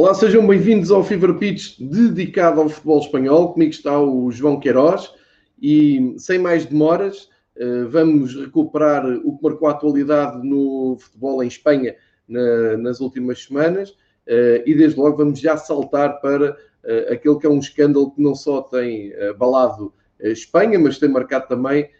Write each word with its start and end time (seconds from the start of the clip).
Olá, 0.00 0.14
sejam 0.14 0.46
bem-vindos 0.46 0.90
ao 0.90 1.04
Fever 1.04 1.34
Pitch 1.34 1.78
dedicado 1.78 2.58
ao 2.58 2.70
futebol 2.70 3.00
espanhol. 3.00 3.52
Comigo 3.52 3.70
está 3.70 4.00
o 4.00 4.32
João 4.32 4.58
Queiroz 4.58 5.12
e, 5.60 6.14
sem 6.16 6.38
mais 6.38 6.64
demoras, 6.64 7.28
eh, 7.54 7.84
vamos 7.84 8.34
recuperar 8.34 9.04
o 9.06 9.36
que 9.36 9.44
marcou 9.44 9.68
a 9.68 9.72
atualidade 9.72 10.42
no 10.42 10.96
futebol 10.98 11.44
em 11.44 11.48
Espanha 11.48 11.96
nas 12.26 13.00
últimas 13.00 13.44
semanas 13.44 13.94
eh, 14.26 14.62
e, 14.64 14.74
desde 14.74 14.98
logo, 14.98 15.18
vamos 15.18 15.38
já 15.38 15.58
saltar 15.58 16.18
para 16.22 16.56
eh, 16.82 17.12
aquele 17.12 17.38
que 17.38 17.46
é 17.46 17.50
um 17.50 17.58
escândalo 17.58 18.10
que 18.10 18.22
não 18.22 18.34
só 18.34 18.62
tem 18.62 19.12
abalado 19.28 19.92
a 20.24 20.28
Espanha, 20.28 20.78
mas 20.78 20.98
tem 20.98 21.10
marcado 21.10 21.46
também, 21.46 21.90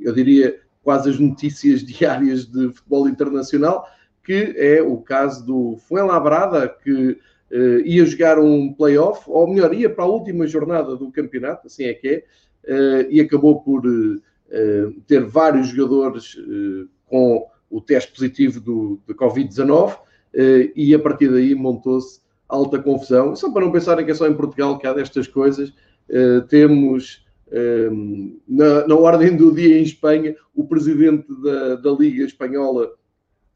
eu 0.00 0.12
diria, 0.12 0.60
quase 0.84 1.10
as 1.10 1.18
notícias 1.18 1.82
diárias 1.84 2.46
de 2.46 2.72
futebol 2.72 3.08
internacional 3.08 3.88
que 4.28 4.54
é 4.58 4.82
o 4.82 4.98
caso 4.98 5.42
do 5.46 5.78
Fuenlabrada, 5.88 6.68
que 6.68 7.12
uh, 7.50 7.80
ia 7.82 8.04
jogar 8.04 8.38
um 8.38 8.70
playoff, 8.70 9.22
ou 9.26 9.48
melhor, 9.48 9.72
ia 9.72 9.88
para 9.88 10.04
a 10.04 10.06
última 10.06 10.46
jornada 10.46 10.94
do 10.96 11.10
campeonato, 11.10 11.66
assim 11.66 11.84
é 11.84 11.94
que 11.94 12.08
é, 12.08 12.24
uh, 12.70 13.06
e 13.08 13.22
acabou 13.22 13.62
por 13.62 13.86
uh, 13.86 15.00
ter 15.06 15.24
vários 15.24 15.68
jogadores 15.68 16.36
com 17.06 17.46
o 17.70 17.80
teste 17.80 18.12
positivo 18.12 18.60
do, 18.60 19.00
do 19.06 19.14
Covid-19, 19.14 19.96
e 20.76 20.94
a 20.94 20.98
partir 20.98 21.30
daí 21.30 21.54
montou-se 21.54 22.20
alta 22.46 22.78
confusão. 22.78 23.34
Só 23.34 23.50
para 23.50 23.64
não 23.64 23.72
pensarem 23.72 24.04
que 24.04 24.10
é 24.10 24.14
só 24.14 24.26
em 24.26 24.34
Portugal 24.34 24.78
que 24.78 24.86
há 24.86 24.92
destas 24.92 25.26
coisas, 25.26 25.72
temos 26.48 27.26
na, 28.46 28.86
na, 28.86 28.94
ordem 28.94 29.36
do 29.36 29.54
dia 29.54 29.78
em 29.78 29.82
Espanha 29.82 30.34
o 30.54 30.66
presidente 30.66 31.26
da, 31.42 31.76
da 31.76 31.90
Liga 31.90 32.24
Espanhola 32.24 32.90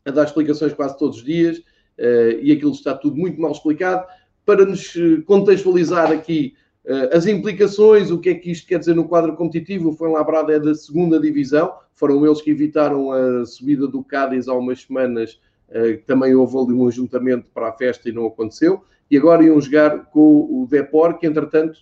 a 0.04 0.10
dar 0.10 0.24
explicações 0.24 0.72
quase 0.72 0.98
todos 0.98 1.18
os 1.18 1.24
dias 1.24 1.58
uh, 1.58 2.40
e 2.40 2.52
aquilo 2.52 2.72
está 2.72 2.94
tudo 2.94 3.16
muito 3.16 3.40
mal 3.40 3.52
explicado. 3.52 4.06
Para 4.44 4.64
nos 4.64 4.96
eh, 4.96 5.22
contextualizar 5.24 6.10
aqui 6.10 6.54
uh, 6.84 7.16
as 7.16 7.26
implicações, 7.26 8.10
o 8.10 8.18
que 8.18 8.30
é 8.30 8.34
que 8.34 8.50
isto 8.50 8.66
quer 8.66 8.80
dizer 8.80 8.92
no 8.96 9.06
quadro 9.06 9.36
competitivo, 9.36 9.90
o 9.90 9.92
Fuenlabrada 9.92 10.52
é 10.52 10.58
da 10.58 10.74
segunda 10.74 11.20
divisão, 11.20 11.72
foram 11.94 12.26
eles 12.26 12.42
que 12.42 12.50
evitaram 12.50 13.12
a 13.12 13.46
subida 13.46 13.86
do 13.86 14.02
Cádiz 14.02 14.48
há 14.48 14.54
umas 14.54 14.82
semanas, 14.82 15.40
uh, 15.68 15.96
também 16.08 16.34
houve 16.34 16.58
ali 16.58 16.72
um 16.72 16.88
ajuntamento 16.88 17.46
para 17.54 17.68
a 17.68 17.72
festa 17.72 18.08
e 18.08 18.12
não 18.12 18.26
aconteceu, 18.26 18.82
e 19.08 19.16
agora 19.16 19.44
iam 19.44 19.60
jogar 19.60 20.06
com 20.06 20.20
o 20.20 20.66
Depor, 20.68 21.18
que 21.18 21.26
entretanto 21.26 21.78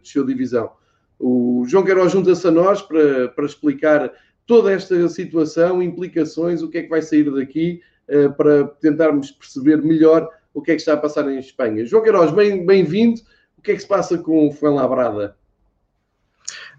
desceu 0.00 0.24
divisão. 0.24 0.70
O 1.18 1.64
João 1.66 1.82
Queiroz 1.82 2.12
junta-se 2.12 2.46
a 2.46 2.50
nós 2.50 2.82
para, 2.82 3.28
para 3.28 3.46
explicar 3.46 4.12
toda 4.46 4.72
esta 4.72 5.08
situação, 5.08 5.82
implicações, 5.82 6.62
o 6.62 6.68
que 6.68 6.78
é 6.78 6.82
que 6.82 6.88
vai 6.88 7.02
sair 7.02 7.30
daqui, 7.30 7.80
uh, 8.08 8.32
para 8.34 8.64
tentarmos 8.80 9.30
perceber 9.30 9.82
melhor 9.82 10.28
o 10.52 10.62
que 10.62 10.70
é 10.70 10.74
que 10.74 10.80
está 10.80 10.94
a 10.94 10.98
passar 10.98 11.28
em 11.28 11.38
Espanha. 11.38 11.84
João 11.84 12.02
Queiroz, 12.02 12.30
bem-vindo. 12.32 13.20
o 13.58 13.62
que 13.62 13.72
é 13.72 13.74
que 13.74 13.80
se 13.80 13.88
passa 13.88 14.16
com 14.18 14.48
o 14.48 14.52
Fuenlabrada? 14.52 15.36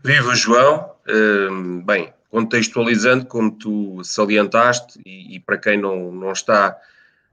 Viva, 0.03 0.35
João. 0.35 0.91
Uh, 1.07 1.81
bem, 1.83 2.13
contextualizando, 2.35 3.25
como 3.25 3.49
tu 3.49 4.03
salientaste, 4.03 4.99
e, 5.05 5.35
e 5.35 5.39
para 5.39 5.57
quem 5.57 5.79
não, 5.79 6.11
não 6.11 6.33
está 6.33 6.75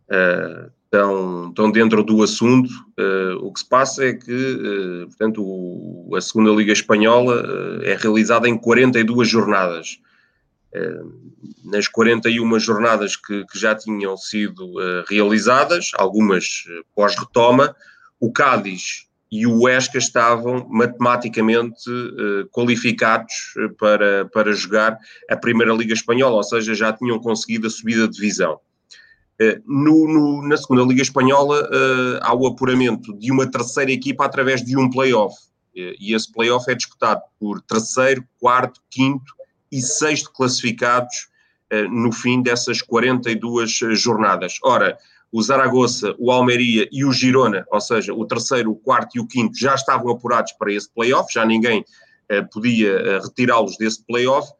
uh, 0.09 0.71
tão, 0.89 1.53
tão 1.55 1.73
dentro 1.73 2.05
do 2.05 2.23
assunto, 2.23 2.71
uh, 3.01 3.45
o 3.45 3.53
que 3.53 3.59
se 3.59 3.69
passa 3.69 4.05
é 4.05 4.13
que, 4.13 4.33
uh, 4.33 5.07
portanto, 5.09 5.43
o, 5.43 6.15
a 6.15 6.21
segunda 6.21 6.53
Liga 6.53 6.73
Espanhola 6.73 7.43
é 7.83 7.97
realizada 7.97 8.49
em 8.49 8.57
42 8.57 9.29
jornadas. 9.29 9.99
Eh, 10.75 11.03
nas 11.65 11.87
41 11.87 12.59
jornadas 12.59 13.15
que, 13.15 13.45
que 13.47 13.59
já 13.59 13.75
tinham 13.75 14.17
sido 14.17 14.65
uh, 14.67 15.05
realizadas, 15.07 15.91
algumas 15.95 16.65
uh, 16.67 16.85
pós-retoma, 16.95 17.77
o 18.19 18.33
Cádiz 18.33 19.07
e 19.31 19.47
o 19.47 19.61
Huesca 19.61 19.99
estavam 19.99 20.67
matematicamente 20.71 21.91
uh, 21.91 22.49
qualificados 22.51 23.35
para, 23.79 24.25
para 24.27 24.53
jogar 24.53 24.99
a 25.31 25.37
Primeira 25.37 25.75
Liga 25.75 25.93
Espanhola, 25.93 26.37
ou 26.37 26.43
seja, 26.43 26.75
já 26.75 26.93
tinham 26.93 27.19
conseguido 27.19 27.67
a 27.67 27.71
subida 27.71 28.09
de 28.09 28.15
divisão. 28.15 28.59
No, 29.67 30.07
no, 30.07 30.47
na 30.47 30.57
segunda 30.57 30.85
Liga 30.85 31.03
Espanhola 31.03 31.69
há 32.21 32.33
o 32.33 32.47
apuramento 32.47 33.13
de 33.19 33.33
uma 33.33 33.51
terceira 33.51 33.91
equipa 33.91 34.25
através 34.25 34.63
de 34.63 34.77
um 34.77 34.89
play-off. 34.89 35.35
E 35.75 36.15
esse 36.15 36.31
play-off 36.31 36.71
é 36.71 36.77
disputado 36.77 37.23
por 37.41 37.61
terceiro, 37.63 38.25
quarto, 38.39 38.81
quinto 38.89 39.35
e 39.73 39.81
sexto 39.81 40.31
classificados 40.31 41.29
uh, 41.73 41.89
no 41.91 42.13
fim 42.13 42.43
dessas 42.43 42.83
42 42.83 43.81
eh, 43.83 43.95
jornadas. 43.95 44.59
Ora, 44.63 44.99
o 45.33 45.43
Zaragoza, 45.43 46.15
o 46.19 46.31
Almeria 46.31 46.87
e 46.93 47.07
o 47.07 47.11
Girona, 47.11 47.65
ou 47.73 47.81
seja, 47.81 48.13
o 48.13 48.27
terceiro, 48.27 48.71
o 48.71 48.77
quarto 48.77 49.17
e 49.17 49.21
o 49.21 49.27
quinto, 49.27 49.59
já 49.59 49.75
estavam 49.75 50.13
apurados 50.13 50.53
para 50.53 50.71
esse 50.71 50.93
playoff, 50.93 51.33
já 51.33 51.47
ninguém 51.47 51.81
uh, 51.81 52.49
podia 52.53 53.19
retirá-los 53.21 53.79
desse 53.79 54.05
playoff. 54.05 54.53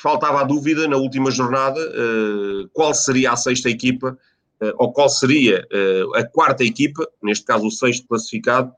Faltava 0.00 0.42
a 0.42 0.44
dúvida 0.44 0.86
na 0.86 0.96
última 0.96 1.28
jornada 1.28 1.80
qual 2.72 2.94
seria 2.94 3.32
a 3.32 3.36
sexta 3.36 3.68
equipa, 3.68 4.16
ou 4.76 4.92
qual 4.92 5.08
seria 5.08 5.66
a 6.14 6.22
quarta 6.22 6.62
equipa, 6.62 7.04
neste 7.20 7.44
caso 7.44 7.66
o 7.66 7.70
sexto 7.72 8.06
classificado, 8.06 8.72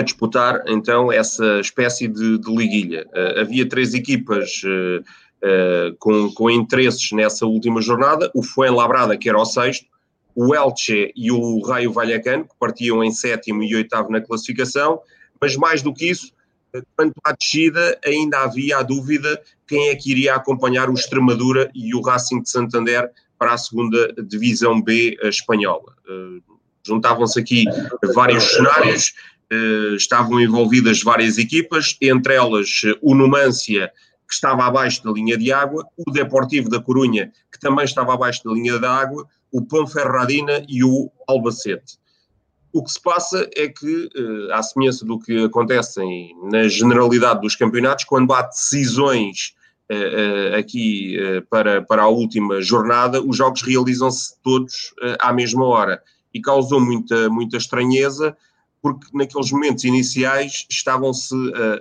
a 0.00 0.02
disputar 0.02 0.62
então 0.66 1.12
essa 1.12 1.60
espécie 1.60 2.08
de, 2.08 2.38
de 2.38 2.54
liguilha. 2.54 3.06
Uh, 3.08 3.40
havia 3.40 3.68
três 3.68 3.94
equipas 3.94 4.62
uh, 4.64 5.94
com, 5.98 6.32
com 6.32 6.50
interesses 6.50 7.12
nessa 7.12 7.46
última 7.46 7.80
jornada, 7.80 8.30
o 8.34 8.42
Fuenlabrada, 8.42 9.16
que 9.16 9.28
era 9.28 9.38
o 9.38 9.44
sexto, 9.44 9.86
o 10.34 10.54
Elche 10.54 11.12
e 11.16 11.30
o 11.30 11.60
Raio 11.62 11.92
Vallecano, 11.92 12.44
que 12.44 12.54
partiam 12.58 13.02
em 13.02 13.10
sétimo 13.10 13.62
e 13.62 13.74
oitavo 13.74 14.10
na 14.10 14.20
classificação, 14.20 15.00
mas 15.40 15.56
mais 15.56 15.82
do 15.82 15.92
que 15.92 16.10
isso, 16.10 16.32
quanto 16.96 17.14
à 17.24 17.32
descida, 17.32 17.98
ainda 18.04 18.38
havia 18.40 18.78
a 18.78 18.82
dúvida 18.82 19.40
quem 19.66 19.88
é 19.88 19.96
que 19.96 20.10
iria 20.10 20.34
acompanhar 20.34 20.88
o 20.88 20.94
Extremadura 20.94 21.70
e 21.74 21.94
o 21.94 22.00
Racing 22.00 22.42
de 22.42 22.50
Santander 22.50 23.10
para 23.38 23.54
a 23.54 23.58
segunda 23.58 24.12
divisão 24.22 24.80
B 24.80 25.16
espanhola. 25.24 25.94
Juntavam-se 26.86 27.40
aqui 27.40 27.64
vários 28.14 28.44
cenários, 28.44 29.12
estavam 29.96 30.40
envolvidas 30.40 31.02
várias 31.02 31.36
equipas, 31.36 31.96
entre 32.00 32.34
elas 32.34 32.82
eh, 32.84 32.96
o 33.02 33.14
Numância, 33.14 33.90
que 34.28 34.34
estava 34.34 34.64
abaixo 34.64 35.02
da 35.02 35.10
linha 35.10 35.36
de 35.36 35.52
água, 35.52 35.84
o 35.96 36.10
Deportivo 36.10 36.68
da 36.68 36.80
Corunha, 36.80 37.32
que 37.50 37.58
também 37.58 37.84
estava 37.84 38.14
abaixo 38.14 38.44
da 38.44 38.52
linha 38.52 38.78
da 38.78 38.92
água, 38.92 39.26
o 39.52 39.62
Ponferradina 39.62 40.64
e 40.68 40.84
o 40.84 41.10
Albacete. 41.26 41.98
O 42.72 42.84
que 42.84 42.92
se 42.92 43.02
passa 43.02 43.50
é 43.56 43.66
que, 43.66 44.08
eh, 44.14 44.54
à 44.54 44.62
semelhança 44.62 45.04
do 45.04 45.18
que 45.18 45.44
acontece 45.44 46.00
na 46.52 46.68
generalidade 46.68 47.40
dos 47.40 47.56
campeonatos, 47.56 48.04
quando 48.04 48.32
há 48.32 48.42
decisões 48.42 49.58
aqui 50.56 51.16
para, 51.50 51.82
para 51.82 52.02
a 52.02 52.08
última 52.08 52.62
jornada, 52.62 53.20
os 53.20 53.36
jogos 53.36 53.60
realizam-se 53.62 54.40
todos 54.40 54.94
à 55.18 55.32
mesma 55.32 55.66
hora. 55.66 56.00
E 56.32 56.40
causou 56.40 56.80
muita, 56.80 57.28
muita 57.28 57.56
estranheza 57.56 58.36
porque 58.82 59.06
naqueles 59.12 59.50
momentos 59.50 59.84
iniciais 59.84 60.66
estavam-se 60.70 61.34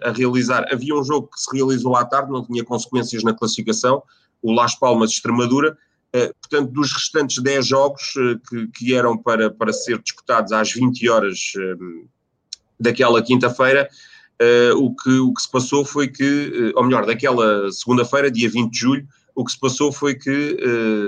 a, 0.04 0.10
a, 0.10 0.12
realizar. 0.12 0.66
Havia 0.72 0.96
um 0.96 1.04
jogo 1.04 1.28
que 1.28 1.40
se 1.40 1.56
realizou 1.56 1.96
à 1.96 2.04
tarde, 2.04 2.32
não 2.32 2.46
tinha 2.46 2.64
consequências 2.64 3.24
na 3.24 3.34
classificação, 3.34 4.04
o 4.42 4.52
Las 4.52 4.76
Palmas 4.76 5.12
Extremadura. 5.12 5.78
Uh, 6.16 6.34
portanto, 6.42 6.72
dos 6.72 6.92
restantes 6.92 7.42
10 7.42 7.68
jogos 7.68 8.16
uh, 8.16 8.40
que, 8.50 8.68
que, 8.70 8.96
eram 8.96 9.16
para, 9.16 9.52
para 9.52 9.72
ser 9.72 10.02
disputados 10.02 10.52
às 10.52 10.72
20 10.74 11.08
horas 11.08 11.54
uh, 11.56 12.08
daquela 12.80 13.22
quinta-feira, 13.22 13.88
o, 14.78 14.96
que, 14.96 15.20
o 15.20 15.34
que 15.34 15.42
se 15.42 15.52
passou 15.52 15.84
foi 15.84 16.08
que, 16.08 16.72
ou 16.74 16.86
melhor, 16.86 17.06
daquela 17.06 17.70
segunda-feira, 17.74 18.32
dia 18.32 18.50
20 18.50 18.72
de 18.72 18.80
julho, 18.80 19.08
o 19.36 19.44
que 19.44 19.52
se 19.52 19.60
passou 19.60 19.92
foi 19.92 20.16
que 20.16 20.58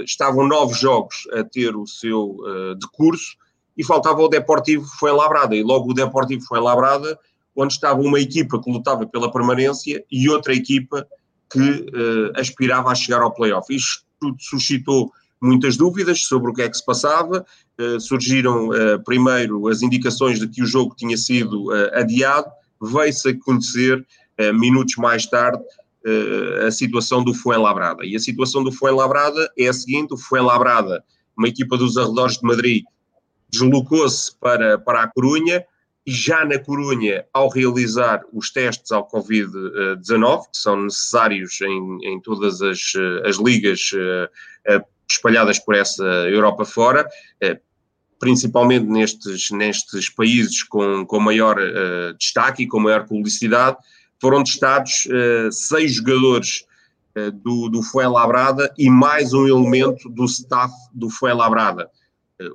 estavam 0.04 0.46
nove 0.46 0.74
jogos 0.74 1.30
a 1.32 1.42
ter 1.42 1.74
o 1.74 1.88
seu 1.88 2.36
decurso 2.78 3.38
e 3.78 3.84
faltava 3.84 4.22
o 4.22 4.28
Deportivo 4.28 4.86
foi 5.00 5.12
labrada 5.12 5.56
e 5.56 5.64
logo 5.64 5.92
o 5.92 5.94
Deportivo 5.94 6.44
foi 6.46 6.60
labrada 6.60 7.18
onde 7.56 7.74
estava 7.74 8.00
uma 8.02 8.20
equipa 8.20 8.62
que 8.62 8.72
lutava 8.72 9.06
pela 9.06 9.32
permanência 9.32 10.04
e 10.12 10.30
outra 10.30 10.54
equipa 10.54 11.08
que 11.52 11.60
uh, 11.60 12.40
aspirava 12.40 12.90
a 12.90 12.96
chegar 12.96 13.22
ao 13.22 13.34
playoff. 13.34 13.74
Isto 13.74 14.04
tudo 14.20 14.38
suscitou 14.40 15.12
muitas 15.42 15.76
dúvidas 15.76 16.24
sobre 16.24 16.52
o 16.52 16.54
que 16.54 16.62
é 16.62 16.70
que 16.70 16.78
se 16.78 16.86
passava. 16.86 17.46
Uh, 17.80 18.00
surgiram 18.00 18.70
uh, 18.70 19.04
primeiro 19.04 19.68
as 19.68 19.82
indicações 19.82 20.40
de 20.40 20.48
que 20.48 20.64
o 20.64 20.66
jogo 20.66 20.96
tinha 20.96 21.18
sido 21.18 21.72
adiado, 21.94 22.48
veio-se 22.82 23.30
a 23.30 23.40
conhecer 23.40 24.06
minutos 24.56 24.96
mais 24.96 25.28
tarde 25.28 25.62
a 26.66 26.72
situação 26.72 27.24
do 27.24 27.32
Fuenlabrada. 27.32 28.04
E 28.04 28.16
a 28.16 28.20
situação 28.20 28.64
do 28.64 28.72
Fuenlabrada 28.72 29.52
é 29.56 29.68
a 29.68 29.74
seguinte: 29.74 30.14
o 30.14 30.18
Fuenlabrada, 30.18 31.04
uma 31.38 31.48
equipa 31.48 31.78
dos 31.78 31.96
arredores 31.96 32.38
de 32.38 32.44
Madrid, 32.44 32.84
deslocou-se 33.52 34.36
para, 34.40 34.78
para 34.80 35.04
a 35.04 35.08
Corunha 35.08 35.66
e 36.06 36.12
já 36.12 36.44
na 36.44 36.58
Corunha, 36.58 37.26
ao 37.34 37.50
realizar 37.50 38.22
os 38.34 38.52
testes 38.52 38.92
ao 38.92 39.08
Covid-19, 39.08 40.44
que 40.52 40.58
são 40.58 40.84
necessários 40.84 41.62
em, 41.62 42.00
em 42.04 42.20
todas 42.20 42.62
as, 42.62 42.94
as 43.24 43.38
ligas 43.38 43.92
eh, 43.94 44.30
eh, 44.68 44.82
espalhadas 45.10 45.60
por 45.60 45.76
essa 45.76 46.04
Europa 46.04 46.66
fora, 46.66 47.08
eh, 47.40 47.60
principalmente 48.20 48.86
nestes, 48.86 49.52
nestes 49.52 50.10
países 50.10 50.64
com, 50.64 51.06
com 51.06 51.20
maior 51.20 51.58
destaque 52.20 52.64
e 52.64 52.68
com 52.68 52.80
maior 52.80 53.08
publicidade, 53.08 53.78
foram 54.20 54.44
testados 54.44 55.08
seis 55.52 55.96
jogadores 55.96 56.64
do, 57.44 57.68
do 57.68 57.82
Fuenlabrada 57.82 58.72
e 58.78 58.92
mais 58.92 59.34
um 59.34 59.48
elemento 59.48 60.08
do 60.08 60.26
staff 60.26 60.72
do 60.94 61.10
Fuenlabrada, 61.10 61.86
uh, 61.86 62.01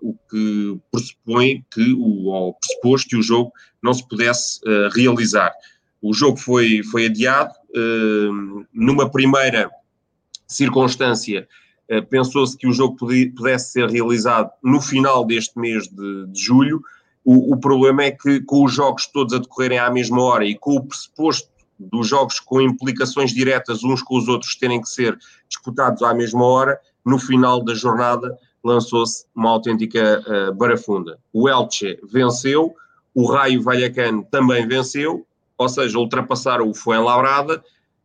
o 0.02 0.14
que 0.30 0.78
pressupõe 0.90 1.64
que, 1.72 1.92
o, 1.92 2.26
ou 2.26 2.54
pressuposto 2.54 3.08
que 3.08 3.16
o 3.16 3.22
jogo 3.22 3.52
não 3.82 3.94
se 3.94 4.06
pudesse 4.06 4.60
realizar. 4.94 5.52
O 6.02 6.12
jogo 6.12 6.36
foi, 6.36 6.82
foi 6.84 7.06
adiado, 7.06 7.52
numa 8.72 9.10
primeira 9.10 9.70
circunstância, 10.46 11.48
pensou-se 12.10 12.56
que 12.56 12.66
o 12.66 12.72
jogo 12.72 12.96
pudesse 12.96 13.72
ser 13.72 13.88
realizado 13.88 14.50
no 14.62 14.80
final 14.80 15.24
deste 15.24 15.58
mês 15.58 15.88
de, 15.88 16.26
de 16.26 16.40
julho, 16.40 16.80
o, 17.26 17.54
o, 17.54 17.56
problema 17.56 18.04
é 18.04 18.12
que, 18.12 18.40
com 18.42 18.64
os 18.64 18.72
jogos 18.72 19.08
todos 19.08 19.34
a 19.34 19.38
decorrerem 19.38 19.80
à 19.80 19.90
mesma 19.90 20.22
hora 20.22 20.44
e 20.44 20.54
com 20.54 20.76
o 20.76 20.84
pressuposto 20.84 21.48
dos 21.76 22.06
jogos 22.06 22.38
com 22.38 22.60
implicações 22.60 23.34
diretas 23.34 23.82
uns 23.82 24.00
com 24.00 24.16
os 24.16 24.28
outros 24.28 24.54
terem 24.54 24.80
que 24.80 24.88
ser 24.88 25.18
disputados 25.48 26.04
à 26.04 26.14
mesma 26.14 26.44
hora, 26.44 26.78
no 27.04 27.18
final 27.18 27.64
da 27.64 27.74
jornada 27.74 28.38
lançou-se 28.66 29.24
uma 29.34 29.50
autêntica 29.50 30.22
uh, 30.26 30.54
barafunda. 30.54 31.18
O 31.32 31.48
Elche 31.48 31.98
venceu, 32.10 32.74
o 33.14 33.26
Raio 33.26 33.62
Vallecano 33.62 34.26
também 34.30 34.66
venceu, 34.66 35.26
ou 35.56 35.68
seja, 35.68 35.98
ultrapassaram 35.98 36.68
o 36.68 36.74
Fuenlabrada. 36.74 37.62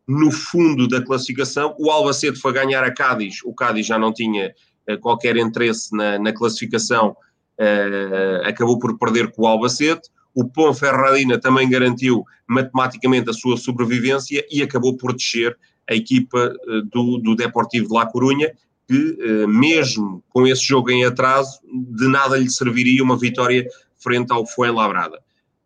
No 0.08 0.32
fundo 0.32 0.88
da 0.88 1.02
classificação, 1.02 1.76
o 1.80 1.90
Albacete 1.90 2.40
foi 2.40 2.54
ganhar 2.54 2.84
a 2.84 2.94
Cádiz, 2.94 3.40
o 3.46 3.54
Cádiz 3.54 3.86
já 3.86 3.98
não 3.98 4.14
tinha 4.14 4.54
uh, 4.90 5.00
qualquer 5.00 5.38
interesse 5.38 5.96
na, 5.96 6.20
na 6.20 6.34
classificação, 6.34 7.16
uh, 7.60 8.48
acabou 8.48 8.78
por 8.80 8.98
perder 8.98 9.32
com 9.32 9.44
o 9.44 9.48
Albacete 9.48 10.10
o 10.34 10.46
Ponferradina 10.46 11.38
também 11.38 11.70
garantiu 11.70 12.24
matematicamente 12.48 13.30
a 13.30 13.34
sua 13.34 13.58
sobrevivência 13.58 14.46
e 14.50 14.64
acabou 14.64 14.96
por 14.96 15.14
descer 15.14 15.58
a 15.90 15.94
equipa 15.94 16.54
do, 16.92 17.18
do 17.18 17.36
Deportivo 17.36 17.88
de 17.88 17.94
La 17.94 18.06
Corunha, 18.06 18.52
que 18.92 19.18
eh, 19.20 19.48
mesmo 19.48 20.24
com 20.30 20.46
esse 20.46 20.64
jogo 20.64 20.92
em 20.92 21.06
atraso, 21.06 21.60
de 21.64 22.08
nada 22.08 22.38
lhe 22.38 22.50
serviria 22.50 23.04
uma 23.04 23.18
vitória 23.18 23.66
frente 23.98 24.32
ao 24.32 24.46
Fuenlabrada. 24.46 25.20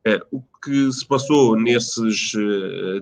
Eh, 0.06 0.22
o 0.32 0.42
que 0.64 0.92
se 0.92 1.06
passou 1.06 1.56
nesses 1.56 2.32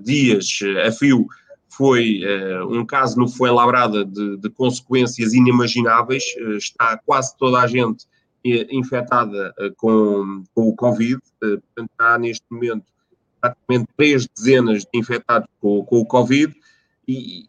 dias 0.03 0.59
a 0.85 0.91
fio 0.91 1.25
foi 1.69 2.21
um 2.69 2.85
caso 2.85 3.17
no 3.17 3.27
Fuenlabrada 3.27 4.05
de, 4.05 4.37
de 4.37 4.49
consequências 4.49 5.33
inimagináveis, 5.33 6.23
está 6.57 6.99
quase 7.05 7.35
toda 7.37 7.59
a 7.59 7.67
gente 7.67 8.05
infectada 8.43 9.53
eh, 9.57 9.71
com, 9.77 10.43
com 10.53 10.69
o 10.69 10.75
Covid, 10.75 11.15
eh, 11.15 11.57
portanto, 11.57 11.91
há 11.97 12.17
neste 12.17 12.45
momento 12.49 12.83
praticamente 13.39 13.89
três 13.95 14.27
dezenas 14.27 14.83
de 14.83 14.99
infectados 14.99 15.47
com, 15.59 15.83
com 15.85 15.99
o 15.99 16.05
Covid. 16.05 16.53
E 17.07 17.45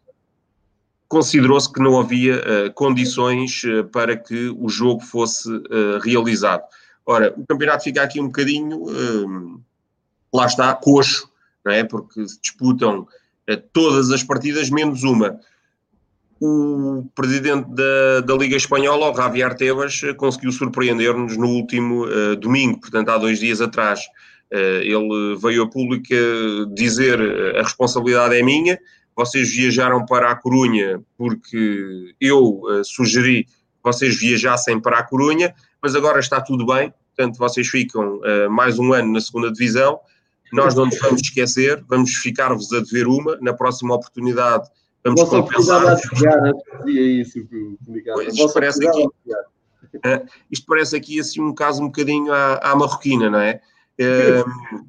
considerou-se 1.07 1.71
que 1.71 1.81
não 1.81 1.99
havia 1.99 2.37
uh, 2.37 2.73
condições 2.73 3.63
uh, 3.63 3.83
para 3.85 4.17
que 4.17 4.49
o 4.57 4.69
jogo 4.69 5.01
fosse 5.01 5.49
uh, 5.49 5.99
realizado. 6.03 6.63
Ora, 7.05 7.33
o 7.37 7.45
campeonato 7.45 7.83
fica 7.83 8.01
aqui 8.01 8.19
um 8.19 8.25
bocadinho, 8.25 9.61
lá 10.33 10.47
está, 10.47 10.73
coxo, 10.73 11.29
não 11.63 11.71
é? 11.71 11.83
Porque 11.83 12.27
se 12.27 12.41
disputam 12.41 13.07
todas 13.71 14.09
as 14.09 14.23
partidas 14.23 14.71
menos 14.71 15.03
uma 15.03 15.39
o 16.41 17.07
presidente 17.15 17.69
da, 17.69 18.21
da 18.21 18.35
Liga 18.35 18.55
Espanhola, 18.55 19.11
o 19.11 19.15
Javier 19.15 19.55
Tebas, 19.55 20.01
conseguiu 20.17 20.51
surpreender-nos 20.51 21.37
no 21.37 21.47
último 21.47 22.05
uh, 22.05 22.35
domingo, 22.35 22.81
portanto, 22.81 23.09
há 23.09 23.17
dois 23.17 23.39
dias 23.39 23.61
atrás. 23.61 24.01
Uh, 24.51 24.81
ele 24.81 25.37
veio 25.41 25.63
a 25.63 25.69
público 25.69 26.13
dizer 26.73 27.19
a 27.57 27.63
responsabilidade 27.63 28.35
é 28.35 28.43
minha, 28.43 28.79
vocês 29.15 29.49
viajaram 29.55 30.05
para 30.05 30.31
a 30.31 30.35
Corunha 30.35 31.01
porque 31.17 32.13
eu 32.19 32.61
uh, 32.61 32.83
sugeri 32.83 33.45
que 33.45 33.51
vocês 33.83 34.19
viajassem 34.19 34.79
para 34.79 34.99
a 34.99 35.03
Corunha, 35.03 35.53
mas 35.81 35.95
agora 35.95 36.19
está 36.19 36.41
tudo 36.41 36.65
bem, 36.65 36.93
portanto, 37.15 37.37
vocês 37.37 37.67
ficam 37.67 38.19
mais 38.49 38.79
um 38.79 38.91
ano 38.91 39.13
na 39.13 39.21
segunda 39.21 39.51
divisão, 39.51 39.99
nós 40.51 40.73
não 40.73 40.85
nos 40.85 40.97
vamos 40.99 41.21
esquecer, 41.21 41.83
vamos 41.87 42.15
ficar-vos 42.15 42.73
a 42.73 42.79
dever 42.79 43.07
uma, 43.07 43.37
na 43.39 43.53
próxima 43.53 43.93
oportunidade 43.93 44.67
Vamos 45.05 45.21
Vossa 45.21 45.43
compensar. 45.43 45.95
dizia 46.83 47.21
isso, 47.21 47.47
pois, 48.15 48.33
isto, 48.33 48.53
parece 48.53 48.87
aqui, 48.87 49.05
uh, 49.05 50.27
isto 50.49 50.65
parece 50.65 50.95
aqui 50.97 51.19
assim 51.19 51.41
um 51.41 51.53
caso 51.53 51.83
um 51.83 51.85
bocadinho 51.85 52.33
à, 52.33 52.55
à 52.71 52.75
marroquina, 52.75 53.29
não 53.29 53.39
é? 53.39 53.61
Uh, 54.01 54.85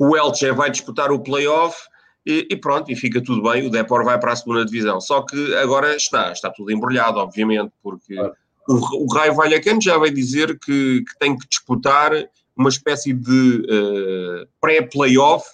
o 0.00 0.16
Elche 0.16 0.50
vai 0.52 0.70
disputar 0.70 1.12
o 1.12 1.20
playoff 1.20 1.76
e, 2.26 2.46
e, 2.50 2.56
pronto, 2.56 2.90
e 2.90 2.96
fica 2.96 3.22
tudo 3.22 3.42
bem, 3.42 3.66
o 3.66 3.70
Depor 3.70 4.04
vai 4.04 4.18
para 4.18 4.32
a 4.32 4.36
segunda 4.36 4.64
divisão. 4.64 5.00
Só 5.00 5.22
que 5.22 5.54
agora 5.56 5.94
está, 5.94 6.32
está 6.32 6.50
tudo 6.50 6.72
embrulhado, 6.72 7.18
obviamente, 7.18 7.72
porque 7.82 8.14
claro. 8.14 8.34
o, 8.68 9.04
o 9.04 9.12
Raio 9.12 9.34
Vallecano 9.34 9.80
já 9.80 9.98
vai 9.98 10.10
dizer 10.10 10.58
que, 10.58 11.04
que, 11.04 11.18
tem 11.18 11.36
que 11.36 11.46
disputar 11.48 12.12
uma 12.56 12.68
espécie 12.68 13.12
de 13.12 13.66
uh, 13.68 14.48
pré-playoff 14.60 15.44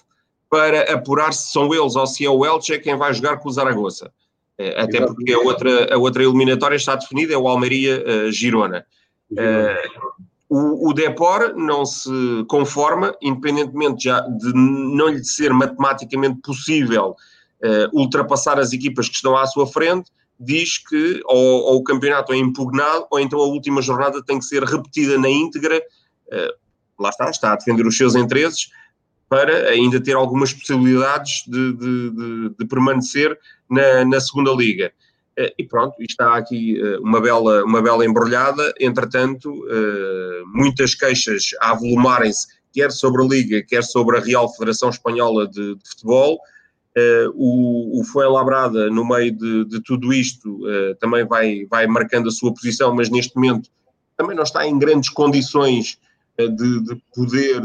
para 0.49 0.93
apurar 0.93 1.33
se 1.33 1.51
são 1.51 1.73
eles 1.73 1.95
ou 1.95 2.05
se 2.05 2.25
é 2.25 2.29
o 2.29 2.45
Elche 2.45 2.79
quem 2.79 2.95
vai 2.95 3.13
jogar 3.13 3.37
com 3.37 3.49
o 3.49 3.51
Zaragoza. 3.51 4.11
Eh, 4.57 4.81
até 4.81 4.99
porque 5.05 5.31
a 5.31 5.39
outra, 5.39 5.93
a 5.93 5.97
outra 5.97 6.23
eliminatória 6.23 6.75
está 6.75 6.95
definida, 6.95 7.33
é 7.33 7.37
o 7.37 7.47
Almeria-Girona. 7.47 8.85
Uh, 9.31 9.39
eh, 9.39 9.83
o, 10.53 10.89
o 10.89 10.93
Depor 10.93 11.55
não 11.55 11.85
se 11.85 12.11
conforma, 12.49 13.15
independentemente 13.21 14.03
já 14.03 14.19
de 14.19 14.51
não 14.53 15.07
lhe 15.07 15.23
ser 15.23 15.53
matematicamente 15.53 16.41
possível 16.41 17.15
uh, 17.63 17.97
ultrapassar 17.97 18.59
as 18.59 18.73
equipas 18.73 19.07
que 19.07 19.15
estão 19.15 19.37
à 19.37 19.47
sua 19.47 19.65
frente, 19.65 20.11
diz 20.37 20.77
que 20.77 21.21
ou, 21.23 21.37
ou, 21.37 21.77
o 21.77 21.83
campeonato 21.85 22.33
é 22.33 22.35
impugnado 22.35 23.07
ou 23.09 23.17
então 23.17 23.39
a 23.39 23.45
última 23.45 23.81
jornada 23.81 24.21
tem 24.21 24.39
que 24.39 24.45
ser 24.45 24.61
repetida 24.63 25.17
na 25.17 25.29
íntegra. 25.29 25.81
Uh, 26.27 26.53
lá 27.01 27.09
está, 27.11 27.29
está 27.29 27.53
a 27.53 27.55
defender 27.55 27.87
os 27.87 27.95
seus 27.95 28.13
interesses 28.15 28.71
para 29.29 29.69
ainda 29.69 30.01
ter 30.01 30.17
algumas 30.17 30.51
possibilidades 30.51 31.45
de, 31.47 31.71
de, 31.71 32.09
de, 32.09 32.55
de 32.59 32.65
permanecer 32.65 33.39
na, 33.69 34.03
na, 34.03 34.19
segunda 34.19 34.51
liga. 34.51 34.91
Eh, 35.37 35.53
e 35.57 35.63
pronto, 35.65 35.95
está 36.01 36.35
aqui 36.35 36.79
eh, 36.79 36.97
uma 36.99 37.21
bela, 37.21 37.63
uma 37.63 37.81
bela 37.81 38.05
embrulhada, 38.05 38.73
entretanto, 38.79 39.65
eh, 39.69 40.41
muitas 40.47 40.93
queixas 40.93 41.51
a 41.61 41.71
avolumarem-se, 41.71 42.47
quer 42.73 42.91
sobre 42.91 43.23
a 43.23 43.25
Liga, 43.25 43.63
quer 43.63 43.83
sobre 43.83 44.17
a 44.17 44.21
Real 44.21 44.51
Federação 44.51 44.89
Espanhola 44.89 45.47
de, 45.47 45.75
de 45.75 45.89
Futebol. 45.89 46.39
o, 47.33 47.99
o 47.99 48.03
Fuenlabrada, 48.03 48.89
no 48.89 49.05
meio 49.07 49.31
de, 49.31 49.65
de 49.65 49.81
tudo 49.81 50.13
isto, 50.13 50.59
também 50.99 51.25
vai, 51.25 51.65
vai 51.69 51.87
marcando 51.87 52.27
a 52.27 52.31
sua 52.31 52.53
posição, 52.53 52.93
mas 52.93 53.09
neste 53.09 53.35
momento 53.35 53.69
também 54.17 54.35
não 54.35 54.43
está 54.43 54.65
em 54.65 54.77
grandes 54.77 55.09
condições 55.09 55.97
de, 56.37 56.81
de 56.81 57.01
poder 57.13 57.61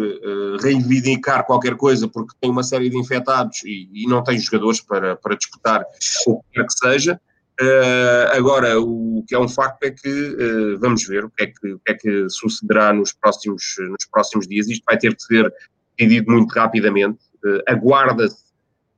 reivindicar 0.61 1.45
qualquer 1.47 1.77
coisa 1.77 2.09
porque 2.09 2.35
tem 2.41 2.51
uma 2.51 2.65
série 2.65 2.91
de 2.91 2.99
infectados 2.99 3.63
e, 3.65 3.89
e, 3.93 4.07
não 4.09 4.25
tem 4.25 4.39
jogadores 4.39 4.81
para, 4.81 5.17
para 5.17 5.37
disputar 5.37 5.85
o 6.27 6.41
que 6.41 6.47
quer 6.53 6.67
que 6.67 6.73
seja. 6.73 7.21
Uh, 7.61 8.29
agora, 8.33 8.79
o 8.79 9.25
que 9.27 9.35
é 9.35 9.39
um 9.39 9.49
facto 9.49 9.83
é 9.85 9.91
que 9.91 10.09
uh, 10.09 10.79
vamos 10.79 11.07
ver 11.07 11.25
o 11.25 11.31
que, 11.31 11.45
é 11.45 11.47
que, 11.47 11.73
o 11.73 11.79
que 11.79 11.93
é 11.93 11.95
que 11.95 12.29
sucederá 12.29 12.93
nos 12.93 13.13
próximos, 13.13 13.63
nos 13.79 14.05
próximos 14.11 14.47
dias. 14.47 14.69
Isto 14.69 14.85
vai 14.85 14.99
ter 14.99 15.15
que 15.15 15.23
ser 15.23 15.53
decidido 15.97 16.31
muito 16.31 16.53
rapidamente. 16.53 17.19
Aguarda-se 17.67 18.45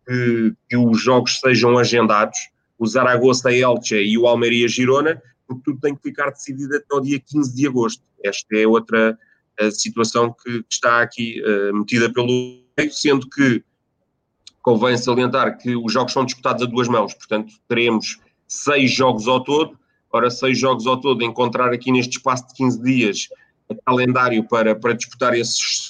que, 0.06 0.54
que, 0.68 0.76
os 0.76 1.00
jogos 1.00 1.38
sejam 1.38 1.78
agendados, 1.78 2.38
o 2.78 2.86
Zaragoza 2.86 3.52
Elche 3.52 4.02
e 4.02 4.16
o 4.16 4.26
Almeria 4.26 4.66
Girona, 4.66 5.22
porque 5.46 5.62
tudo 5.64 5.80
tem 5.80 5.94
que 5.94 6.02
ficar 6.02 6.30
decidido 6.30 6.74
até 6.74 6.94
o 6.94 7.00
dia 7.00 7.20
15 7.20 7.54
de 7.54 7.66
agosto. 7.66 8.02
Esta 8.24 8.56
é 8.56 8.66
outra, 8.66 9.18
situação 9.72 10.32
que, 10.32 10.64
está 10.70 11.02
aqui 11.02 11.42
uh, 11.42 11.74
metida 11.74 12.12
pelo 12.12 12.26
meio, 12.26 12.92
sendo 12.92 13.28
que 13.28 13.62
convém 14.62 14.96
salientar 14.96 15.58
que 15.58 15.74
os 15.74 15.92
jogos 15.92 16.12
são 16.12 16.24
disputados 16.24 16.62
a 16.62 16.66
duas 16.66 16.88
mãos, 16.88 17.14
portanto 17.14 17.52
teremos 17.68 18.18
seis 18.48 18.90
jogos 18.90 19.28
ao 19.28 19.44
todo, 19.44 19.78
ora 20.10 20.30
seis 20.30 20.58
jogos 20.58 20.86
ao 20.86 21.00
todo, 21.00 21.22
encontrar 21.22 21.72
aqui 21.72 21.92
neste 21.92 22.16
espaço 22.16 22.48
de 22.48 22.54
15 22.54 22.82
dias 22.82 23.28
calendário 23.84 24.44
para, 24.44 24.74
para 24.74 24.94
disputar 24.94 25.34
esses 25.34 25.88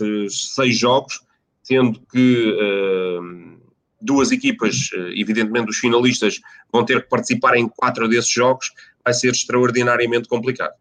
seis 0.55 0.77
jogos, 0.77 1.21
sendo 1.63 2.01
que 2.11 2.53
uh, 2.53 3.59
duas 4.01 4.33
equipas, 4.33 4.91
uh, 4.95 5.09
evidentemente 5.15 5.71
os 5.71 5.77
finalistas, 5.77 6.41
vão 6.73 6.85
ter 6.85 7.03
que 7.03 7.09
participar 7.09 7.57
em 7.57 7.69
quatro 7.69 8.09
desses 8.09 8.31
jogos, 8.31 8.73
vai 9.05 9.15
ser 9.15 9.31
extraordinariamente 9.31 10.29
complicado. 10.29 10.75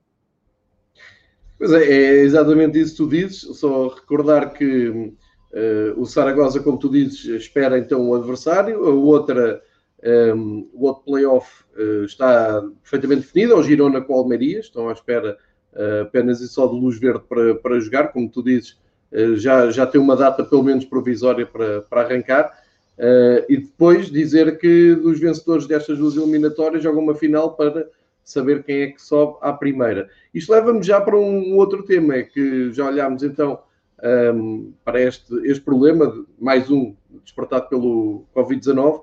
Pois 1.58 1.72
é, 1.72 1.84
é 1.84 2.20
exatamente 2.22 2.80
isso 2.80 2.92
que 2.92 2.98
tu 2.98 3.10
dizes. 3.10 3.40
Só 3.58 3.88
recordar 3.90 4.54
que 4.54 4.90
uh, 4.90 5.14
o 5.98 6.06
Saragossa, 6.06 6.60
como 6.60 6.78
tu 6.78 6.90
dizes, 6.90 7.26
espera 7.26 7.78
então 7.80 8.10
o 8.10 8.16
adversário. 8.16 8.86
A 8.86 8.92
outra, 8.92 9.62
um, 10.04 10.70
o 10.74 10.86
outro 10.86 11.04
playoff 11.04 11.64
uh, 11.76 12.04
está 12.04 12.62
perfeitamente 12.82 13.22
definido. 13.22 13.54
É 13.54 13.56
o 13.56 13.64
Girona 13.64 14.02
com 14.02 14.14
o 14.14 14.18
Almeria. 14.18 14.60
Estão 14.60 14.90
à 14.90 14.94
espera 14.94 15.38
apenas 16.02 16.42
e 16.42 16.48
só 16.48 16.66
de 16.66 16.74
luz 16.74 16.98
verde 17.00 17.24
para, 17.30 17.54
para 17.54 17.80
jogar, 17.80 18.08
como 18.12 18.28
tu 18.28 18.42
dizes, 18.42 18.80
já, 19.36 19.70
já 19.70 19.86
tem 19.86 20.02
uma 20.02 20.16
data 20.16 20.44
pelo 20.44 20.64
menos 20.64 20.86
provisória 20.86 21.46
para, 21.46 21.84
para 21.84 22.02
arrancar. 22.02 22.52
e 23.48 23.58
depois 23.58 24.10
dizer 24.10 24.58
que 24.58 24.96
dos 24.96 25.20
vencedores 25.20 25.68
destas 25.68 26.00
duas 26.00 26.16
eliminatórias 26.16 26.82
jogam 26.82 27.04
uma 27.04 27.14
final 27.14 27.56
para 27.56 27.88
saber 28.28 28.62
quem 28.64 28.82
é 28.82 28.88
que 28.88 29.02
sobe 29.02 29.38
à 29.40 29.54
primeira. 29.54 30.10
Isto 30.34 30.52
leva-me 30.52 30.84
já 30.84 31.00
para 31.00 31.18
um 31.18 31.56
outro 31.56 31.84
tema, 31.84 32.16
é 32.16 32.24
que 32.24 32.74
já 32.74 32.86
olhámos 32.88 33.24
então 33.24 33.60
um, 34.34 34.74
para 34.84 35.02
este, 35.02 35.34
este 35.50 35.64
problema, 35.64 36.26
mais 36.38 36.70
um 36.70 36.94
despertado 37.24 37.70
pelo 37.70 38.26
Covid-19, 38.36 39.02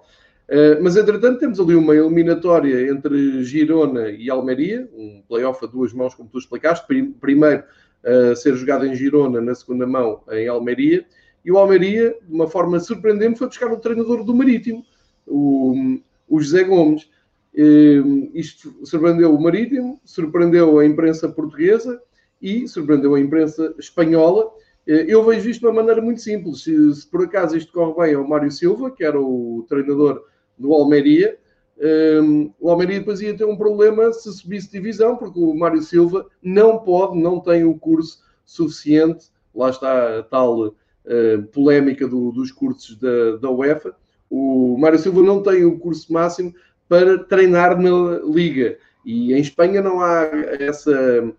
uh, 0.49 0.83
mas 0.83 0.97
entretanto 0.97 1.41
temos 1.41 1.61
ali 1.61 1.75
uma 1.75 1.95
eliminatória 1.95 2.91
entre 2.91 3.43
Girona 3.45 4.11
e 4.11 4.31
Almeria, 4.31 4.89
um 4.93 5.23
playoff 5.29 5.65
a 5.65 5.69
duas 5.69 5.93
mãos, 5.93 6.15
como 6.15 6.29
tu 6.29 6.39
explicaste, 6.39 6.87
primeiro 7.21 7.63
uh, 8.05 8.37
ser 8.37 8.55
jogado 8.55 8.87
em 8.87 8.95
Girona, 8.95 9.41
na 9.41 9.55
segunda 9.55 9.87
mão 9.87 10.23
em 10.31 10.49
Almeria, 10.49 11.05
e 11.45 11.53
o 11.53 11.59
Almeria, 11.59 12.17
de 12.23 12.33
uma 12.33 12.49
forma 12.49 12.81
surpreendente, 12.81 13.39
foi 13.39 13.49
buscar 13.49 13.71
o 13.71 13.79
treinador 13.79 14.25
do 14.25 14.35
Marítimo, 14.35 14.85
o, 15.27 15.99
o 16.29 16.41
José 16.41 16.65
Gomes. 16.65 17.09
Ehm, 17.55 18.31
isto 18.35 18.75
surpreendeu 18.85 19.35
o 19.35 19.41
Marítimo, 19.41 20.01
surpreendeu 20.05 20.79
a 20.79 20.87
imprensa 20.87 21.29
portuguesa 21.29 22.01
e 22.41 22.67
surpreendeu 22.67 23.15
a 23.15 23.21
imprensa 23.21 23.75
espanhola. 23.79 24.51
Eh, 24.87 25.05
eu 25.07 25.23
vejo 25.25 25.51
isto 25.51 25.61
de 25.61 25.67
uma 25.67 25.75
maneira 25.75 26.01
muito 26.01 26.23
simples. 26.23 26.63
Se, 26.63 26.95
se, 26.95 27.07
por 27.11 27.25
acaso 27.25 27.57
isto 27.57 27.73
corre 27.73 28.07
bem 28.07 28.15
ao 28.15 28.27
Mário 28.27 28.51
Silva, 28.51 28.91
que 28.91 29.05
era 29.05 29.21
o 29.21 29.67
treinador 29.69 30.25
do 30.59 30.73
Almeria, 30.73 31.39
um, 31.77 32.53
o 32.61 32.71
Almeria 32.71 33.01
depois 33.01 33.21
ia 33.21 33.37
ter 33.37 33.45
um 33.45 33.57
problema 33.57 34.13
se 34.13 34.33
subisse 34.33 34.71
divisão, 34.71 35.17
porque 35.17 35.39
o 35.39 35.55
Mário 35.55 35.83
Silva 35.83 36.27
não 36.43 36.79
pode, 36.79 37.19
não 37.19 37.41
tem 37.41 37.65
o 37.65 37.79
curso 37.79 38.21
suficiente. 38.45 39.27
Lá 39.55 39.71
está 39.71 40.19
a 40.19 40.23
tal 40.23 40.69
uh, 40.69 41.43
polémica 41.53 42.07
do, 42.07 42.31
dos 42.33 42.53
cursos 42.53 42.97
da, 42.97 43.37
da 43.37 43.51
UEFA. 43.51 43.95
O 44.31 44.77
Mário 44.79 44.99
Silva 44.99 45.23
não 45.23 45.43
tem 45.43 45.65
o 45.65 45.79
curso 45.79 46.13
máximo 46.13 46.55
para 46.89 47.19
treinar 47.19 47.81
na 47.81 48.21
liga. 48.25 48.79
E 49.05 49.33
em 49.35 49.41
Espanha 49.41 49.83
não 49.83 50.01
há 50.01 50.23
essa 50.59 51.33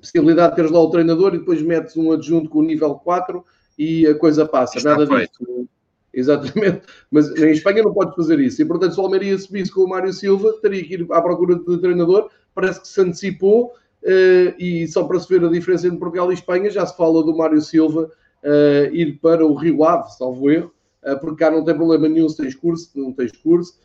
possibilidade 0.00 0.50
de 0.50 0.56
teres 0.56 0.70
lá 0.70 0.80
o 0.80 0.90
treinador 0.90 1.34
e 1.34 1.38
depois 1.38 1.62
metes 1.62 1.96
um 1.96 2.12
adjunto 2.12 2.48
com 2.48 2.60
o 2.60 2.64
nível 2.64 2.94
4 2.94 3.44
e 3.78 4.06
a 4.06 4.14
coisa 4.14 4.46
passa. 4.46 4.78
Está 4.78 4.96
Nada 4.96 5.06
feito. 5.06 5.38
disso. 5.38 5.68
Exatamente. 6.12 6.82
Mas 7.10 7.30
em 7.36 7.52
Espanha 7.52 7.82
não 7.82 7.92
podes 7.92 8.14
fazer 8.14 8.40
isso. 8.40 8.60
E 8.62 8.64
portanto, 8.64 8.94
se 8.94 9.00
o 9.00 9.04
Almeria 9.04 9.38
subisse 9.38 9.72
com 9.72 9.82
o 9.82 9.88
Mário 9.88 10.12
Silva, 10.12 10.54
teria 10.60 10.84
que 10.84 10.94
ir 10.94 11.06
à 11.10 11.20
procura 11.20 11.56
de 11.56 11.78
treinador. 11.78 12.30
Parece 12.54 12.80
que 12.80 12.88
se 12.88 13.00
antecipou. 13.00 13.74
Uh, 14.02 14.54
e 14.58 14.86
só 14.86 15.04
para 15.04 15.18
se 15.18 15.28
ver 15.28 15.44
a 15.44 15.50
diferença 15.50 15.86
entre 15.86 15.98
Portugal 15.98 16.30
e 16.30 16.34
Espanha, 16.34 16.70
já 16.70 16.86
se 16.86 16.96
fala 16.96 17.22
do 17.24 17.36
Mário 17.36 17.60
Silva 17.60 18.04
uh, 18.44 18.94
ir 18.94 19.18
para 19.20 19.44
o 19.44 19.54
Rio 19.54 19.82
Ave, 19.82 20.08
salvo 20.16 20.48
erro, 20.50 20.72
uh, 21.04 21.18
porque 21.18 21.44
cá 21.44 21.50
não 21.50 21.64
tem 21.64 21.74
problema 21.74 22.08
nenhum 22.08 22.28
se 22.28 22.36
tens 22.36 22.54
curso, 22.54 22.90
não 22.94 23.12
tens 23.12 23.32
curso. 23.32 23.76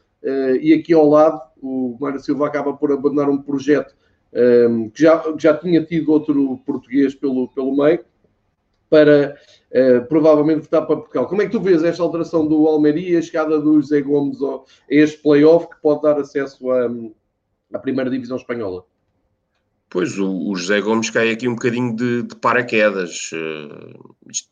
E 0.62 0.74
aqui 0.74 0.94
ao 0.94 1.10
lado, 1.10 1.42
o 1.62 1.98
Mário 2.00 2.18
Silva 2.18 2.48
acaba 2.48 2.72
por 2.72 2.94
abandonar 2.94 3.30
um 3.30 3.42
projeto 3.42 3.94
um, 4.34 4.90
que, 4.90 5.02
já, 5.02 5.20
que 5.20 5.44
já 5.44 5.54
tinha 5.58 5.84
tido 5.84 6.14
outro 6.14 6.62
português 6.66 7.14
pelo, 7.14 7.50
pelo 7.50 7.76
meio, 7.76 8.00
para 8.94 9.36
uh, 9.72 10.08
provavelmente 10.08 10.62
votar 10.62 10.86
para 10.86 10.98
Portugal. 10.98 11.26
Como 11.26 11.42
é 11.42 11.48
que 11.48 11.52
tu 11.52 11.60
vês 11.60 11.84
esta 11.84 12.04
alteração 12.04 12.48
do 12.48 12.68
Almeria, 12.68 13.18
a 13.18 13.22
chegada 13.24 13.60
do 13.60 13.82
José 13.82 14.02
Gomes 14.02 14.38
a 14.44 14.62
este 14.88 15.18
playoff 15.18 15.68
que 15.68 15.82
pode 15.82 16.04
dar 16.04 16.20
acesso 16.20 16.70
à, 16.70 16.88
à 17.74 17.80
primeira 17.80 18.12
divisão 18.12 18.38
espanhola? 18.38 18.86
Pois, 19.90 20.20
o, 20.20 20.48
o, 20.48 20.56
José 20.56 20.80
Gomes 20.80 21.10
cai 21.10 21.32
aqui 21.32 21.48
um 21.48 21.56
bocadinho 21.56 21.96
de, 21.96 22.22
de 22.22 22.36
paraquedas. 22.36 23.32
Uh, 23.34 24.16
isto, 24.30 24.48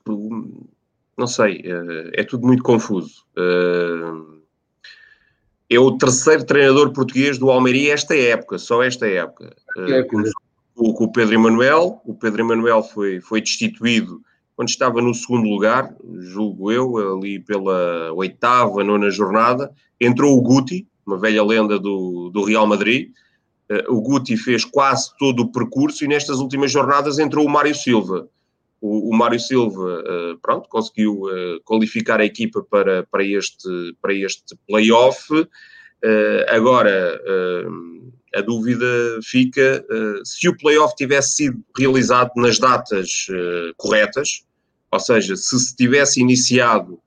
não 1.15 1.27
sei, 1.27 1.59
uh, 1.59 2.09
é 2.13 2.23
tudo 2.23 2.47
muito 2.47 2.63
confuso. 2.63 3.23
Uh, 3.37 4.41
é 5.69 5.79
o 5.79 5.99
terceiro 5.99 6.43
treinador 6.45 6.93
português 6.93 7.37
do 7.37 7.51
Almeria 7.51 7.93
esta 7.93 8.15
época, 8.15 8.57
só 8.57 8.81
esta 8.81 9.07
época. 9.07 9.55
É, 9.77 10.01
com, 10.01 10.23
com, 10.73 11.03
o 11.03 11.11
Pedro 11.11 11.35
Emanuel. 11.35 12.01
O 12.05 12.15
Pedro 12.15 12.41
Emanuel 12.41 12.81
foi, 12.81 13.21
foi 13.21 13.39
destituído 13.39 14.19
quando 14.55 14.69
estava 14.69 15.01
no 15.01 15.13
segundo 15.13 15.47
lugar, 15.47 15.95
julgo 16.19 16.71
eu, 16.71 17.15
ali 17.17 17.39
pela 17.39 18.11
oitava, 18.13 18.83
nona 18.83 19.09
jornada. 19.09 19.71
Entrou 19.99 20.37
o 20.37 20.41
Guti, 20.41 20.87
uma 21.05 21.17
velha 21.17 21.43
lenda 21.43 21.79
do, 21.79 22.29
do 22.33 22.43
Real 22.43 22.67
Madrid. 22.67 23.11
Uh, 23.69 23.95
o 23.95 24.01
Guti 24.01 24.37
fez 24.37 24.65
quase 24.65 25.11
todo 25.17 25.43
o 25.43 25.51
percurso 25.51 26.03
e 26.03 26.07
nestas 26.07 26.39
últimas 26.39 26.71
jornadas 26.71 27.19
entrou 27.19 27.45
o 27.45 27.49
Mário 27.49 27.73
Silva 27.73 28.27
o, 28.81 29.11
o 29.11 29.15
Mário 29.15 29.39
Silva, 29.39 30.01
uh, 30.01 30.37
pronto, 30.41 30.67
conseguiu 30.67 31.21
uh, 31.21 31.61
qualificar 31.63 32.19
a 32.19 32.25
equipa 32.25 32.63
para, 32.63 33.03
para, 33.03 33.23
este, 33.23 33.69
para 34.01 34.13
este 34.13 34.57
play-off. 34.67 35.29
Agora, 36.47 37.21
a 38.33 38.41
dúvida 38.41 38.85
fica 39.23 39.85
se 40.23 40.47
o 40.47 40.55
play-off 40.55 40.95
tivesse 40.95 41.35
sido 41.35 41.61
realizado 41.77 42.31
nas 42.37 42.57
datas 42.57 43.27
corretas, 43.77 44.43
ou 44.89 44.99
seja, 44.99 45.35
se 45.35 45.59
se 45.59 45.75
tivesse 45.75 46.21
iniciado 46.21 46.99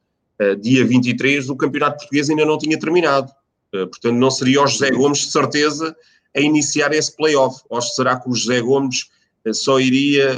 dia 0.61 0.85
23, 0.85 1.49
o 1.49 1.57
Campeonato 1.57 1.99
Português 1.99 2.29
ainda 2.29 2.45
não 2.45 2.59
tinha 2.59 2.79
terminado. 2.79 3.33
portanto, 3.71 4.13
não 4.13 4.31
seria 4.31 4.63
o 4.63 4.67
José 4.67 4.91
Gomes, 4.91 5.21
de 5.21 5.33
certeza, 5.33 5.97
a 6.37 6.41
iniciar 6.41 6.93
esse 6.93 7.17
play-off. 7.17 7.63
Ou 7.71 7.81
será 7.81 8.21
que 8.21 8.29
o 8.29 8.35
José 8.35 8.61
Gomes 8.61 9.09
só 9.53 9.81
iria 9.81 10.29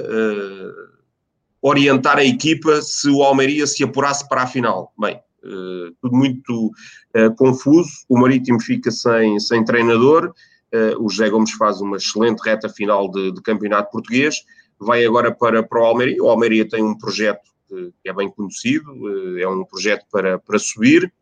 orientar 1.67 2.17
a 2.17 2.25
equipa 2.25 2.81
se 2.81 3.09
o 3.11 3.23
Almeria 3.23 3.67
se 3.67 3.83
apurasse 3.83 4.29
para 4.29 4.43
a 4.43 4.47
final. 4.47 4.93
Bem, 4.99 5.17
uh, 5.17 5.93
tudo 6.01 6.17
muito 6.17 6.67
uh, 6.67 7.35
confuso. 7.37 7.91
O 8.09 8.19
Marítimo 8.19 8.61
fica 8.61 8.91
sem, 8.91 9.39
sem 9.41 9.65
treinador. 9.65 10.33
Uh, 10.75 11.05
o 11.05 11.09
José 11.09 11.29
Gomes 11.31 11.53
faz 11.53 11.81
uma 11.81 11.97
excelente 11.97 12.41
reta 12.41 12.69
final 12.69 13.11
de, 13.11 13.33
de, 13.33 13.43
campeonato 13.43 13.91
português. 13.91 14.45
Vai 14.79 15.05
agora 15.05 15.33
para, 15.33 15.63
para 15.63 15.81
o 15.81 15.85
Almeria. 15.85 16.23
O 16.23 16.29
Almeria 16.29 16.69
tem 16.69 16.83
um 16.83 16.97
projeto 16.97 17.55
que 17.69 18.09
é 18.09 18.13
bem 18.13 18.31
conhecido, 18.31 19.41
é 19.41 19.49
um 19.49 19.65
projeto 19.65 20.07
para, 20.13 20.39
para 20.39 20.57
subir, 20.57 21.13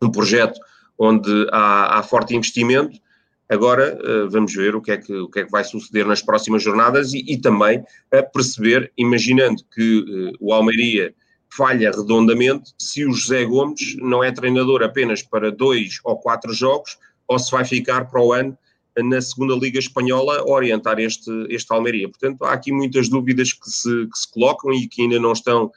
um 0.00 0.08
projeto 0.08 0.60
onde 0.96 1.28
há, 1.50 1.98
há 1.98 2.02
forte 2.04 2.36
investimento 2.36 3.00
Agora 3.48 3.96
uh, 3.96 4.28
vamos 4.28 4.52
ver 4.54 4.74
o 4.74 4.82
que, 4.82 4.90
é 4.90 4.96
que, 4.96 5.12
o 5.14 5.28
que 5.28 5.40
é 5.40 5.44
que 5.44 5.50
vai 5.50 5.62
suceder 5.62 6.04
nas 6.04 6.20
próximas 6.20 6.62
jornadas 6.62 7.14
e, 7.14 7.24
e 7.28 7.40
também 7.40 7.84
perceber, 8.32 8.92
imaginando 8.96 9.62
que 9.72 10.32
o 10.40 10.52
Almeria 10.52 11.14
falha 11.48 11.90
redondamente, 11.90 12.74
se 12.78 13.04
o 13.04 13.12
José 13.12 13.44
Gomes 13.44 13.96
não 13.98 14.22
é 14.22 14.32
treinador 14.32 14.82
apenas 14.82 15.22
para 15.22 15.52
dois 15.52 16.00
ou 16.04 16.18
quatro 16.18 16.52
jogos, 16.52 16.98
ou 17.28 17.38
se 17.38 17.50
vai 17.50 17.64
ficar 17.64 18.06
para 18.06 18.22
o 18.22 18.32
ano 18.32 18.56
na 18.98 19.20
segunda 19.20 19.54
Liga 19.54 19.78
Espanhola 19.78 20.42
orientar 20.48 20.98
este, 20.98 21.30
este 21.50 21.72
Almeria. 21.72 22.08
Portanto, 22.08 22.44
há 22.44 22.52
aqui 22.52 22.72
muitas 22.72 23.08
dúvidas 23.08 23.52
que 23.52 23.68
se, 23.68 24.06
que 24.06 24.18
se 24.18 24.32
colocam 24.32 24.72
e 24.72 24.88
que 24.88 25.02
ainda 25.02 25.20
não 25.20 25.32
estão 25.32 25.70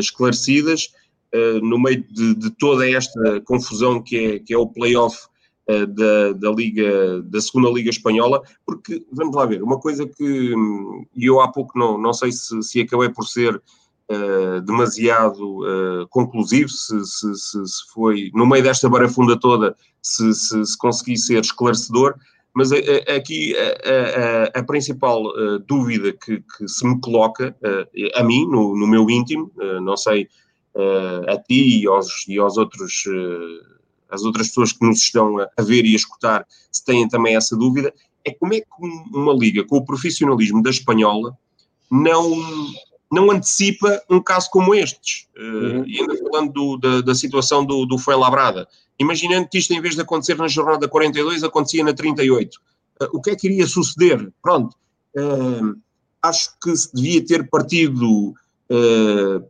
esclarecidas. 0.00 0.92
no 1.62 1.78
meio 1.78 2.04
de, 2.10 2.34
de, 2.34 2.50
toda 2.50 2.88
esta 2.88 3.40
confusão 3.42 4.02
que 4.02 4.16
é, 4.16 4.38
que 4.40 4.52
é 4.52 4.58
o 4.58 4.66
playoff 4.66 5.16
eh, 5.68 5.84
da, 5.84 6.32
da, 6.32 6.50
Liga, 6.50 7.20
da 7.24 7.42
segunda 7.42 7.68
Liga 7.68 7.90
Espanhola, 7.90 8.42
porque, 8.64 9.04
vamos 9.12 9.36
lá 9.36 9.44
ver, 9.44 9.62
uma 9.62 9.78
coisa 9.78 10.08
que 10.08 10.54
e 11.14 11.26
eu 11.26 11.42
há 11.42 11.52
pouco 11.52 11.78
não, 11.78 11.98
não 11.98 12.14
sei 12.14 12.32
se, 12.32 12.62
se 12.62 12.80
acabei 12.80 13.10
por 13.10 13.24
ser 13.24 13.60
uh, 14.10 14.60
demasiado 14.62 15.60
uh, 15.60 16.08
conclusivo, 16.08 16.68
se, 16.68 17.04
se, 17.04 17.34
se, 17.34 17.66
se, 17.66 17.92
foi, 17.92 18.30
no 18.34 18.46
meio 18.46 18.62
desta 18.62 18.88
barafunda 18.88 19.38
toda, 19.38 19.76
se, 20.02 20.32
se, 20.34 20.64
se 20.64 20.78
consegui 20.78 21.16
ser 21.16 21.40
esclarecedor, 21.40 22.14
mas 22.54 22.72
aqui 22.72 23.54
a, 23.56 24.58
a, 24.58 24.60
a 24.60 24.64
principal 24.64 25.22
uh, 25.26 25.58
dúvida 25.60 26.12
que, 26.12 26.42
que, 26.56 26.68
se 26.68 26.86
me 26.86 27.00
coloca, 27.00 27.56
a 28.14 28.24
mim, 28.24 28.46
no, 28.48 28.76
no 28.76 28.86
meu 28.86 29.08
íntimo, 29.08 29.52
não 29.82 29.96
sei 29.96 30.28
a 31.28 31.36
ti 31.36 31.82
e 31.82 31.86
aos, 31.86 32.26
e 32.26 32.38
aos 32.38 32.56
outros 32.56 33.04
as 34.10 34.22
outras 34.22 34.48
pessoas 34.48 34.72
que 34.72 34.84
nos 34.86 35.00
estão 35.00 35.36
a, 35.38 35.62
ver 35.62 35.84
e 35.84 35.92
a 35.92 35.96
escutar, 35.96 36.46
se 36.72 36.84
têm 36.84 37.06
também 37.08 37.36
essa 37.36 37.56
dúvida, 37.56 37.92
é 38.24 38.32
como 38.32 38.54
é 38.54 38.60
que 38.60 38.66
uma 39.12 39.34
liga 39.34 39.64
com 39.64 39.76
o 39.76 39.84
profissionalismo 39.84 40.62
da 40.62 40.70
espanhola 40.70 41.36
não, 41.90 42.30
não 43.10 43.30
antecipa 43.30 44.02
um 44.08 44.20
caso 44.20 44.50
como 44.50 44.74
estes. 44.74 45.26
Eh, 45.36 45.40
uhum. 45.40 45.80
Uh, 45.80 45.86
e 45.86 46.00
ainda 46.00 46.16
falando 46.18 46.52
do, 46.52 46.76
da, 46.76 47.00
da, 47.00 47.14
situação 47.14 47.64
do, 47.64 47.86
do 47.86 47.98
Fuenlabrada, 47.98 48.68
imaginando 48.98 49.48
que 49.48 49.58
isto, 49.58 49.72
em 49.72 49.80
vez 49.80 49.94
de 49.94 50.02
acontecer 50.02 50.36
na 50.36 50.48
jornada 50.48 50.86
42, 50.86 51.42
acontecia 51.42 51.82
na 51.82 51.92
38. 51.92 52.56
Uh, 52.56 52.60
eh, 53.00 53.08
o 53.12 53.20
que 53.20 53.30
é 53.30 53.36
que 53.36 53.46
iria 53.46 53.66
suceder? 53.66 54.30
Pronto, 54.42 54.76
uh, 55.16 55.74
acho 56.22 56.50
que 56.62 56.76
se 56.76 56.94
devia 56.94 57.24
ter 57.24 57.48
partido 57.48 58.34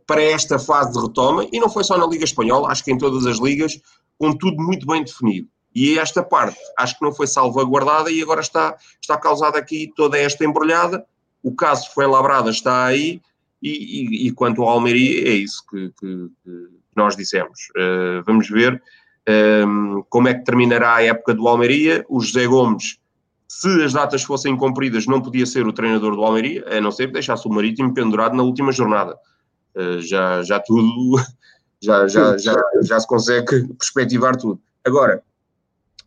para 0.07 0.23
esta 0.23 0.57
fase 0.57 0.93
de 0.93 1.01
retoma, 1.01 1.45
e 1.51 1.59
não 1.59 1.69
foi 1.69 1.83
só 1.83 1.97
na 1.97 2.07
Liga 2.07 2.23
Espanhola, 2.23 2.69
acho 2.69 2.85
que 2.85 2.89
em 2.89 2.97
todas 2.97 3.25
as 3.25 3.37
ligas, 3.37 3.77
com 4.17 4.31
tudo 4.31 4.63
muito 4.63 4.87
bem 4.87 5.03
definido. 5.03 5.49
E 5.75 5.99
esta 5.99 6.23
parte 6.23 6.57
acho 6.77 6.97
que 6.97 7.03
não 7.03 7.13
foi 7.13 7.27
salvaguardada 7.27 8.09
e 8.09 8.21
agora 8.21 8.39
está, 8.39 8.77
está 9.01 9.17
causada 9.17 9.59
aqui 9.59 9.91
toda 9.93 10.17
esta 10.17 10.45
embrulhada. 10.45 11.05
O 11.43 11.53
caso 11.53 11.89
foi 11.93 12.07
labrado, 12.07 12.49
está 12.49 12.85
aí, 12.85 13.21
e, 13.61 13.69
e, 13.69 14.27
e, 14.27 14.31
quanto 14.31 14.61
ao 14.61 14.69
Almeria, 14.69 15.27
é 15.27 15.33
isso 15.33 15.63
que, 15.69 15.89
que, 15.99 16.29
que 16.43 16.67
nós 16.95 17.15
dissemos. 17.15 17.69
Uh, 17.75 18.23
vamos 18.25 18.49
ver 18.49 18.81
um, 19.27 19.31
ehm, 19.31 20.03
como 20.09 20.27
é 20.27 20.33
que 20.33 20.45
terminará 20.45 20.95
a 20.95 21.03
época 21.03 21.33
do 21.33 21.47
Almeria. 21.47 22.05
O 22.07 22.21
José 22.21 22.47
Gomes, 22.47 22.99
se 23.47 23.83
as 23.83 23.93
datas 23.93 24.23
fossem 24.23 24.55
cumpridas, 24.55 25.05
não 25.05 25.21
podia 25.21 25.45
ser 25.45 25.67
o 25.67 25.73
treinador 25.73 26.15
do 26.15 26.23
Almeria, 26.23 26.65
a 26.69 26.79
não 26.79 26.91
ser 26.91 27.07
que 27.07 27.13
deixasse 27.13 27.47
o 27.47 27.51
Marítimo 27.51 27.93
pendurado 27.93 28.35
na 28.35 28.43
última 28.43 28.71
jornada. 28.71 29.17
Uh, 29.75 30.01
já, 30.01 30.41
já 30.43 30.59
tudo, 30.59 31.21
já, 31.81 32.07
já, 32.07 32.37
já, 32.37 32.55
já 32.81 32.99
se 32.99 33.07
consegue 33.07 33.67
perspectivar 33.77 34.35
tudo. 34.37 34.61
Agora, 34.85 35.21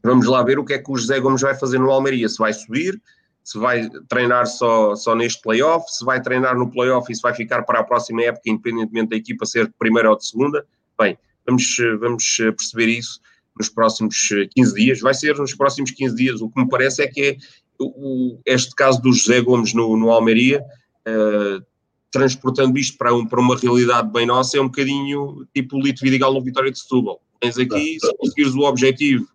vamos 0.03 0.27
lá 0.27 0.43
ver 0.43 0.59
o 0.59 0.65
que 0.65 0.73
é 0.73 0.79
que 0.79 0.91
o 0.91 0.97
José 0.97 1.21
Gomes 1.21 1.43
vai 1.43 1.55
fazer 1.55 1.79
no 1.79 1.91
Almeria. 1.91 2.29
Se 2.29 2.39
vai 2.39 2.53
subir, 2.53 3.01
se 3.45 3.59
vai 3.59 3.89
treinar 4.09 4.47
só, 4.47 4.95
só 4.95 5.15
neste 5.15 5.43
playoff, 5.43 5.85
se 5.91 6.05
vai 6.05 6.21
treinar 6.21 6.57
no 6.57 6.71
playoff 6.71 7.11
e 7.11 7.15
se 7.15 7.23
vai 7.23 7.35
ficar 7.35 7.63
para 7.63 7.81
a 7.81 7.85
próxima 7.85 8.23
época, 8.23 8.49
independentemente 8.49 9.11
da 9.11 9.17
equipa 9.17 9.45
ser 9.45 9.67
de 9.67 9.75
primeira 9.79 10.11
ou 10.11 10.17
de 10.17 10.27
segunda. 10.27 10.65
Bem, 10.99 11.19
vamos, 11.47 11.77
vamos 11.99 12.37
perceber 12.37 12.87
isso 12.87 13.21
nos 13.59 13.69
próximos 13.69 14.17
15 14.55 14.75
dias. 14.75 15.01
Vai 15.01 15.15
ser 15.15 15.37
nos 15.37 15.55
próximos 15.55 15.91
15 15.91 16.15
dias. 16.15 16.41
O 16.41 16.49
que 16.49 16.61
me 16.61 16.69
parece 16.69 17.03
é 17.03 17.09
que 17.09 17.21
é 17.21 17.37
o, 17.79 18.39
este 18.47 18.75
caso 18.75 19.01
do 19.03 19.13
José 19.13 19.41
Gomes 19.41 19.75
no, 19.75 19.97
no 19.97 20.11
Almeria, 20.11 20.65
uh, 21.09 21.65
transportando 22.11 22.79
isto 22.79 22.97
para, 22.97 23.15
um, 23.15 23.27
para 23.27 23.41
uma 23.41 23.57
realidade 23.57 24.11
bem 24.13 24.27
nossa, 24.27 24.57
é 24.57 24.61
um 24.61 24.67
bocadinho 24.67 25.47
tipo 25.55 25.77
o 25.77 25.81
Lito 25.81 26.03
Vidigal 26.03 26.33
no 26.33 26.43
Vitória 26.43 26.71
de 26.71 26.79
Setúbal. 26.79 27.21
Tens 27.41 27.59
aqui, 27.59 27.99
se 27.99 28.17
conseguires 28.19 28.55
o 28.55 28.61
objetivo, 28.61 29.27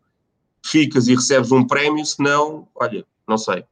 ficas 0.65 1.07
e 1.07 1.15
recebes 1.15 1.51
um 1.51 1.65
prémio, 1.65 2.05
se 2.05 2.21
não, 2.21 2.67
olha, 2.75 3.05
não 3.27 3.37
sei. 3.37 3.65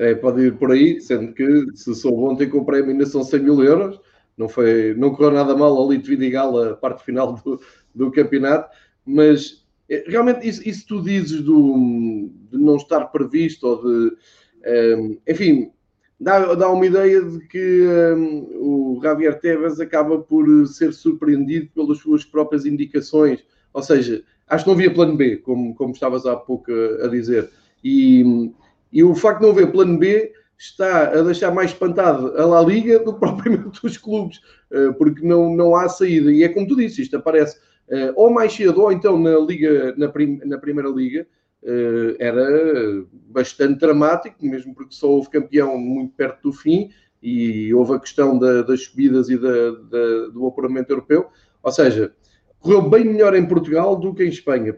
É, 0.00 0.14
pode 0.14 0.46
ir 0.46 0.56
por 0.56 0.72
aí, 0.72 0.98
sendo 0.98 1.34
que 1.34 1.66
se 1.74 1.94
sou 1.94 2.16
bom, 2.16 2.34
tem 2.34 2.48
que 2.48 2.56
o 2.56 2.64
prémio 2.64 2.92
ainda 2.92 3.04
são 3.04 3.22
100 3.22 3.40
mil 3.40 3.62
euros. 3.62 4.00
Não, 4.34 4.48
foi, 4.48 4.94
não 4.94 5.14
correu 5.14 5.32
nada 5.32 5.54
mal 5.54 5.76
ao 5.76 5.92
Lito 5.92 6.08
Vidigal 6.08 6.58
a 6.58 6.74
parte 6.74 7.04
final 7.04 7.34
do, 7.34 7.60
do 7.94 8.10
campeonato, 8.10 8.74
mas 9.04 9.62
é, 9.90 10.02
realmente 10.06 10.48
isso, 10.48 10.66
isso 10.66 10.86
tu 10.88 11.02
dizes 11.02 11.42
do, 11.42 12.30
de 12.50 12.56
não 12.56 12.76
estar 12.76 13.04
previsto 13.08 13.66
ou 13.66 13.84
de. 13.84 14.16
Ehm, 14.64 15.18
enfim, 15.28 15.70
dá, 16.18 16.54
dá 16.54 16.70
uma 16.70 16.86
ideia 16.86 17.20
de 17.22 17.40
que 17.46 17.82
um, 18.16 18.96
o 18.96 19.00
Javier 19.02 19.38
Tebas 19.38 19.80
acaba 19.80 20.18
por 20.18 20.66
ser 20.66 20.94
surpreendido 20.94 21.68
pelas 21.74 21.98
suas 21.98 22.24
próprias 22.24 22.64
indicações. 22.64 23.44
Ou 23.74 23.82
seja, 23.82 24.24
acho 24.48 24.64
que 24.64 24.70
não 24.70 24.76
havia 24.76 24.94
plano 24.94 25.14
B, 25.14 25.36
como, 25.36 25.74
como 25.74 25.92
estavas 25.92 26.24
há 26.24 26.36
pouco 26.36 26.72
a, 26.72 27.04
a 27.04 27.08
dizer. 27.08 27.50
E 27.84 28.50
e 28.92 29.02
o 29.04 29.14
facto 29.14 29.40
de 29.40 29.46
não 29.46 29.52
haver 29.52 29.70
plano 29.70 29.98
B 29.98 30.32
está 30.58 31.08
a 31.08 31.22
deixar 31.22 31.50
mais 31.50 31.70
espantado 31.70 32.36
a 32.36 32.44
La 32.44 32.60
Liga 32.60 32.98
do 32.98 33.14
que 33.14 33.20
propriamente 33.20 33.80
os 33.84 33.96
clubes, 33.96 34.40
eh, 34.70 34.90
porque 34.92 35.26
não, 35.26 35.54
não 35.54 35.74
há 35.74 35.88
saída. 35.88 36.30
E 36.30 36.42
é 36.42 36.48
como 36.48 36.66
tu 36.66 36.76
disse, 36.76 37.00
isto 37.00 37.16
aparece 37.16 37.58
eh, 37.88 38.12
ou 38.14 38.30
mais 38.30 38.52
cedo 38.52 38.82
ou 38.82 38.92
então 38.92 39.18
na, 39.18 39.38
Liga, 39.38 39.94
na, 39.96 40.08
prim, 40.08 40.38
na 40.44 40.58
Primeira 40.58 40.90
Liga, 40.90 41.26
eh, 41.62 42.16
era 42.18 43.04
bastante 43.12 43.80
dramático, 43.80 44.44
mesmo 44.44 44.74
porque 44.74 44.94
só 44.94 45.08
houve 45.08 45.30
campeão 45.30 45.78
muito 45.78 46.14
perto 46.14 46.50
do 46.50 46.52
fim 46.52 46.90
e 47.22 47.72
houve 47.72 47.94
a 47.94 48.00
questão 48.00 48.38
da, 48.38 48.62
das 48.62 48.84
subidas 48.84 49.30
e 49.30 49.38
da, 49.38 49.70
da, 49.70 50.26
do 50.32 50.46
apuramento 50.46 50.92
europeu. 50.92 51.28
Ou 51.62 51.72
seja, 51.72 52.14
correu 52.60 52.82
bem 52.82 53.04
melhor 53.04 53.34
em 53.34 53.46
Portugal 53.46 53.96
do 53.96 54.14
que 54.14 54.22
em 54.22 54.28
Espanha. 54.28 54.74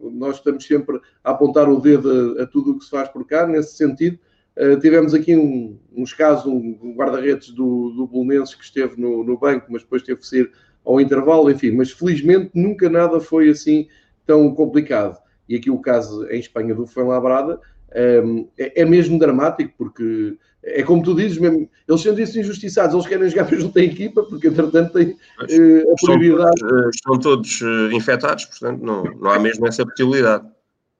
Nós 0.00 0.36
estamos 0.36 0.66
sempre 0.66 1.00
a 1.22 1.30
apontar 1.30 1.68
o 1.68 1.80
dedo 1.80 2.36
a, 2.38 2.42
a 2.42 2.46
tudo 2.46 2.72
o 2.72 2.78
que 2.78 2.84
se 2.84 2.90
faz 2.90 3.08
por 3.08 3.26
cá, 3.26 3.46
nesse 3.46 3.76
sentido. 3.76 4.18
Uh, 4.56 4.78
tivemos 4.80 5.14
aqui 5.14 5.36
um, 5.36 5.78
uns 5.94 6.12
casos, 6.12 6.46
um, 6.46 6.94
guarda-redes 6.96 7.50
do, 7.50 7.90
do 7.90 8.06
Bolonenses 8.06 8.56
que 8.56 8.64
esteve 8.64 9.00
no, 9.00 9.22
no, 9.22 9.38
banco, 9.38 9.66
mas 9.70 9.82
depois 9.82 10.02
teve 10.02 10.18
que 10.18 10.26
sair 10.26 10.50
ao 10.84 11.00
intervalo, 11.00 11.48
enfim, 11.48 11.70
mas 11.70 11.92
felizmente 11.92 12.50
nunca 12.54 12.88
nada 12.88 13.20
foi 13.20 13.50
assim 13.50 13.86
tão 14.26 14.52
complicado. 14.52 15.16
E 15.48 15.54
aqui 15.54 15.70
o 15.70 15.78
caso 15.78 16.26
em 16.28 16.40
Espanha 16.40 16.74
do 16.74 16.86
Fuenlabrada 16.86 17.60
é, 17.92 18.82
é 18.82 18.84
mesmo 18.84 19.18
dramático, 19.18 19.72
porque 19.76 20.36
é 20.62 20.82
como 20.82 21.02
tu 21.02 21.14
dizes 21.14 21.38
mesmo, 21.38 21.68
eles 21.88 22.00
sentem-se 22.00 22.40
injustiçados, 22.40 22.94
eles 22.94 23.06
querem 23.06 23.28
jogar 23.28 23.48
mesmo 23.50 23.72
tem 23.72 23.88
equipa, 23.90 24.22
porque 24.24 24.48
entretanto 24.48 24.92
têm 24.92 25.10
uh, 25.10 25.92
a 25.92 25.94
prioridade. 26.04 26.54
Estão 26.56 26.68
todos, 26.68 26.96
estão 26.96 27.18
todos 27.18 27.60
uh, 27.60 27.92
infectados, 27.92 28.44
portanto 28.46 28.82
não, 28.82 29.04
não 29.04 29.30
há 29.30 29.38
mesmo 29.38 29.66
essa 29.66 29.84
possibilidade. 29.84 30.46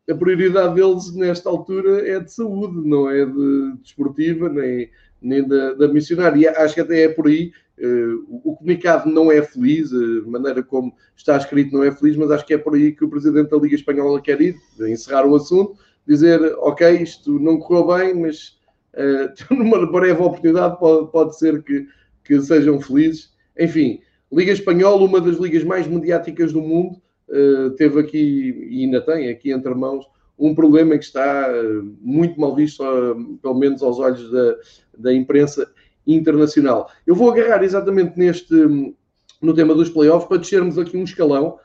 A 0.09 0.15
prioridade 0.15 0.75
deles 0.75 1.15
nesta 1.15 1.51
altura 1.51 2.09
é 2.09 2.19
de 2.19 2.33
saúde, 2.33 2.89
não 2.89 3.11
é 3.11 3.27
de 3.27 3.75
desportiva, 3.83 4.49
nem, 4.49 4.89
nem 5.21 5.47
da, 5.47 5.75
da 5.75 5.89
missionária. 5.89 6.41
E 6.41 6.49
acho 6.49 6.75
que 6.75 6.81
até 6.81 7.03
é 7.03 7.09
por 7.11 7.27
aí. 7.27 7.53
Uh, 7.79 8.41
o 8.43 8.57
comunicado 8.57 9.09
não 9.09 9.31
é 9.31 9.41
feliz, 9.43 9.93
a 9.93 10.29
maneira 10.29 10.63
como 10.63 10.93
está 11.15 11.37
escrito 11.37 11.73
não 11.73 11.85
é 11.85 11.93
feliz, 11.93 12.17
mas 12.17 12.31
acho 12.31 12.45
que 12.45 12.55
é 12.55 12.59
por 12.59 12.75
aí 12.75 12.91
que 12.93 13.05
o 13.05 13.09
presidente 13.09 13.51
da 13.51 13.57
Liga 13.57 13.77
Espanhola 13.77 14.21
quer 14.21 14.41
ir, 14.41 14.57
encerrar 14.81 15.27
o 15.27 15.37
assunto, 15.37 15.77
dizer, 16.09 16.41
ok, 16.59 17.03
isto 17.03 17.39
não 17.39 17.59
correu 17.59 17.99
bem, 17.99 18.15
mas 18.15 18.59
uh, 18.97 19.55
numa 19.55 19.87
breve 19.87 20.21
oportunidade 20.21 20.79
pode, 20.81 21.13
pode 21.13 21.39
ser 21.39 21.63
que, 21.63 21.87
que 22.25 22.41
sejam 22.41 22.81
felizes. 22.81 23.31
Enfim, 23.59 24.01
Liga 24.33 24.53
Espanhola, 24.53 25.05
uma 25.05 25.21
das 25.21 25.37
ligas 25.37 25.63
mais 25.65 25.87
mediáticas 25.87 26.53
do 26.53 26.63
mundo, 26.63 27.01
uh, 27.29 27.71
teve 27.77 28.01
aqui, 28.01 28.67
e 28.71 28.85
ainda 28.85 29.01
tem 29.01 29.29
aqui 29.29 29.53
entre 29.53 29.75
mãos, 29.75 30.07
um 30.39 30.55
problema 30.55 30.97
que 30.97 31.05
está 31.05 31.51
uh, 31.51 31.97
muito 32.01 32.41
mal 32.41 32.55
visto, 32.55 32.83
uh, 32.83 33.39
pelo 33.39 33.59
menos 33.59 33.83
aos 33.83 33.99
olhos 33.99 34.31
da, 34.31 34.57
da 34.97 35.15
imprensa 35.15 35.71
internacional. 36.07 36.91
Eu 37.07 37.15
vou 37.15 37.31
agarrar 37.31 37.63
exatamente 37.63 38.19
neste, 38.19 38.55
no 39.43 39.55
tema 39.55 39.75
dos 39.75 39.91
playoffs, 39.91 40.29
para 40.29 40.39
descermos 40.39 40.79
aqui 40.79 40.97
um 40.97 41.05
escalão, 41.05 41.59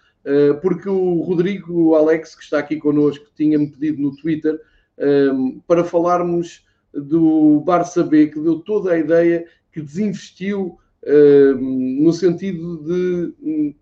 porque 0.61 0.87
o 0.87 1.21
Rodrigo 1.21 1.95
Alex, 1.95 2.35
que 2.35 2.43
está 2.43 2.59
aqui 2.59 2.77
connosco, 2.77 3.25
tinha-me 3.35 3.69
pedido 3.69 4.01
no 4.01 4.15
Twitter 4.15 4.59
para 5.67 5.83
falarmos 5.83 6.63
do 6.93 7.61
Barça 7.61 8.03
B, 8.03 8.27
que 8.27 8.39
deu 8.39 8.59
toda 8.59 8.93
a 8.93 8.97
ideia 8.97 9.45
que 9.71 9.81
desinvestiu 9.81 10.77
uh, 11.03 11.55
no 11.57 12.13
sentido 12.13 12.77
de 12.83 13.33
um, 13.41 13.75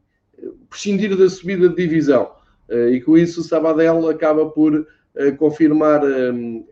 prescindir 0.70 1.16
da 1.16 1.30
subida 1.30 1.68
de 1.68 1.76
divisão. 1.76 2.32
Uh, 2.70 2.90
e 2.90 3.02
com 3.02 3.18
isso 3.18 3.42
o 3.42 3.44
Sabadell 3.44 4.10
acaba 4.10 4.50
por 4.50 4.74
uh, 4.74 5.38
confirmar 5.38 6.02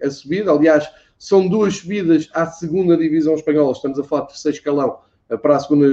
a 0.02 0.10
subida. 0.10 0.52
Aliás, 0.52 0.88
são 1.18 1.48
duas 1.48 1.78
subidas 1.78 2.30
à 2.34 2.46
segunda 2.48 2.96
divisão 2.96 3.36
espanhola. 3.36 3.74
Estamos 3.74 4.00
a 4.00 4.04
falar 4.04 4.22
de 4.22 4.28
terceiro 4.30 4.58
escalão 4.58 5.00
para 5.38 5.56
a 5.56 5.60
segunda 5.60 5.88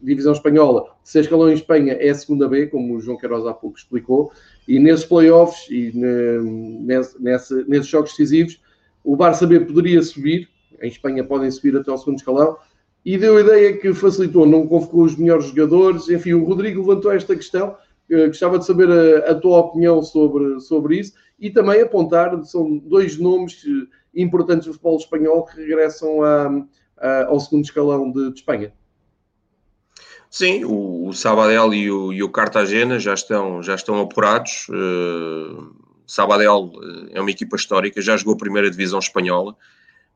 divisão 0.00 0.32
espanhola. 0.32 0.86
Escalão 1.04 1.50
em 1.50 1.54
Espanha 1.54 1.94
é 1.94 2.10
a 2.10 2.14
segunda 2.14 2.48
B, 2.48 2.66
como 2.66 2.96
o 2.96 3.00
João 3.00 3.16
Queiroz 3.16 3.46
há 3.46 3.54
pouco 3.54 3.78
explicou. 3.78 4.32
E 4.66 4.78
nesses 4.78 5.04
playoffs 5.04 5.68
e 5.70 5.92
nesse, 5.94 7.22
nesse, 7.22 7.64
nesses 7.68 7.86
jogos 7.86 8.10
decisivos, 8.10 8.60
o 9.04 9.16
Barça 9.16 9.46
B 9.46 9.60
poderia 9.60 10.02
subir, 10.02 10.48
em 10.80 10.88
Espanha 10.88 11.24
podem 11.24 11.50
subir 11.50 11.76
até 11.76 11.90
ao 11.90 11.98
segundo 11.98 12.18
escalão, 12.18 12.56
e 13.04 13.18
deu 13.18 13.36
a 13.36 13.40
ideia 13.40 13.76
que 13.76 13.92
facilitou, 13.92 14.46
não 14.46 14.66
convocou 14.66 15.04
os 15.04 15.16
melhores 15.16 15.46
jogadores. 15.46 16.08
Enfim, 16.08 16.34
o 16.34 16.44
Rodrigo 16.44 16.80
levantou 16.80 17.12
esta 17.12 17.34
questão. 17.34 17.76
Uh, 18.10 18.26
gostava 18.26 18.58
de 18.58 18.66
saber 18.66 18.88
a, 18.90 19.30
a, 19.30 19.34
tua 19.34 19.58
opinião 19.58 20.02
sobre, 20.02 20.60
sobre 20.60 20.98
isso 20.98 21.14
e 21.38 21.50
também 21.50 21.80
apontar, 21.80 22.44
são 22.44 22.78
dois 22.78 23.18
nomes 23.18 23.64
eh, 23.66 24.20
importantes 24.22 24.66
do 24.66 24.72
futebol 24.74 24.96
espanhol 24.96 25.44
que 25.44 25.60
regressam 25.60 26.22
a, 26.22 26.64
a, 27.02 27.26
ao 27.26 27.40
segundo 27.40 27.64
escalão 27.64 28.10
de, 28.10 28.30
de 28.30 28.38
Espanha. 28.38 28.72
Sim, 30.30 30.64
o, 30.64 31.08
o 31.08 31.12
Sabadell 31.12 31.74
e 31.74 31.90
o, 31.90 32.12
e 32.12 32.22
o 32.22 32.30
Cartagena 32.30 32.98
já 32.98 33.12
estão, 33.12 33.62
já 33.62 33.74
estão 33.74 34.00
apurados. 34.00 34.66
Uh, 34.70 35.74
Sabadell 36.06 36.72
eh, 36.74 37.18
é 37.18 37.20
uma 37.20 37.30
equipa 37.30 37.56
histórica, 37.56 38.00
já 38.00 38.16
jogou 38.16 38.34
a 38.34 38.38
primeira 38.38 38.70
divisão 38.70 38.98
espanhola. 38.98 39.54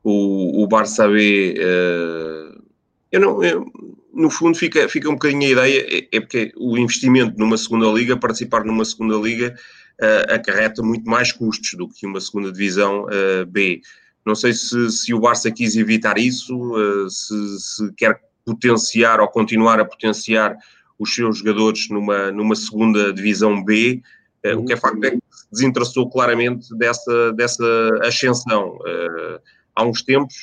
O, 0.03 0.63
o 0.63 0.67
Barça 0.67 1.07
B, 1.07 1.55
uh, 1.57 2.63
eu 3.11 3.19
não, 3.19 3.43
eu, 3.43 3.65
no 4.13 4.29
fundo, 4.29 4.57
fica, 4.57 4.89
fica 4.89 5.09
um 5.09 5.13
bocadinho 5.13 5.43
a 5.43 5.51
ideia, 5.51 5.85
é, 5.87 6.17
é, 6.17 6.19
porque 6.19 6.51
o 6.57 6.77
investimento 6.77 7.37
numa 7.37 7.57
segunda 7.57 7.87
liga, 7.87 8.17
participar 8.17 8.63
numa 8.63 8.85
segunda 8.85 9.15
liga, 9.17 9.55
uh, 10.01 10.33
acarreta 10.33 10.81
muito 10.81 11.07
mais 11.07 11.31
custos 11.31 11.73
do 11.77 11.87
que 11.87 12.05
uma 12.05 12.19
segunda 12.19 12.51
divisão 12.51 13.05
uh, 13.05 13.45
B. 13.45 13.81
Não 14.27 14.35
sei 14.35 14.53
se, 14.53 14.91
se 14.91 15.13
o 15.13 15.19
Barça 15.19 15.49
quis 15.49 15.75
evitar 15.75 16.17
isso, 16.17 17.09
se, 17.09 17.59
se 17.59 17.93
quer 17.93 18.19
potenciar 18.45 19.19
ou 19.19 19.27
continuar 19.27 19.79
a 19.79 19.85
potenciar 19.85 20.57
os 20.97 21.13
seus 21.13 21.39
jogadores 21.39 21.89
numa, 21.89 22.31
numa 22.31 22.55
segunda 22.55 23.13
divisão 23.13 23.63
B. 23.63 24.01
Uh, 24.45 24.57
o 24.59 24.65
que 24.65 24.73
é 24.73 24.77
facto 24.77 25.03
é 25.03 25.11
que 25.11 25.19
desinteressou 25.51 26.09
claramente 26.09 26.75
dessa, 26.77 27.33
dessa 27.33 27.65
ascensão. 28.03 28.77
Uh, 28.77 29.39
há 29.75 29.85
uns 29.85 30.01
tempos, 30.01 30.35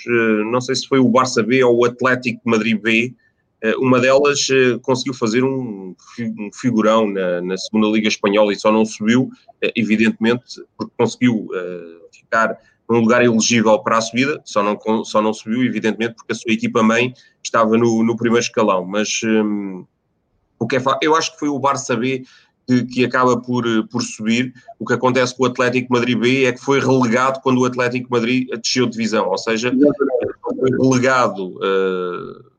não 0.50 0.60
sei 0.60 0.76
se 0.76 0.86
foi 0.86 0.98
o 0.98 1.08
Barça 1.08 1.42
B 1.42 1.64
ou 1.64 1.78
o 1.78 1.84
Atlético 1.84 2.40
Madrid 2.44 2.80
B, 2.80 3.14
uma 3.78 3.98
delas 3.98 4.46
conseguiu 4.82 5.14
fazer 5.14 5.42
um, 5.42 5.96
figurão 6.52 7.10
na, 7.10 7.40
na, 7.40 7.56
segunda 7.56 7.88
Liga 7.88 8.06
Espanhola 8.06 8.52
e 8.52 8.56
só 8.56 8.70
não 8.70 8.84
subiu, 8.84 9.30
evidentemente, 9.74 10.62
porque 10.76 10.92
conseguiu 10.98 11.48
ficar 12.12 12.58
num 12.88 13.00
lugar 13.00 13.24
elegível 13.24 13.78
para 13.78 13.98
a 13.98 14.00
subida, 14.00 14.40
só 14.44 14.62
não, 14.62 15.04
só 15.04 15.22
não 15.22 15.32
subiu, 15.32 15.64
evidentemente, 15.64 16.14
porque 16.14 16.32
a 16.32 16.36
sua 16.36 16.52
equipa 16.52 16.82
mãe 16.82 17.14
estava 17.42 17.76
no, 17.76 18.02
no 18.02 18.16
primeiro 18.16 18.44
escalão. 18.44 18.84
Mas 18.84 19.20
um, 19.24 19.84
o 20.58 20.66
que 20.66 20.76
é 20.76 20.82
eu 21.02 21.14
acho 21.14 21.32
que 21.32 21.38
foi 21.38 21.48
o 21.48 21.58
Barça 21.58 21.96
B 21.96 22.24
que, 22.66 22.84
que, 22.84 23.04
acaba 23.04 23.40
por, 23.40 23.64
por 23.88 24.02
subir. 24.02 24.52
O 24.78 24.86
que 24.86 24.94
acontece 24.94 25.36
com 25.36 25.44
o 25.44 25.46
Atlético 25.46 25.92
Madrid 25.92 26.18
B 26.18 26.44
é 26.44 26.52
que 26.52 26.60
foi 26.60 26.80
relegado 26.80 27.40
quando 27.42 27.60
o 27.60 27.64
Atlético 27.64 28.10
Madrid 28.10 28.48
desceu 28.62 28.86
de 28.86 28.92
divisão, 28.92 29.28
ou 29.28 29.38
seja, 29.38 29.72
foi 30.42 30.70
relegado 30.70 31.56
uh, 31.56 32.54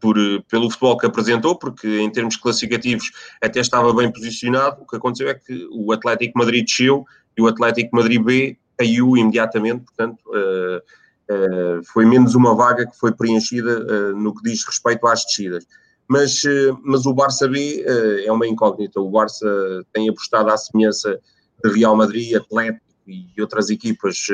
por, 0.00 0.16
pelo 0.50 0.68
futebol 0.68 0.98
que 0.98 1.06
apresentou, 1.06 1.56
porque 1.56 2.00
em 2.00 2.10
termos 2.10 2.36
classificativos 2.36 3.10
até 3.40 3.60
estava 3.60 3.94
bem 3.94 4.10
posicionado. 4.10 4.82
O 4.82 4.86
que 4.86 4.96
aconteceu 4.96 5.28
é 5.28 5.34
que 5.34 5.68
o 5.70 5.92
Atlético 5.92 6.38
Madrid 6.38 6.66
desceu 6.66 7.04
e 7.36 7.42
o 7.42 7.46
Atlético 7.46 7.96
Madrid 7.96 8.20
B 8.20 8.58
caiu 8.76 9.16
imediatamente, 9.16 9.84
portanto, 9.84 10.18
uh, 10.28 10.78
uh, 10.78 11.84
foi 11.92 12.04
menos 12.04 12.34
uma 12.34 12.54
vaga 12.54 12.86
que 12.86 12.96
foi 12.98 13.12
preenchida 13.12 13.80
uh, 13.80 14.16
no 14.16 14.34
que 14.34 14.42
diz 14.42 14.64
respeito 14.64 15.06
às 15.06 15.24
descidas. 15.24 15.66
Mas, 16.08 16.42
mas 16.82 17.06
o 17.06 17.14
Barça 17.14 17.48
B 17.48 17.82
é 18.26 18.30
uma 18.30 18.46
incógnita. 18.46 19.00
O 19.00 19.08
Barça 19.08 19.46
tem 19.94 20.10
apostado 20.10 20.50
à 20.50 20.56
semelhança 20.58 21.18
de 21.64 21.70
Real 21.70 21.96
Madrid, 21.96 22.34
Atlético 22.34 22.84
e 23.06 23.40
outras 23.40 23.70
equipas 23.70 24.26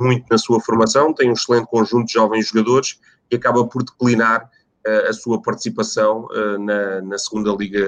muito 0.00 0.24
na 0.30 0.38
sua 0.38 0.60
formação, 0.60 1.12
tem 1.12 1.28
um 1.28 1.34
excelente 1.34 1.66
conjunto 1.66 2.06
de 2.06 2.14
jovens 2.14 2.48
jogadores 2.48 2.98
e 3.30 3.36
acaba 3.36 3.66
por 3.66 3.82
declinar 3.82 4.50
a 4.84 5.12
sua 5.12 5.40
participação 5.40 6.26
na, 6.60 7.00
na, 7.02 7.18
segunda 7.18 7.52
Liga 7.52 7.86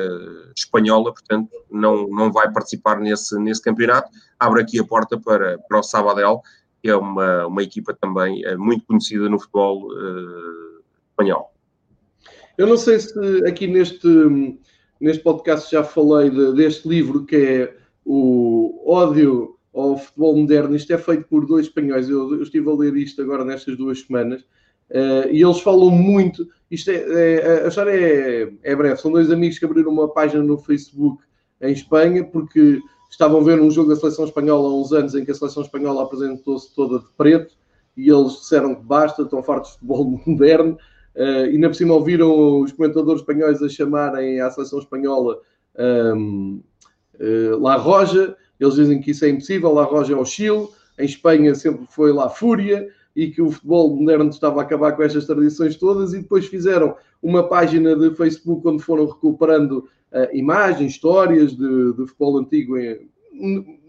Espanhola, 0.57 1.13
portanto, 1.13 1.51
não, 1.71 2.09
não 2.09 2.31
vai 2.31 2.53
participar 2.53 3.01
nesse, 3.01 3.39
nesse 3.39 3.61
campeonato. 3.61 4.11
Abre 4.39 4.63
aqui 4.63 4.79
a 4.79 4.85
porta 4.85 5.19
para, 5.19 5.59
para 5.59 5.81
o 5.81 5.83
Sabadell, 5.83 6.41
que 6.83 6.89
é 6.89 6.97
uma, 6.97 7.47
uma 7.47 7.63
equipa 7.63 7.97
também 8.01 8.43
muito 8.57 8.87
conhecida 8.87 9.29
no 9.29 9.41
futebol 9.41 9.87
uh, 9.91 10.83
espanhol. 11.11 11.53
Eu 12.57 12.67
não 12.67 12.77
sei 12.77 13.01
se 13.01 13.19
aqui 13.47 13.67
neste, 13.67 14.09
neste 15.01 15.23
podcast 15.23 15.71
já 15.71 15.83
falei 15.83 16.31
de, 16.31 16.53
deste 16.55 16.89
livro 16.89 17.25
que 17.25 17.37
é 17.37 17.77
o 18.05 18.85
Ódio 18.87 19.57
ao 19.75 19.99
Futebol 19.99 20.37
Moderno. 20.37 20.77
Isto 20.77 20.93
é 20.93 20.99
feito 20.99 21.25
por 21.25 21.47
dois 21.47 21.67
espanhóis. 21.67 22.09
Eu, 22.09 22.33
eu 22.33 22.43
estive 22.43 22.71
a 22.71 22.75
ler 22.75 22.97
isto 22.97 23.21
agora 23.23 23.45
nestas 23.45 23.77
duas 23.77 24.01
semanas. 24.01 24.43
Uh, 24.91 25.27
e 25.33 25.43
eles 25.43 25.61
falam 25.61 25.91
muito. 25.91 26.47
Isto 26.75 26.91
é, 26.91 27.35
é 27.35 27.65
a 27.65 27.69
história 27.69 27.91
é, 27.93 28.53
é, 28.63 28.77
breve. 28.77 29.01
São 29.01 29.13
dois 29.13 29.31
amigos 29.31 29.59
que 29.59 29.65
abriram 29.65 29.93
uma 29.93 30.09
página 30.09 30.43
no 30.43 30.59
Facebook 30.59 31.23
em 31.61 31.73
Espanha 31.73 32.25
porque 32.25 32.81
estavam 33.09 33.45
ver 33.45 33.61
um 33.61 33.71
jogo 33.71 33.91
da 33.91 33.97
seleção 33.97 34.25
espanhola 34.25 34.69
há 34.69 34.75
uns 34.75 34.93
anos 34.93 35.15
em 35.15 35.25
que 35.25 35.31
a 35.31 35.35
seleção 35.35 35.63
espanhola 35.63 36.03
apresentou-se 36.03 36.75
toda 36.75 36.99
de 36.99 37.07
preto 37.17 37.55
e 37.97 38.11
eles 38.11 38.33
disseram 38.33 38.75
que 38.75 38.83
basta, 38.83 39.23
estão 39.23 39.41
fartos 39.43 39.71
de 39.71 39.79
futebol 39.79 40.21
moderno. 40.27 40.77
Uh, 41.15 41.47
e 41.47 41.59
na 41.59 41.69
por 41.69 41.77
cima 41.77 41.95
ouviram 41.95 42.61
os 42.61 42.73
comentadores 42.73 43.21
espanhóis 43.21 43.63
a 43.63 43.69
chamarem 43.69 44.41
à 44.41 44.51
seleção 44.51 44.81
espanhola 44.81 45.39
um, 45.79 46.61
uh, 47.21 47.59
La 47.61 47.77
Roja. 47.77 48.37
Eles 48.59 48.75
dizem 48.75 49.01
que 49.01 49.13
isso 49.13 49.25
é 49.25 49.29
impossível. 49.29 49.73
La 49.73 49.85
Roja 49.85 50.13
é 50.13 50.17
o 50.17 50.25
Chile. 50.25 50.69
Em 50.99 51.05
Espanha 51.05 51.55
sempre 51.55 51.87
foi 51.89 52.13
La 52.13 52.29
Fúria 52.29 52.89
e 53.15 53.29
que 53.29 53.41
o 53.41 53.51
futebol 53.51 53.95
moderno 53.95 54.31
estava 54.31 54.61
a 54.61 54.65
acabar 54.65 54.93
com 54.93 55.03
estas 55.03 55.27
tradições 55.27 55.77
todas 55.77 56.13
e 56.13 56.21
depois 56.21 56.47
fizeram 56.47 56.97
uma 57.23 57.49
página 57.49 57.95
de 57.95 58.15
Facebook 58.15 58.67
onde 58.67 58.83
foram 58.83 59.07
recuperando 59.07 59.89
uh, 60.13 60.35
imagens, 60.37 60.93
histórias 60.93 61.53
de, 61.57 61.93
de 61.93 62.07
futebol 62.07 62.39
antigo 62.39 62.77
em, 62.77 63.09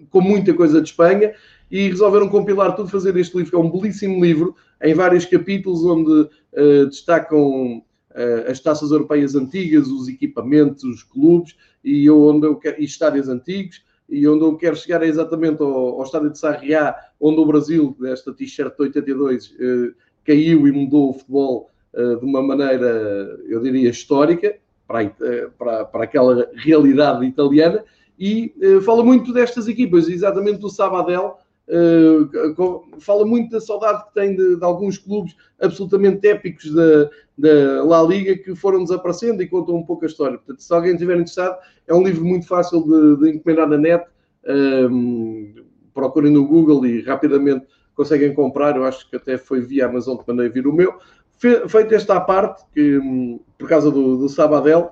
com 0.10 0.22
muita 0.22 0.54
coisa 0.54 0.82
de 0.82 0.90
Espanha 0.90 1.34
e 1.70 1.90
resolveram 1.90 2.30
compilar 2.30 2.76
tudo, 2.76 2.90
fazer 2.90 3.16
este 3.18 3.36
livro, 3.36 3.52
que 3.52 3.56
é 3.56 3.60
um 3.60 3.72
belíssimo 3.72 4.24
livro, 4.24 4.56
em 4.82 4.94
vários 4.94 5.26
capítulos 5.26 5.84
onde 5.84 6.12
uh, 6.12 6.86
destacam 6.88 7.78
uh, 7.78 8.50
as 8.50 8.60
taças 8.60 8.92
europeias 8.92 9.36
antigas, 9.36 9.88
os 9.88 10.08
equipamentos, 10.08 10.84
os 10.84 11.04
clubes 11.04 11.56
e, 11.84 12.10
onde 12.10 12.46
eu 12.46 12.56
quero, 12.56 12.82
e 12.82 12.86
estádios 12.86 13.28
antigos 13.28 13.84
e 14.10 14.28
onde 14.28 14.44
eu 14.44 14.56
quero 14.56 14.76
chegar 14.76 15.02
é 15.04 15.08
exatamente 15.08 15.62
ao, 15.62 16.00
ao 16.00 16.04
estádio 16.04 16.30
de 16.30 16.40
Sarriá, 16.40 16.96
onde 17.20 17.40
o 17.40 17.46
Brasil, 17.46 17.96
desta 18.00 18.34
t-shirt 18.34 18.76
de 18.76 18.84
82, 18.84 19.56
eh, 19.60 19.94
caiu 20.26 20.68
e 20.68 20.72
mudou 20.72 21.10
o 21.10 21.14
futebol 21.14 21.72
eh, 21.94 22.16
de 22.16 22.26
uma 22.26 22.42
maneira, 22.42 23.40
eu 23.48 23.62
diria, 23.62 23.90
histórica, 23.90 24.56
para, 24.88 25.04
eh, 25.04 25.50
para, 25.58 25.86
para 25.86 26.04
aquela 26.04 26.50
realidade 26.56 27.26
italiana, 27.26 27.84
e 28.20 28.54
eh, 28.62 28.82
fala 28.82 29.04
muito 29.04 29.34
destas 29.34 29.68
equipas, 29.68 30.08
exatamente 30.08 30.60
do 30.60 30.70
Sabadell, 30.70 31.38
Uh, 31.68 33.00
fala 33.00 33.26
muito 33.26 33.50
da 33.50 33.60
saudade 33.60 34.06
que 34.06 34.14
tem 34.14 34.36
de, 34.36 34.56
de 34.58 34.64
alguns 34.64 35.00
clubes 35.00 35.36
absolutamente 35.60 36.28
épicos 36.28 36.72
da, 36.72 37.10
da 37.36 37.84
La 37.84 38.04
Liga 38.04 38.38
que 38.38 38.56
foram 38.56 38.84
desaparecendo 38.84 39.42
e 39.42 39.48
contam 39.48 39.76
um 39.76 39.84
pouco 39.84 40.06
a 40.06 40.08
história. 40.08 40.38
Portanto, 40.38 40.62
se 40.62 40.74
alguém 40.74 40.92
estiver 40.92 41.16
interessado, 41.16 41.58
é 41.88 41.94
um 41.94 42.04
livro 42.04 42.24
muito 42.24 42.48
fácil 42.48 42.84
de, 42.84 43.22
de 43.22 43.38
encomendar 43.38 43.68
na 43.68 43.78
net. 43.78 44.06
Um, 44.48 45.56
procurem 45.92 46.32
no 46.32 46.46
Google 46.46 46.86
e 46.86 47.02
rapidamente 47.02 47.66
conseguem 47.96 48.34
comprar. 48.34 48.76
Eu 48.76 48.84
acho 48.84 49.10
que 49.10 49.16
até 49.16 49.38
foi 49.38 49.62
via 49.62 49.88
Amazon 49.88 50.18
que 50.18 50.28
mandei 50.28 50.50
vir 50.50 50.68
o 50.68 50.74
meu. 50.74 51.00
Fe, 51.38 51.68
feito 51.68 51.96
esta 51.96 52.20
parte, 52.20 52.64
que, 52.74 52.98
um, 52.98 53.40
por 53.58 53.68
causa 53.68 53.90
do, 53.90 54.18
do 54.18 54.30
Sabadell, 54.30 54.92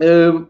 uh, 0.00 0.46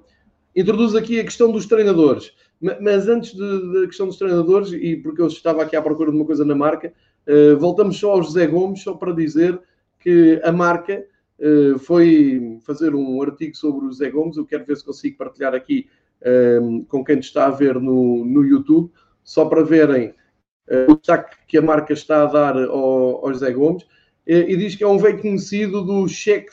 introduz 0.55 0.95
aqui 0.95 1.21
a 1.21 1.25
questão 1.25 1.51
dos 1.51 1.67
treinadores. 1.67 2.33
Mas 2.61 3.07
antes 3.09 3.35
da 3.35 3.87
questão 3.87 4.07
dos 4.07 4.17
treinadores, 4.17 4.73
e 4.73 4.97
porque 4.97 5.21
eu 5.23 5.29
estava 5.29 5.63
aqui 5.63 5.77
à 5.77 5.83
procura 5.83 6.11
de 6.11 6.17
uma 6.17 6.27
coisa 6.27 6.45
na 6.45 6.57
marca, 6.57 6.93
uh, 7.27 7.57
voltamos 7.57 7.97
só 7.99 8.13
ao 8.13 8.23
José 8.23 8.47
Gomes, 8.47 8.83
só 8.83 8.95
para 8.95 9.13
dizer 9.13 9.61
que 10.01 10.41
a 10.43 10.51
marca 10.51 11.05
uh, 11.39 11.79
foi 11.79 12.59
fazer 12.67 12.95
um 12.97 13.23
artigo 13.23 13.57
sobre 13.57 13.87
o 13.87 13.89
José 13.89 14.11
Gomes. 14.11 14.37
Eu 14.37 14.45
quero 14.45 14.65
ver 14.65 14.77
se 14.77 14.85
consigo 14.85 15.17
partilhar 15.17 15.55
aqui 15.55 15.89
uh, 16.23 16.85
com 16.87 17.05
quem 17.05 17.21
está 17.21 17.47
a 17.47 17.51
ver 17.51 17.77
no, 17.77 18.25
no 18.25 18.45
YouTube, 18.45 18.91
só 19.23 19.45
para 19.45 19.63
verem 19.63 20.15
o 20.87 20.97
destaque 20.97 21.35
que 21.47 21.57
a 21.57 21.63
marca 21.63 21.95
está 21.95 22.25
a 22.25 22.27
dar 22.27 22.55
ao, 22.65 23.25
ao 23.25 23.33
José 23.33 23.51
Gomes. 23.53 23.87
E 24.27 24.55
diz 24.55 24.77
que 24.77 24.85
é 24.85 24.87
um 24.87 24.99
velho 24.99 25.19
conhecido 25.19 25.83
do 25.83 26.07
cheque 26.07 26.51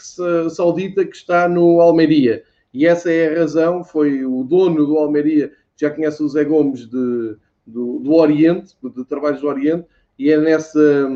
saudita 0.50 1.04
que 1.04 1.14
está 1.14 1.50
no 1.50 1.82
Almeria. 1.82 2.42
E 2.74 2.86
essa 2.86 3.12
é 3.12 3.36
a 3.36 3.40
razão, 3.40 3.84
foi 3.84 4.26
o 4.26 4.46
dono 4.46 4.86
do 4.86 4.98
Almeria 4.98 5.52
já 5.78 5.90
conhece 5.90 6.24
o 6.24 6.30
Zé 6.30 6.44
Gomes 6.44 6.82
de, 6.82 7.36
do, 7.66 8.00
do 8.00 8.14
Oriente, 8.14 8.76
de 8.84 9.06
trabalhos 9.06 9.42
do 9.42 9.48
Oriente, 9.48 9.86
e 10.18 10.32
é 10.32 10.38
nessa, 10.38 11.10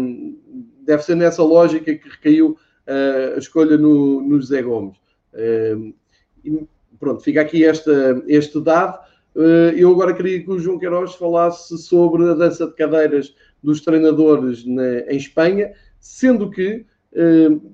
deve 0.81 1.03
ser 1.03 1.15
nessa 1.15 1.43
lógica 1.43 1.93
que 1.93 2.09
recaiu 2.09 2.57
uh, 2.87 3.35
a 3.35 3.37
escolha 3.37 3.77
no, 3.77 4.21
no 4.21 4.41
Zé 4.41 4.61
Gomes. 4.61 4.97
Uh, 5.33 5.93
e, 6.43 6.67
pronto, 6.99 7.23
fica 7.23 7.41
aqui 7.41 7.63
esta, 7.63 8.21
este 8.27 8.59
dado. 8.59 8.99
Uh, 9.35 9.71
eu 9.75 9.91
agora 9.91 10.13
queria 10.13 10.43
que 10.43 10.51
o 10.51 10.59
João 10.59 10.79
Queiroz 10.79 11.15
falasse 11.15 11.77
sobre 11.77 12.29
a 12.29 12.33
dança 12.33 12.67
de 12.67 12.73
cadeiras 12.73 13.33
dos 13.63 13.81
treinadores 13.81 14.65
na, 14.65 14.99
em 15.01 15.17
Espanha, 15.17 15.73
sendo 15.99 16.49
que, 16.49 16.85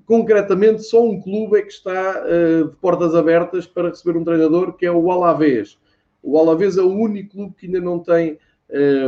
concretamente, 0.06 0.82
só 0.82 1.04
um 1.06 1.22
clube 1.22 1.60
é 1.60 1.62
que 1.62 1.72
está 1.72 2.22
de 2.22 2.72
portas 2.82 3.14
abertas 3.14 3.68
para 3.68 3.90
receber 3.90 4.18
um 4.18 4.24
treinador, 4.24 4.74
que 4.74 4.86
é 4.86 4.92
o 4.92 5.12
Alavés. 5.12 5.78
O 6.26 6.40
Alavés 6.40 6.76
é 6.76 6.82
o 6.82 6.92
único 6.92 7.36
clube 7.36 7.56
que 7.56 7.68
ainda 7.68 7.80
não 7.80 8.00
tem, 8.00 8.40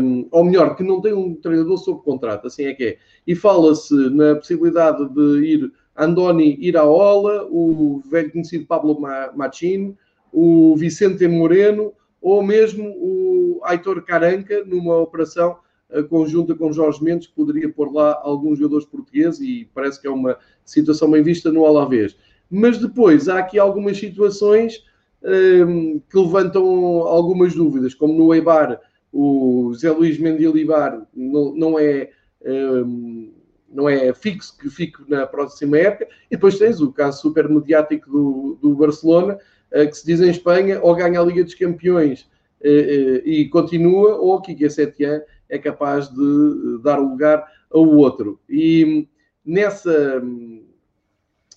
um, 0.02 0.28
ou 0.30 0.44
melhor, 0.44 0.76
que 0.76 0.84
não 0.84 1.02
tem 1.02 1.14
um 1.14 1.34
treinador 1.34 1.78
sob 1.80 2.04
contrato, 2.04 2.46
assim 2.46 2.66
é 2.66 2.74
que 2.74 2.84
é. 2.84 2.98
E 3.26 3.34
fala-se 3.34 3.94
na 4.12 4.36
possibilidade 4.36 5.10
de 5.10 5.44
ir 5.44 5.72
Andoni 5.98 6.58
Iraola, 6.62 7.48
o 7.50 8.04
velho 8.08 8.32
conhecido 8.32 8.68
Pablo 8.68 9.00
Machin, 9.36 9.98
o 10.32 10.76
Vicente 10.76 11.28
Moreno, 11.28 11.92
ou 12.22 12.44
mesmo 12.44 12.88
o 12.90 13.60
Aitor 13.64 14.04
Caranca, 14.04 14.64
numa 14.64 14.98
operação 14.98 15.58
eh, 15.90 16.04
conjunta 16.04 16.54
com 16.54 16.72
Jorge 16.72 17.04
Mendes, 17.04 17.28
que 17.28 17.34
poderia 17.34 17.68
pôr 17.68 17.92
lá 17.92 18.20
alguns 18.22 18.60
jogadores 18.60 18.86
portugueses, 18.86 19.40
e 19.42 19.68
parece 19.74 20.00
que 20.00 20.08
é 20.08 20.12
uma 20.12 20.38
situação 20.64 21.10
bem 21.10 21.24
vista 21.24 21.52
no 21.52 21.66
Alavés. 21.66 22.16
Mas 22.50 22.78
depois 22.78 23.28
há 23.28 23.40
aqui 23.40 23.58
algumas 23.58 23.98
situações 23.98 24.86
que 25.22 26.18
levantam 26.18 26.64
algumas 27.02 27.54
dúvidas, 27.56 27.94
como 27.94 28.14
no 28.14 28.34
Eibar, 28.34 28.80
o 29.12 29.74
Zé 29.74 29.92
Luís 29.92 30.20
Mendilibar 30.20 31.06
não, 31.14 31.80
é. 31.80 32.12
Um, 32.46 33.34
não 33.70 33.90
é 33.90 34.14
fixo 34.14 34.58
que 34.58 34.70
fique 34.70 35.00
na 35.10 35.28
próxima 35.28 35.78
época, 35.78 36.08
e 36.32 36.36
depois 36.36 36.58
tens 36.58 36.80
o 36.80 36.92
caso 36.92 37.22
super 37.22 37.50
mediático 37.50 38.10
do, 38.10 38.58
do 38.62 38.76
Barcelona, 38.76 39.38
uh, 39.72 39.88
que 39.88 39.98
se 39.98 40.06
diz 40.06 40.22
em 40.22 40.30
Espanha, 40.30 40.80
ou 40.82 40.96
ganha 40.96 41.20
a 41.20 41.24
Liga 41.24 41.44
dos 41.44 41.54
Campeões 41.54 42.22
uh, 42.62 42.66
uh, 42.66 43.28
e 43.28 43.50
continua, 43.50 44.16
ou 44.16 44.42
Kike 44.42 44.70
Setien 44.70 45.22
é 45.50 45.58
capaz 45.58 46.10
de 46.10 46.80
dar 46.82 46.98
lugar 46.98 47.46
ao 47.70 47.86
outro. 47.86 48.40
E 48.50 49.08
nessa, 49.46 50.24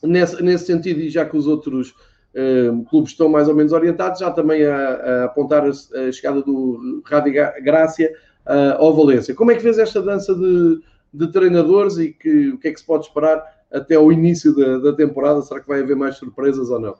nesse, 0.03 0.42
nesse 0.42 0.66
sentido, 0.66 1.01
e 1.01 1.11
já 1.11 1.25
que 1.25 1.37
os 1.37 1.46
outros 1.46 1.94
uh, 2.35 2.85
clubes 2.85 3.12
estão 3.12 3.29
mais 3.29 3.49
ou 3.49 3.55
menos 3.55 3.73
orientados, 3.73 4.21
já 4.21 4.31
também 4.31 4.64
a, 4.64 4.77
a 4.77 5.25
apontar 5.25 5.64
a, 5.64 5.69
a, 5.69 6.12
chegada 6.12 6.43
do 6.43 7.03
Rádio 7.05 7.33
Grácia 7.62 8.12
uh, 8.47 8.83
ao 8.83 8.95
Valência. 8.95 9.35
Como 9.35 9.51
é 9.51 9.55
que 9.55 9.62
vês 9.62 9.79
esta 9.79 10.03
dança 10.03 10.35
de, 10.35 10.81
de 11.12 11.33
treinadores 11.33 11.99
e 11.99 12.12
que, 12.12 12.51
o 12.51 12.59
que 12.59 12.69
é 12.69 12.73
que 12.73 12.81
se 12.81 12.87
pode 12.87 13.07
esperar 13.07 13.43
até 13.73 13.95
ao 13.95 14.12
início 14.12 14.55
da, 14.55 14.79
da 14.79 14.93
temporada? 14.93 15.43
Será 15.43 15.61
que 15.61 15.69
vai 15.69 15.81
haver 15.81 15.97
mais 15.97 16.16
surpresas 16.16 16.71
ou 16.71 16.81
não? 16.81 16.95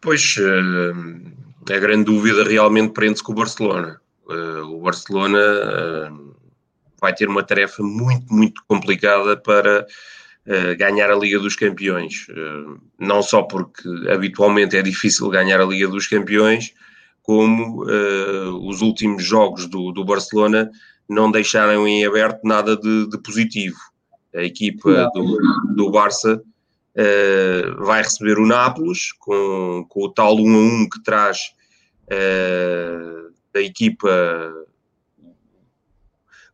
Pois, 0.00 0.36
uh, 0.38 1.72
a 1.72 1.78
grande 1.78 2.04
dúvida 2.04 2.44
realmente 2.44 2.92
prende-se 2.92 3.22
com 3.22 3.32
o 3.32 3.34
Barcelona. 3.34 4.00
Uh, 4.26 4.62
o 4.76 4.80
Barcelona 4.80 5.38
uh, 5.38 6.34
vai 7.00 7.14
ter 7.14 7.28
uma 7.28 7.42
tarefa 7.42 7.82
muito, 7.82 8.32
muito 8.32 8.62
complicada 8.66 9.36
para 9.36 9.86
ganhar 10.78 11.10
a 11.10 11.16
Liga 11.16 11.38
dos 11.38 11.54
Campeões. 11.54 12.26
não 12.98 13.22
só 13.22 13.42
porque 13.42 13.88
habitualmente 14.10 14.76
é 14.76 14.82
difícil 14.82 15.28
ganhar 15.28 15.60
a 15.60 15.64
Liga 15.64 15.86
dos 15.86 16.06
Campeões, 16.08 16.72
como 17.22 17.84
os 18.66 18.80
últimos 18.80 19.22
jogos 19.22 19.66
do, 19.66 19.92
do 19.92 20.04
Barcelona 20.04 20.70
não 21.10 21.30
deixaram 21.30 21.86
em 21.88 22.06
aberto 22.06 22.40
nada 22.44 22.76
de, 22.76 23.08
de 23.08 23.18
positivo. 23.18 23.76
A 24.32 24.42
equipa 24.42 25.10
do, 25.12 25.38
do 25.74 25.90
Barça 25.90 26.40
uh, 26.40 27.84
vai 27.84 28.02
receber 28.02 28.38
o 28.38 28.46
Nápoles 28.46 29.12
com, 29.18 29.84
com 29.88 30.04
o 30.04 30.08
tal 30.08 30.36
1 30.36 30.38
a 30.38 30.58
1 30.84 30.88
que 30.88 31.02
traz 31.02 31.52
uh, 32.06 33.32
da 33.52 33.60
equipa 33.60 34.08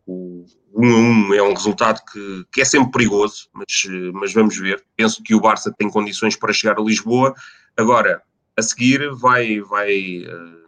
o 0.07 0.47
1 0.77 0.85
a 0.85 0.99
1 1.31 1.35
é 1.35 1.43
um 1.43 1.55
resultado 1.55 2.01
que, 2.13 2.45
que 2.53 2.61
é 2.61 2.65
sempre 2.65 2.91
perigoso, 2.91 3.49
mas, 3.53 3.69
mas 4.13 4.33
vamos 4.33 4.57
ver. 4.59 4.85
Penso 4.97 5.23
que 5.23 5.35
o 5.35 5.41
Barça 5.41 5.73
tem 5.77 5.91
condições 5.91 6.37
para 6.37 6.53
chegar 6.53 6.79
a 6.79 6.83
Lisboa. 6.83 7.35
Agora, 7.77 8.23
a 8.57 8.63
seguir, 8.63 9.11
vai, 9.11 9.61
vai 9.61 10.19
uh, 10.19 10.67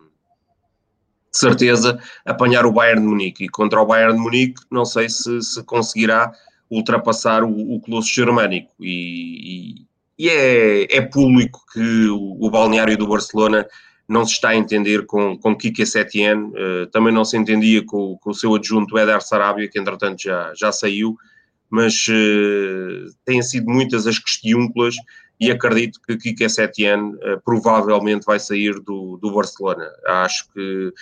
de 1.30 1.38
certeza, 1.38 2.00
apanhar 2.24 2.66
o 2.66 2.72
Bayern 2.72 3.02
de 3.02 3.06
Munique. 3.06 3.44
E 3.44 3.48
contra 3.48 3.80
o 3.80 3.86
Bayern 3.86 4.14
de 4.14 4.20
Munique, 4.20 4.62
não 4.70 4.84
sei 4.84 5.08
se, 5.08 5.40
se 5.42 5.62
conseguirá 5.64 6.32
ultrapassar 6.70 7.44
o, 7.44 7.74
o 7.74 7.80
Colosso 7.80 8.12
Germânico. 8.12 8.72
E, 8.80 9.84
e, 10.18 10.26
e 10.26 10.28
é, 10.28 10.96
é, 10.96 11.00
público 11.02 11.60
que 11.72 12.08
o, 12.08 12.36
o, 12.40 12.50
balneário 12.50 12.96
do 12.96 13.06
Barcelona 13.06 13.66
não 14.08 14.24
se 14.24 14.32
está 14.32 14.50
a 14.50 14.56
entender 14.56 15.04
com, 15.04 15.36
com 15.36 15.54
Kike 15.54 15.84
Setien, 15.84 16.44
uh, 16.44 16.86
também 16.90 17.12
não 17.12 17.24
se 17.24 17.36
entendia 17.36 17.84
com, 17.84 18.16
com, 18.16 18.30
o 18.30 18.34
seu 18.34 18.54
adjunto 18.54 18.98
Eder 18.98 19.20
Sarabia, 19.20 19.68
que 19.68 19.78
entretanto 19.78 20.22
já, 20.22 20.52
já 20.56 20.72
saiu, 20.72 21.16
mas 21.68 22.06
uh, 22.08 23.14
têm 23.26 23.42
sido 23.42 23.70
muitas 23.70 24.06
as 24.06 24.18
questiúnculas 24.18 24.96
e 25.38 25.50
acredito 25.50 26.00
que 26.00 26.16
Kike 26.16 26.48
Setien 26.48 27.10
uh, 27.16 27.40
provavelmente 27.44 28.24
vai 28.24 28.40
sair 28.40 28.80
do, 28.80 29.18
do 29.18 29.30
Barcelona. 29.30 29.86
Acho 30.06 30.50
que 30.52 30.92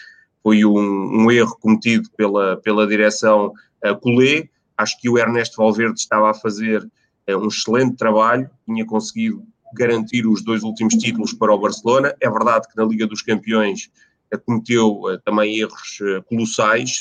foi 0.43 0.65
um, 0.65 1.23
um 1.23 1.31
erro 1.31 1.57
cometido 1.61 2.11
pela, 2.17 2.57
pela 2.57 2.87
direção 2.89 3.53
uh, 3.85 3.97
Colé. 4.01 4.49
Acho 4.77 5.01
que 5.01 5.09
o 5.09 5.17
Ernesto 5.17 5.57
Valverde 5.59 6.01
estava 6.01 6.31
a 6.31 6.35
fazer 6.35 6.87
um 7.29 7.49
excelente 7.49 7.97
trabalho, 7.97 8.49
tinha 8.65 8.87
conseguido 8.87 9.45
garantir 9.75 10.27
os 10.27 10.43
dois 10.43 10.63
últimos 10.63 10.95
títulos 10.95 11.33
para 11.33 11.55
o 11.55 11.59
Barcelona. 11.59 12.15
É 12.21 12.31
verdade 12.31 12.69
que 12.69 12.77
na 12.77 12.85
Liga 12.85 13.07
dos 13.07 13.23
Campeões 13.23 13.91
uh, 14.33 14.39
cometeu 14.45 15.03
também 15.25 15.59
erros 15.59 15.99
colossais, 16.27 17.01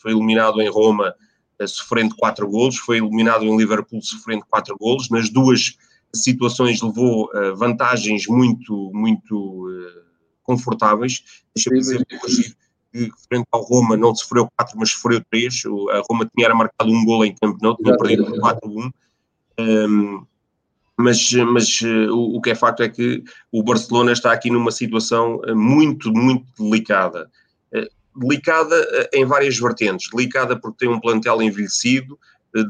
foi 0.00 0.12
eliminado 0.12 0.60
em 0.60 0.68
Roma 0.68 1.14
sofrendo 1.66 2.16
quatro 2.16 2.48
golos, 2.48 2.76
foi 2.76 2.98
eliminado 2.98 3.44
em 3.44 3.56
Liverpool 3.56 4.02
sofrendo 4.02 4.44
quatro 4.50 4.76
golos. 4.76 5.08
Nas 5.08 5.30
duas 5.30 5.76
situações 6.14 6.82
levou 6.82 7.30
vantagens 7.56 8.26
muito, 8.26 8.90
muito 8.92 9.68
confortáveis. 10.42 11.22
Deixa-me 11.54 11.78
dizer 11.78 12.04
que 12.06 13.10
frente 13.28 13.46
ao 13.50 13.62
Roma 13.62 13.96
não 13.96 14.14
sofreu 14.14 14.48
4, 14.56 14.78
mas 14.78 14.90
sofreu 14.90 15.20
3. 15.28 15.62
A 15.90 16.02
Roma 16.08 16.30
tinha 16.36 16.54
marcado 16.54 16.92
um 16.92 17.04
gol 17.04 17.24
em 17.24 17.34
campo, 17.34 17.58
não 17.60 17.74
tinha 17.74 17.96
perdido 17.96 18.24
por 18.26 18.38
4-1. 18.38 18.92
Um, 19.58 20.26
mas, 20.98 21.32
mas 21.32 21.80
uh, 21.80 22.12
o, 22.12 22.36
o, 22.36 22.40
que 22.40 22.50
é 22.50 22.54
facto 22.54 22.82
é 22.82 22.88
que 22.88 23.22
o 23.50 23.62
Barcelona 23.62 24.12
está 24.12 24.32
aqui 24.32 24.50
numa 24.50 24.70
situação 24.70 25.36
uh, 25.36 25.56
muito, 25.56 26.12
muito 26.12 26.46
delicada. 26.58 27.30
Uh, 27.72 28.20
delicada 28.20 29.08
em 29.12 29.24
várias 29.24 29.58
vertentes. 29.58 30.08
Delicada 30.10 30.58
porque 30.58 30.86
tem 30.86 30.88
um 30.88 31.00
plantel 31.00 31.42
envelhecido, 31.42 32.18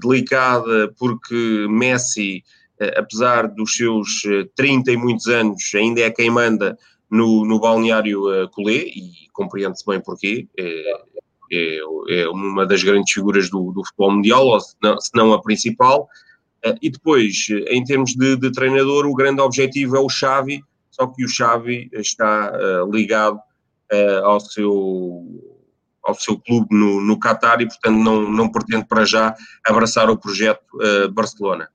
delicada 0.00 0.90
porque 0.98 1.66
Messi, 1.68 2.42
apesar 2.96 3.48
dos 3.48 3.74
seus 3.74 4.22
30 4.56 4.92
e 4.92 4.96
muitos 4.96 5.26
anos, 5.26 5.70
ainda 5.74 6.00
é 6.00 6.10
quem 6.10 6.30
manda 6.30 6.78
no, 7.10 7.44
no 7.44 7.60
balneário 7.60 8.48
Colé, 8.52 8.86
e 8.86 9.28
compreende-se 9.34 9.84
bem 9.84 10.00
porquê, 10.00 10.48
é, 10.58 10.92
é, 11.52 11.78
é, 12.08 12.28
uma 12.28 12.66
das 12.66 12.82
grandes 12.82 13.12
figuras 13.12 13.50
do, 13.50 13.72
do 13.72 13.84
futebol 13.84 14.12
mundial, 14.12 14.46
ou 14.46 14.60
se 14.60 14.74
não, 14.82 15.00
se 15.00 15.10
não 15.14 15.32
a 15.32 15.42
principal. 15.42 16.08
Uh, 16.64 16.74
e 16.80 16.90
depois, 16.90 17.46
em 17.68 17.84
termos 17.84 18.14
de, 18.14 18.36
de, 18.36 18.50
treinador, 18.50 19.06
o 19.06 19.14
grande 19.14 19.40
objetivo 19.40 19.96
é 19.96 20.00
o 20.00 20.08
Xavi, 20.08 20.62
só 20.90 21.06
que 21.06 21.24
o 21.24 21.28
Xavi 21.28 21.90
está 21.92 22.52
uh, 22.52 22.90
ligado 22.90 23.36
uh, 23.36 24.24
ao 24.24 24.40
seu 24.40 25.52
ao 26.06 26.14
seu 26.14 26.38
clube 26.38 26.66
no, 26.70 27.00
no 27.00 27.18
Qatar 27.18 27.62
e, 27.62 27.66
portanto, 27.66 27.96
não, 27.96 28.30
não 28.30 28.52
pretende 28.52 28.84
para 28.86 29.06
já 29.06 29.34
abraçar 29.66 30.10
o 30.10 30.18
projeto 30.18 30.60
Barcelona. 31.14 31.66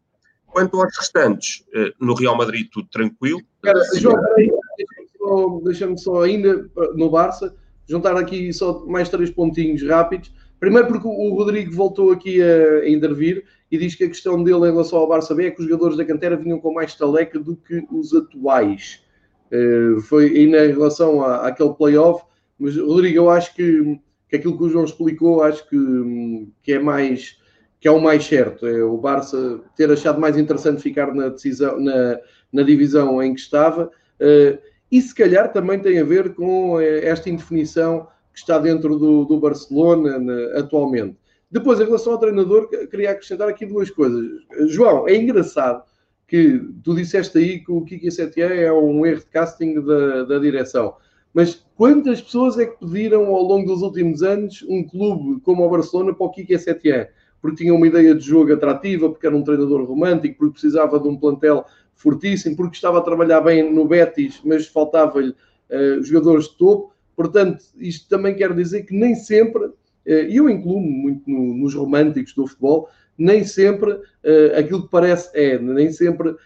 Quanto 0.45 0.80
aos 0.80 0.95
restantes, 0.95 1.63
no 1.99 2.13
Real 2.13 2.38
Madrid 2.38 2.67
tudo 2.71 2.88
tranquilo. 2.91 3.41
Cara, 3.63 3.80
João, 3.97 5.63
deixa-me 5.63 5.97
só 5.97 6.21
ainda 6.21 6.69
no 6.93 7.10
Barça, 7.10 7.56
juntar 7.88 8.15
aqui 8.17 8.54
só 8.54 8.86
mais 8.86 9.10
três 9.10 9.32
pontinhos 9.32 9.82
rápidos. 9.82 10.32
Primeiro 10.60 10.88
porque 10.88 11.08
o 11.08 11.34
Rodrigo 11.34 11.74
voltou 11.74 12.12
aqui 12.12 12.41
a, 12.41 12.80
a 12.80 12.89
intervir 12.89 13.45
e 13.72 13.78
diz 13.78 13.95
que 13.95 14.04
a 14.04 14.08
questão 14.08 14.43
dele 14.43 14.67
em 14.67 14.72
relação 14.72 15.00
ao 15.00 15.08
Barça 15.08 15.34
B 15.34 15.48
é 15.48 15.52
que 15.52 15.62
os 15.62 15.67
jogadores 15.67 15.98
da 15.98 16.06
cantera 16.06 16.36
vinham 16.36 16.60
com 16.60 16.74
mais 16.74 16.95
taleca 16.95 17.39
do 17.39 17.56
que 17.56 17.86
os 17.91 18.13
atuais. 18.13 19.04
Uh, 19.52 20.00
foi 20.02 20.26
ainda 20.36 20.65
em 20.65 20.72
relação 20.72 21.24
à, 21.24 21.48
àquele 21.48 21.74
playoff, 21.74 22.24
mas 22.58 22.78
Rodrigo, 22.78 23.17
eu 23.17 23.30
acho 23.30 23.56
que, 23.56 24.00
que 24.28 24.36
aquilo 24.36 24.58
que 24.58 24.63
o 24.63 24.69
João 24.69 24.86
explicou, 24.86 25.41
acho 25.41 25.67
que, 25.69 26.48
que 26.62 26.74
é 26.74 26.80
mais 26.80 27.39
que 27.80 27.88
é 27.88 27.91
o 27.91 28.02
mais 28.02 28.26
certo. 28.26 28.67
É 28.67 28.84
o 28.84 28.98
Barça 28.98 29.62
ter 29.76 29.89
achado 29.89 30.19
mais 30.19 30.38
interessante 30.38 30.82
ficar 30.82 31.13
na 31.13 31.30
decisão, 31.30 31.80
na, 31.80 32.19
na 32.52 32.62
divisão 32.62 33.24
em 33.24 33.34
que 33.34 33.39
estava. 33.39 33.89
Uh, 34.19 34.60
e 34.91 35.02
se 35.02 35.13
calhar 35.13 35.52
também 35.54 35.80
tem 35.80 36.00
a 36.00 36.04
ver 36.04 36.34
com 36.34 36.80
eh, 36.80 37.06
esta 37.06 37.30
indefinição 37.30 38.08
que 38.39 38.52
está 38.52 38.58
dentro 38.58 38.97
do, 38.97 39.25
do 39.25 39.39
Barcelona 39.39 40.17
né, 40.17 40.54
atualmente. 40.56 41.17
Depois, 41.52 41.80
em 41.80 41.86
relação 41.86 42.13
ao 42.13 42.19
treinador, 42.19 42.69
queria 42.69 43.12
acrescentar 43.12 43.49
aqui 43.49 43.65
duas 43.65 43.89
coisas. 43.89 44.23
João, 44.67 45.08
é 45.08 45.15
engraçado 45.15 45.84
que 46.28 46.62
tu 46.84 46.95
disseste 46.95 47.38
aí 47.38 47.60
que 47.60 47.71
o 47.71 47.84
Kiki 47.84 48.12
Setien 48.12 48.52
é 48.52 48.71
um 48.71 49.06
erro 49.06 49.19
de 49.19 49.25
casting 49.25 49.82
da, 49.82 50.23
da 50.23 50.38
direção. 50.38 50.93
Mas 51.34 51.65
quantas 51.75 52.21
pessoas 52.21 52.58
é 52.60 52.65
que 52.65 52.78
pediram 52.78 53.25
ao 53.28 53.41
longo 53.43 53.65
dos 53.65 53.82
últimos 53.82 54.21
anos 54.21 54.63
um 54.69 54.84
clube 54.84 55.41
como 55.41 55.65
o 55.65 55.69
Barcelona 55.69 56.13
para 56.13 56.28
o 56.28 56.32
Kiki 56.32 56.58
Setien? 56.58 57.08
Porque 57.41 57.63
tinha 57.63 57.73
uma 57.73 57.88
ideia 57.88 58.13
de 58.13 58.23
jogo 58.23 58.54
atrativa, 58.54 59.10
porque 59.10 59.25
era 59.25 59.36
um 59.36 59.43
treinador 59.43 59.84
romântico, 59.86 60.38
porque 60.38 60.54
precisava 60.54 60.99
de 60.99 61.08
um 61.08 61.17
plantel 61.17 61.65
fortíssimo, 61.95 62.56
porque 62.56 62.75
estava 62.75 62.99
a 62.99 63.02
trabalhar 63.02 63.41
bem 63.41 63.73
no 63.73 63.86
Betis, 63.86 64.39
mas 64.43 64.67
faltava-lhe 64.67 65.32
uh, 65.32 66.04
jogadores 66.04 66.45
de 66.45 66.58
topo. 66.58 66.93
Portanto, 67.19 67.65
isto 67.77 68.08
também 68.08 68.34
quer 68.34 68.55
dizer 68.55 68.84
que 68.84 68.95
nem 68.95 69.13
sempre, 69.13 69.71
e 70.05 70.38
eu 70.38 70.49
incluo 70.49 70.79
muito 70.79 71.29
no, 71.29 71.53
nos 71.53 71.75
românticos 71.75 72.34
do 72.34 72.47
futebol, 72.47 72.88
nem 73.17 73.43
sempre 73.43 73.91
uh, 73.91 74.58
aquilo 74.58 74.84
que 74.84 74.89
parece 74.89 75.29
é, 75.34 75.60
nem 75.60 75.91
sempre 75.91 76.29
uh, 76.29 76.38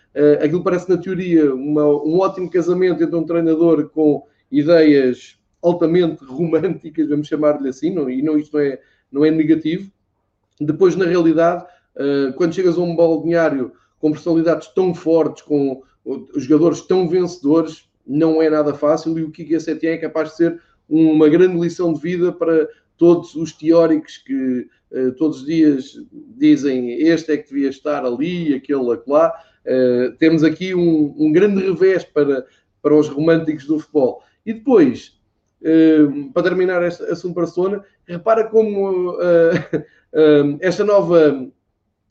aquilo 0.42 0.58
que 0.58 0.64
parece 0.64 0.90
na 0.90 0.98
teoria 0.98 1.54
uma, 1.54 1.86
um 1.86 2.18
ótimo 2.22 2.50
casamento 2.50 3.04
entre 3.04 3.16
um 3.16 3.24
treinador 3.24 3.88
com 3.90 4.26
ideias 4.52 5.38
altamente 5.62 6.26
românticas, 6.26 7.08
vamos 7.08 7.28
chamar-lhe 7.28 7.70
assim, 7.70 7.94
não, 7.94 8.10
e 8.10 8.24
não, 8.24 8.36
isto 8.36 8.58
não 8.58 8.64
é, 8.64 8.80
não 9.12 9.24
é 9.24 9.30
negativo. 9.30 9.92
Depois, 10.60 10.96
na 10.96 11.06
realidade, 11.06 11.64
uh, 11.98 12.34
quando 12.34 12.56
chegas 12.56 12.80
a 12.80 12.82
um 12.82 12.96
balneário 12.96 13.74
com 14.00 14.12
personalidades 14.12 14.70
tão 14.70 14.96
fortes, 14.96 15.44
com 15.44 15.84
jogadores 16.36 16.82
tão 16.82 17.08
vencedores, 17.08 17.88
não 18.06 18.42
é 18.42 18.50
nada 18.50 18.74
fácil 18.74 19.18
e 19.18 19.24
o 19.24 19.32
Kiki 19.32 19.60
Setien 19.60 19.94
é 19.94 19.98
capaz 19.98 20.32
de 20.32 20.38
ser 20.38 20.62
uma 20.90 21.30
grande 21.30 21.58
lição 21.58 21.94
de 21.94 22.00
vida 22.02 22.32
para 22.32 22.68
todos 22.98 23.36
os 23.36 23.52
teóricos 23.54 24.18
que 24.18 24.68
uh, 24.92 25.12
todos 25.14 25.42
os 25.42 25.46
dias 25.46 25.96
dizem 26.38 26.94
este 27.02 27.32
é 27.32 27.38
que 27.38 27.50
devia 27.50 27.70
estar 27.70 28.06
ali, 28.06 28.54
aquele 28.54 28.82
lá. 29.08 29.34
Uh, 29.66 30.16
temos 30.18 30.44
aqui 30.44 30.76
um, 30.76 31.16
um, 31.18 31.32
grande 31.32 31.62
revés 31.64 32.04
para, 32.04 32.46
para 32.82 32.96
os 32.96 33.08
românticos 33.08 33.66
do 33.66 33.80
futebol. 33.80 34.22
E 34.46 34.54
depois, 34.54 35.18
uh, 35.62 36.32
para 36.34 36.44
terminar 36.44 36.84
este 36.84 37.04
assunto 37.06 37.36
Barcelona, 37.36 37.84
repara 38.06 38.46
como 38.46 39.18
esta 40.60 40.84
nova 40.84 41.50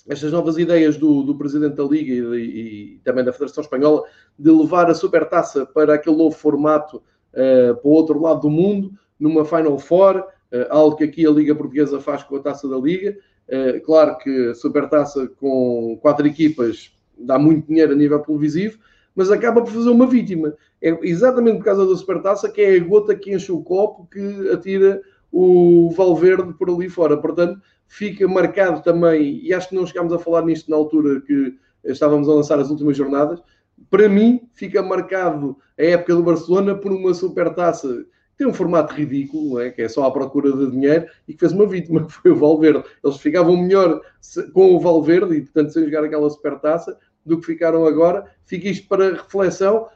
estas 0.08 0.32
novas 0.32 0.58
ideias 0.58 0.96
do, 0.96 1.22
do 1.22 1.36
Presidente 1.36 1.76
da 1.76 1.84
Liga 1.84 2.36
e, 2.36 2.96
e, 2.96 3.00
também 3.04 3.24
da 3.24 3.32
Federação 3.32 3.62
Espanhola 3.62 4.04
de 4.38 4.50
levar 4.50 4.90
a 4.90 4.94
Supertaça 4.94 5.64
para 5.64 5.94
aquele 5.94 6.16
novo 6.16 6.36
formato 6.36 6.96
uh, 6.96 7.74
para 7.74 7.88
o 7.88 7.92
outro 7.92 8.20
lado 8.20 8.40
do 8.40 8.50
mundo, 8.50 8.92
numa 9.18 9.44
Final 9.44 9.78
Four, 9.78 10.18
uh, 10.18 10.24
algo 10.70 10.96
que 10.96 11.04
aqui 11.04 11.26
a 11.26 11.30
Liga 11.30 11.54
Portuguesa 11.54 12.00
faz 12.00 12.22
com 12.22 12.36
a 12.36 12.40
Taça 12.40 12.68
da 12.68 12.76
Liga. 12.76 13.16
Uh, 13.48 13.80
claro 13.84 14.18
que 14.18 14.48
a 14.48 14.54
Supertaça 14.54 15.28
com 15.38 15.98
quatro 16.00 16.26
equipas 16.26 16.92
dá 17.16 17.38
muito 17.38 17.68
dinheiro 17.68 17.92
a 17.92 17.96
nível 17.96 18.18
televisivo, 18.18 18.78
mas 19.14 19.30
acaba 19.30 19.62
por 19.62 19.70
fazer 19.70 19.90
uma 19.90 20.06
vítima. 20.06 20.54
É 20.80 20.90
exatamente 21.02 21.58
por 21.58 21.64
causa 21.64 21.86
da 21.86 21.96
Supertaça 21.96 22.50
que 22.50 22.60
é 22.60 22.76
a 22.76 22.80
gota 22.80 23.14
que 23.14 23.32
enche 23.32 23.52
o 23.52 23.62
copo 23.62 24.08
que 24.10 24.50
atira 24.50 25.00
o 25.30 25.90
Valverde 25.90 26.52
por 26.54 26.68
ali 26.68 26.88
fora. 26.88 27.16
Portanto, 27.16 27.60
fica 27.92 28.26
marcado 28.26 28.82
também, 28.82 29.38
e 29.44 29.52
acho 29.52 29.68
que 29.68 29.74
não 29.74 29.86
chegámos 29.86 30.14
a 30.14 30.18
falar 30.18 30.42
nisto 30.46 30.70
na 30.70 30.76
altura 30.76 31.20
que 31.20 31.54
estávamos 31.84 32.26
a 32.26 32.32
lançar 32.32 32.58
as 32.58 32.70
últimas 32.70 32.96
jornadas, 32.96 33.42
para 33.90 34.08
mim 34.08 34.48
fica 34.54 34.82
marcado 34.82 35.58
a 35.78 35.82
época 35.82 36.14
do 36.14 36.22
Barcelona 36.22 36.74
por 36.74 36.90
uma 36.90 37.12
supertaça 37.12 37.86
que 37.88 38.38
tem 38.38 38.46
um 38.46 38.54
formato 38.54 38.94
ridículo, 38.94 39.60
é? 39.60 39.70
que 39.70 39.82
é 39.82 39.88
só 39.90 40.06
à 40.06 40.10
procura 40.10 40.50
de 40.56 40.70
dinheiro, 40.70 41.04
e 41.28 41.34
que 41.34 41.40
fez 41.40 41.52
uma 41.52 41.66
vítima, 41.66 42.02
que 42.08 42.12
foi 42.12 42.30
o 42.30 42.36
Valverde. 42.36 42.82
Eles 43.04 43.18
ficavam 43.18 43.58
melhor 43.58 44.00
com 44.54 44.74
o 44.74 44.80
Valverde, 44.80 45.36
e 45.36 45.42
portanto 45.42 45.74
sem 45.74 45.84
jogar 45.84 46.04
aquela 46.04 46.30
supertaça, 46.30 46.96
do 47.26 47.40
que 47.40 47.44
ficaram 47.44 47.84
agora. 47.84 48.24
Fica 48.46 48.70
isto 48.70 48.88
para 48.88 49.12
reflexão. 49.12 49.86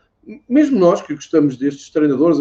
Mesmo 0.46 0.78
nós 0.78 1.00
que 1.00 1.14
gostamos 1.14 1.56
destes 1.56 1.88
treinadores, 1.88 2.36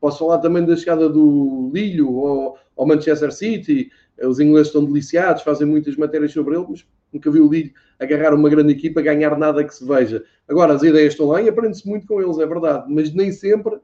posso 0.00 0.20
falar 0.20 0.38
também 0.38 0.64
da 0.64 0.76
chegada 0.76 1.08
do 1.08 1.72
Lilho 1.74 2.56
ao 2.76 2.86
Manchester 2.86 3.32
City, 3.32 3.90
os 4.26 4.40
ingleses 4.40 4.68
estão 4.68 4.84
deliciados, 4.84 5.42
fazem 5.42 5.66
muitas 5.66 5.96
matérias 5.96 6.32
sobre 6.32 6.56
ele, 6.56 6.66
mas 6.68 6.86
nunca 7.12 7.30
vi 7.30 7.40
o 7.40 7.48
Lille 7.48 7.72
agarrar 7.98 8.34
uma 8.34 8.48
grande 8.48 8.72
equipa, 8.72 9.00
ganhar 9.00 9.36
nada 9.38 9.64
que 9.64 9.74
se 9.74 9.86
veja. 9.86 10.24
Agora, 10.48 10.74
as 10.74 10.82
ideias 10.82 11.12
estão 11.12 11.26
lá 11.26 11.40
e 11.40 11.48
aprende-se 11.48 11.86
muito 11.88 12.06
com 12.06 12.20
eles, 12.20 12.38
é 12.38 12.46
verdade, 12.46 12.84
mas 12.88 13.12
nem 13.14 13.32
sempre 13.32 13.78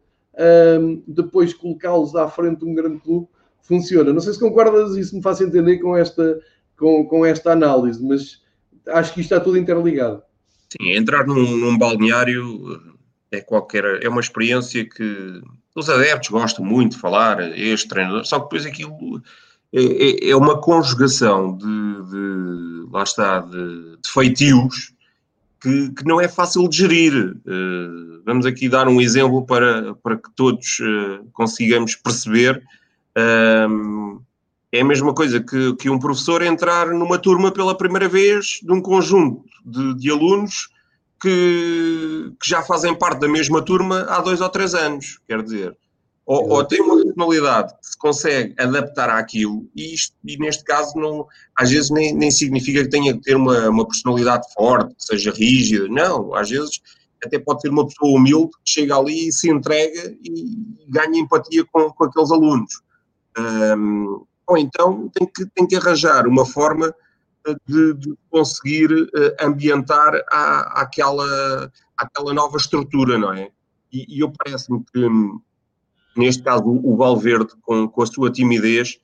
um, 0.81 1.03
depois 1.07 1.55
colocá-los 1.55 2.15
à 2.15 2.29
frente 2.29 2.61
de 2.61 2.65
um 2.65 2.75
grande 2.75 2.99
clube 2.99 3.29
funciona. 3.63 4.13
Não 4.13 4.21
sei 4.21 4.33
se 4.33 4.41
concordas 4.41 4.97
e 4.97 5.05
se 5.05 5.17
me 5.17 5.23
faz 5.23 5.41
entender 5.41 5.79
com 5.79 5.97
esta, 5.97 6.41
com, 6.79 7.05
com 7.07 7.25
esta 7.25 7.53
análise, 7.53 8.03
mas 8.05 8.43
acho 8.89 9.15
que 9.15 9.21
isto 9.21 9.33
está 9.33 9.43
tudo 9.43 9.59
interligado. 9.59 10.23
Sim, 10.71 10.93
entrar 10.93 11.27
num, 11.27 11.57
num 11.57 11.79
balneário 11.79 12.81
é 13.31 13.41
qualquer, 13.41 13.85
é 14.03 14.09
uma 14.09 14.21
experiência 14.21 14.89
que 14.89 15.41
os 15.75 15.91
adeptos 15.91 16.31
gostam 16.31 16.65
muito 16.65 16.93
de 16.93 16.99
falar, 16.99 17.57
este 17.59 17.89
treinador, 17.89 18.25
só 18.25 18.39
que 18.39 18.45
depois 18.45 18.67
aquilo 18.67 19.23
é, 19.73 19.83
é, 19.83 20.31
é 20.31 20.37
uma 20.37 20.61
conjugação 20.61 21.57
de, 21.57 22.11
de, 22.11 22.89
lá 22.91 23.03
está, 23.03 23.41
de, 23.41 23.97
de 24.03 24.11
feitios 24.11 24.93
que, 25.61 25.91
que, 25.91 26.05
não 26.05 26.21
é 26.21 26.29
fácil 26.29 26.69
de 26.69 26.77
gerir. 26.79 27.37
Uh, 27.47 28.23
vamos 28.25 28.47
aqui 28.47 28.69
dar 28.69 28.89
um 28.89 29.01
exemplo 29.01 29.45
para, 29.45 29.95
para 29.97 30.17
que 30.17 30.31
todos 30.35 30.79
uh, 30.81 31.29
consigamos 31.33 31.95
perceber. 31.97 32.63
Uh, 33.17 34.21
é 34.73 34.81
a 34.81 34.85
mesma 34.85 35.15
coisa 35.15 35.41
que, 35.41 35.75
que 35.77 35.91
um 35.91 35.99
professor 35.99 36.43
entrar 36.43 36.89
numa 36.89 37.19
turma 37.19 37.51
pela 37.51 37.77
primeira 37.77 38.09
vez 38.09 38.61
de 38.63 38.73
um 38.73 38.81
conjunto 38.81 39.45
de, 39.65 39.95
de 39.95 40.11
alunos 40.11 40.69
que, 41.21 42.33
que, 42.41 42.49
já 42.49 42.63
fazem 42.63 42.95
parte 42.95 43.21
da 43.21 43.29
mesma 43.29 43.63
turma 43.63 44.03
há 44.09 44.21
dois 44.21 44.41
ou 44.41 44.49
três 44.49 44.75
anos. 44.75 45.19
Quer 45.27 45.43
dizer, 45.43 45.77
ou, 46.27 46.49
ou, 46.51 46.65
tem 46.65 46.81
uma 46.81 46.97
personalidade 46.97 47.73
que 47.75 47.87
se 47.87 47.97
consegue 47.97 48.55
adaptar 48.59 49.09
àquilo, 49.09 49.69
e, 49.77 49.95
isto, 49.95 50.15
e 50.25 50.37
neste 50.39 50.65
caso 50.65 50.93
não, 50.97 51.27
às 51.57 51.71
vezes 51.71 51.89
nem, 51.91 52.13
nem 52.13 52.31
significa 52.33 52.83
que 52.83 52.91
tenha 52.91 53.15
que 53.15 53.21
ter 53.21 53.37
uma, 53.37 53.69
uma 53.69 53.87
personalidade 53.87 54.45
forte, 54.53 54.95
que 54.95 55.05
seja 55.05 55.31
rígida, 55.31 55.87
não, 55.89 56.35
às 56.35 56.51
vezes 56.51 56.81
até 57.25 57.39
pode 57.39 57.61
ter 57.61 57.69
uma 57.71 57.87
pessoa 57.87 58.19
humilde 58.19 58.51
que 58.65 58.73
chega 58.73 58.97
ali 58.97 59.29
e 59.29 59.33
se 59.33 59.49
entrega 59.49 60.17
e 60.23 60.59
ganha 60.89 61.21
empatia 61.21 61.65
com, 61.73 61.91
com 61.91 62.05
aqueles 62.05 62.31
alunos. 62.31 62.83
Um, 63.39 64.25
ou 64.47 64.59
então 64.59 65.09
tem 65.15 65.27
que, 65.27 65.47
tem 65.55 65.67
que 65.67 65.77
arranjar 65.77 66.27
uma 66.27 66.45
forma 66.45 66.95
de, 67.67 67.95
de 67.95 68.15
conseguir 68.31 68.93
uh, 68.93 69.37
ambientar 69.41 70.13
a, 70.31 70.83
àquela, 70.83 71.71
àquela 71.97 72.35
nova 72.35 72.57
estrutura, 72.57 73.19
não 73.19 73.33
é? 73.33 73.51
E, 73.93 74.17
e 74.17 74.21
eu 74.21 74.33
parece-me 74.33 74.85
que 74.93 75.09
neste 76.17 76.43
caso 76.43 76.65
o 76.67 76.97
Valverde, 76.97 77.49
com, 77.63 77.89
com 77.89 78.03
a 78.03 78.07
sua 78.07 78.31
timidez, 78.31 78.99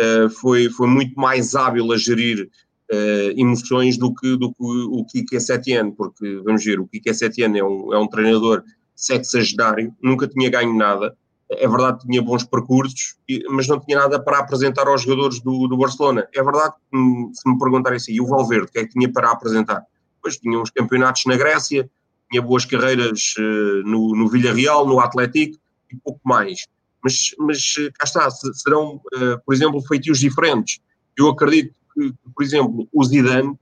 uh, 0.00 0.28
foi, 0.30 0.68
foi 0.68 0.86
muito 0.86 1.14
mais 1.18 1.54
hábil 1.54 1.92
a 1.92 1.96
gerir 1.96 2.48
uh, 2.92 3.30
emoções 3.40 3.96
do 3.96 4.14
que, 4.14 4.36
do 4.36 4.50
que 4.52 4.56
o 4.60 5.04
Kike 5.04 5.40
Setien, 5.40 5.90
porque, 5.90 6.40
vamos 6.44 6.64
ver, 6.64 6.80
o 6.80 6.86
Kike 6.86 7.14
Setien 7.14 7.58
é 7.58 7.64
um, 7.64 7.92
é 7.92 7.98
um 7.98 8.06
treinador 8.06 8.62
sexagenário, 8.94 9.94
nunca 10.02 10.26
tinha 10.26 10.50
ganho 10.50 10.76
nada, 10.76 11.16
é 11.50 11.66
verdade 11.66 12.00
que 12.00 12.08
tinha 12.08 12.20
bons 12.20 12.44
percursos, 12.44 13.16
mas 13.50 13.66
não 13.68 13.80
tinha 13.80 13.98
nada 13.98 14.20
para 14.20 14.38
apresentar 14.38 14.86
aos 14.86 15.02
jogadores 15.02 15.40
do, 15.40 15.66
do 15.66 15.78
Barcelona. 15.78 16.28
É 16.34 16.42
verdade 16.42 16.74
que, 16.74 16.96
hum, 16.96 17.30
se 17.32 17.48
me 17.48 17.58
perguntarem 17.58 17.96
assim, 17.96 18.12
e 18.12 18.20
o 18.20 18.26
Valverde, 18.26 18.66
o 18.66 18.68
que 18.68 18.78
é 18.78 18.82
que 18.84 18.90
tinha 18.90 19.10
para 19.10 19.30
apresentar? 19.30 19.82
Pois 20.22 20.36
tinha 20.36 20.58
uns 20.58 20.70
campeonatos 20.70 21.24
na 21.26 21.36
Grécia, 21.36 21.88
tinha 22.30 22.42
boas 22.42 22.66
carreiras 22.66 23.34
uh, 23.38 23.88
no, 23.88 24.14
no 24.14 24.28
Villarreal, 24.28 24.86
no 24.86 25.00
Atlético, 25.00 25.56
e 25.90 25.96
pouco 25.96 26.20
mais. 26.24 26.66
Mas, 27.02 27.34
mas 27.38 27.74
eh, 27.78 27.90
cá 27.94 28.04
está, 28.04 28.30
serão, 28.30 28.96
uh, 28.96 29.40
por 29.44 29.54
exemplo, 29.54 29.80
feitios 29.82 30.18
diferentes. 30.18 30.80
Eu 31.16 31.28
acredito 31.28 31.74
que, 31.94 32.12
por 32.34 32.42
exemplo, 32.42 32.88
o 32.92 33.04
Zidane 33.04 33.56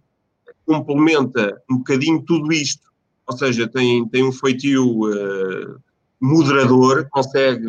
complementa 0.65 1.61
um 1.71 1.79
bocadinho 1.79 2.23
tudo 2.23 2.53
isto. 2.53 2.87
Ou 3.27 3.37
seja, 3.37 3.69
tem, 3.69 4.09
tem 4.09 4.25
um 4.25 4.33
feitio 4.33 4.85
uh, 4.85 5.81
moderador, 6.21 7.09
consegue 7.11 7.67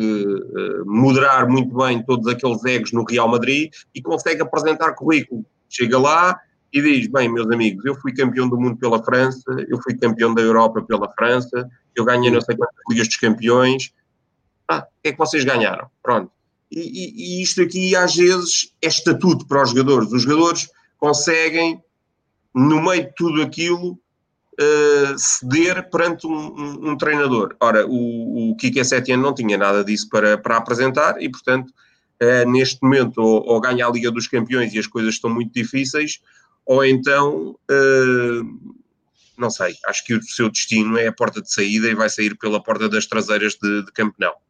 moderar 0.86 1.46
muito 1.48 1.76
bem 1.76 2.02
todos 2.02 2.26
aqueles 2.26 2.64
egos 2.64 2.92
no 2.92 3.04
Real 3.04 3.28
Madrid 3.28 3.70
e 3.94 4.00
consegue 4.00 4.40
apresentar 4.40 4.94
currículo. 4.94 5.44
Chega 5.68 5.98
lá 5.98 6.40
e 6.72 6.80
diz: 6.80 7.08
Bem, 7.08 7.28
meus 7.28 7.50
amigos, 7.50 7.84
eu 7.84 7.94
fui 7.94 8.12
campeão 8.12 8.48
do 8.48 8.58
mundo 8.58 8.76
pela 8.76 9.02
França, 9.02 9.50
eu 9.68 9.80
fui 9.82 9.94
campeão 9.96 10.34
da 10.34 10.42
Europa 10.42 10.82
pela 10.82 11.10
França, 11.12 11.68
eu 11.94 12.04
ganhei 12.04 12.30
não 12.30 12.40
sei 12.40 12.56
quantas 12.56 12.76
Ligas 12.88 13.08
dos 13.08 13.16
Campeões, 13.16 13.92
ah, 14.68 14.86
que 15.02 15.08
é 15.08 15.12
que 15.12 15.18
vocês 15.18 15.44
ganharam? 15.44 15.88
Pronto. 16.02 16.30
E, 16.70 16.80
e, 16.80 17.40
e, 17.40 17.42
isto 17.42 17.62
aqui, 17.62 17.96
às 17.96 18.14
vezes, 18.14 18.74
é 18.82 18.88
estatuto 18.88 19.46
para 19.46 19.62
os 19.62 19.70
jogadores. 19.70 20.12
Os 20.12 20.22
jogadores 20.22 20.68
conseguem, 20.98 21.82
no 22.54 22.82
meio 22.82 23.04
de 23.04 23.14
tudo 23.14 23.40
aquilo, 23.40 23.92
uh, 23.92 25.18
ceder 25.18 25.88
perante 25.88 26.26
um, 26.26 26.30
um, 26.30 26.90
um, 26.90 26.96
treinador. 26.96 27.56
Ora, 27.60 27.86
o, 27.86 28.50
o 28.50 28.56
Kike 28.56 28.84
Setien 28.84 29.16
não 29.16 29.34
tinha 29.34 29.56
nada 29.56 29.82
disso 29.82 30.08
para, 30.10 30.36
para 30.36 30.58
apresentar 30.58 31.22
e, 31.22 31.30
portanto, 31.30 31.72
uh, 32.22 32.50
neste 32.50 32.82
momento, 32.82 33.18
ou, 33.18 33.42
ou, 33.46 33.60
ganha 33.60 33.86
a 33.86 33.90
Liga 33.90 34.10
dos 34.10 34.28
Campeões 34.28 34.74
e 34.74 34.78
as 34.78 34.86
coisas 34.86 35.14
estão 35.14 35.30
muito 35.30 35.52
difíceis, 35.52 36.20
ou 36.66 36.84
então. 36.84 37.56
Uh, 37.70 38.78
não 39.38 39.50
sei, 39.50 39.72
acho 39.86 40.04
que 40.04 40.14
o 40.14 40.22
seu 40.22 40.50
destino 40.50 40.98
é 40.98 41.06
a 41.06 41.12
porta 41.12 41.40
de 41.40 41.48
saída 41.50 41.88
e 41.88 41.94
vai 41.94 42.10
sair 42.10 42.36
pela 42.36 42.60
porta 42.60 42.88
das 42.88 43.06
traseiras 43.06 43.54
de, 43.54 43.84
de 43.84 43.92
Campeonato. 43.92 44.47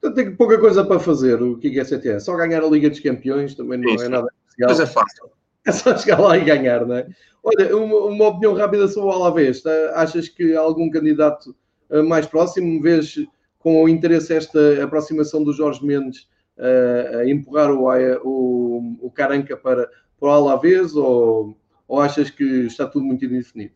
Portanto, 0.00 0.24
tem 0.24 0.36
pouca 0.36 0.58
coisa 0.58 0.84
para 0.84 1.00
fazer 1.00 1.42
o 1.42 1.58
que 1.58 1.78
é 1.78 1.84
CTS. 1.84 2.24
Só 2.24 2.36
ganhar 2.36 2.62
a 2.62 2.68
Liga 2.68 2.88
dos 2.88 3.00
Campeões 3.00 3.54
também 3.54 3.78
não 3.78 3.94
Isso. 3.94 4.04
é 4.04 4.08
nada 4.08 4.28
especial. 4.48 4.70
Mas 4.70 4.80
é 4.80 4.86
fácil. 4.86 5.30
É 5.66 5.72
só 5.72 5.94
chegar 5.98 6.18
lá 6.18 6.38
e 6.38 6.44
ganhar, 6.44 6.86
não 6.86 6.94
é? 6.94 7.06
Olha, 7.42 7.76
uma, 7.76 7.96
uma 8.06 8.28
opinião 8.28 8.54
rápida 8.54 8.88
sobre 8.88 9.10
o 9.10 9.12
Alavés. 9.12 9.60
Tá? 9.60 9.70
Achas 9.96 10.26
que 10.26 10.54
algum 10.54 10.88
candidato 10.88 11.54
uh, 11.90 12.02
mais 12.02 12.24
próximo, 12.24 12.80
vês 12.80 13.16
com 13.58 13.82
o 13.82 13.88
interesse 13.88 14.32
esta 14.32 14.82
aproximação 14.82 15.44
do 15.44 15.52
Jorge 15.52 15.84
Mendes 15.84 16.26
uh, 16.56 17.18
a 17.18 17.28
empurrar 17.28 17.70
o, 17.70 17.86
o, 18.24 18.96
o 19.02 19.10
Caranca 19.10 19.58
para, 19.58 19.90
para 20.18 20.28
o 20.28 20.32
Alavés 20.32 20.94
ou, 20.94 21.54
ou 21.86 22.00
achas 22.00 22.30
que 22.30 22.44
está 22.44 22.86
tudo 22.86 23.04
muito 23.04 23.26
indefinido? 23.26 23.74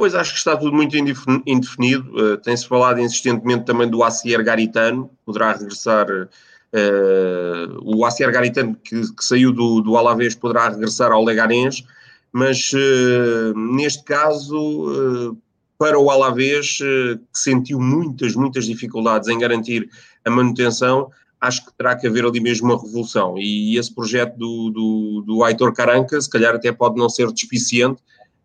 Pois 0.00 0.14
acho 0.14 0.32
que 0.32 0.38
está 0.38 0.56
tudo 0.56 0.72
muito 0.72 0.96
indefinido. 0.96 2.10
Uh, 2.16 2.38
Tem-se 2.38 2.66
falado 2.66 3.00
insistentemente 3.00 3.66
também 3.66 3.86
do 3.86 4.02
Acier 4.02 4.42
Garitano, 4.42 5.10
poderá 5.26 5.52
regressar. 5.52 6.06
Uh, 6.10 7.78
o 7.82 8.06
Acier 8.06 8.32
Garitano, 8.32 8.74
que, 8.76 8.98
que, 8.98 9.22
saiu 9.22 9.52
do, 9.52 9.82
do 9.82 9.98
Alavés, 9.98 10.34
poderá 10.34 10.70
regressar 10.70 11.12
ao 11.12 11.22
Leganés, 11.22 11.84
mas 12.32 12.72
uh, 12.72 13.52
neste 13.76 14.02
caso, 14.02 15.36
para 15.76 15.98
o 15.98 16.10
Alavés, 16.10 16.78
que 16.78 17.38
sentiu 17.38 17.78
muitas, 17.78 18.34
muitas 18.34 18.64
dificuldades 18.64 19.28
em 19.28 19.38
garantir 19.38 19.86
a 20.24 20.30
manutenção, 20.30 21.10
acho 21.38 21.66
que 21.66 21.74
terá 21.74 21.94
que 21.94 22.06
haver 22.06 22.24
ali 22.24 22.40
mesmo 22.40 22.68
uma 22.68 22.82
revolução. 22.82 23.36
E 23.36 23.76
esse 23.76 23.94
projeto 23.94 24.34
do, 24.38 24.70
do, 24.70 25.24
do 25.26 25.44
Aitor 25.44 25.74
Caranca, 25.74 26.18
se 26.18 26.30
calhar 26.30 26.54
até 26.54 26.72
pode 26.72 26.96
não 26.96 27.10
ser 27.10 27.30
despiciente, 27.30 28.00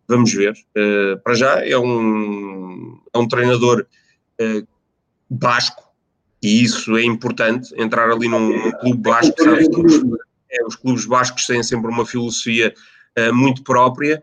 Vamos 0.08 0.32
ver. 0.32 0.52
Uh, 0.76 1.20
para 1.22 1.34
já 1.34 1.66
é 1.66 1.76
um, 1.76 3.00
é 3.12 3.18
um 3.18 3.28
treinador 3.28 3.86
uh, 4.40 4.66
basco 5.28 5.84
e 6.42 6.62
isso 6.62 6.96
é 6.96 7.02
importante, 7.02 7.74
entrar 7.76 8.10
ali 8.10 8.28
num, 8.28 8.64
num 8.64 8.70
clube 8.72 9.02
basco, 9.02 9.34
sabe? 9.42 9.66
É, 10.48 10.64
os 10.64 10.76
clubes 10.76 11.04
bascos 11.06 11.46
têm 11.46 11.62
sempre 11.62 11.90
uma 11.90 12.06
filosofia 12.06 12.72
muito 13.32 13.64
própria. 13.64 14.22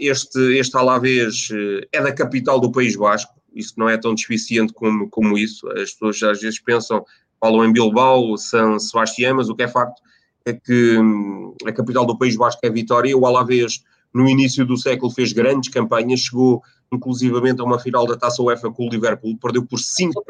este, 0.00 0.38
este 0.58 0.76
Alavés 0.76 1.50
é 1.92 2.02
da 2.02 2.10
capital 2.10 2.58
do 2.58 2.72
País 2.72 2.96
Basco, 2.96 3.34
isso 3.54 3.74
não 3.76 3.88
é 3.88 3.96
tão 3.96 4.14
deficiente 4.14 4.72
como, 4.72 5.08
como 5.08 5.36
isso. 5.36 5.68
As 5.70 5.92
pessoas 5.92 6.22
às 6.22 6.40
vezes 6.40 6.58
pensam, 6.58 7.04
falam 7.40 7.64
em 7.64 7.72
Bilbao, 7.72 8.36
São 8.36 8.78
Sebastião, 8.78 9.36
mas 9.36 9.48
o 9.48 9.54
que 9.54 9.64
é 9.64 9.68
facto 9.68 10.00
é 10.44 10.52
que 10.52 10.98
hum, 10.98 11.54
a 11.66 11.72
capital 11.72 12.04
do 12.04 12.18
País 12.18 12.36
Basco 12.36 12.60
é 12.64 12.70
Vitória. 12.70 13.16
O 13.16 13.26
Alavés, 13.26 13.82
no 14.14 14.28
início 14.28 14.64
do 14.64 14.76
século, 14.76 15.10
fez 15.10 15.32
grandes 15.32 15.70
campanhas, 15.70 16.20
chegou 16.20 16.62
inclusivamente 16.92 17.60
a 17.60 17.64
uma 17.64 17.78
final 17.78 18.06
da 18.06 18.16
Taça 18.16 18.42
UEFA 18.42 18.70
com 18.70 18.86
o 18.86 18.90
Liverpool, 18.90 19.38
perdeu 19.38 19.64
por 19.64 19.78
5 19.78 20.22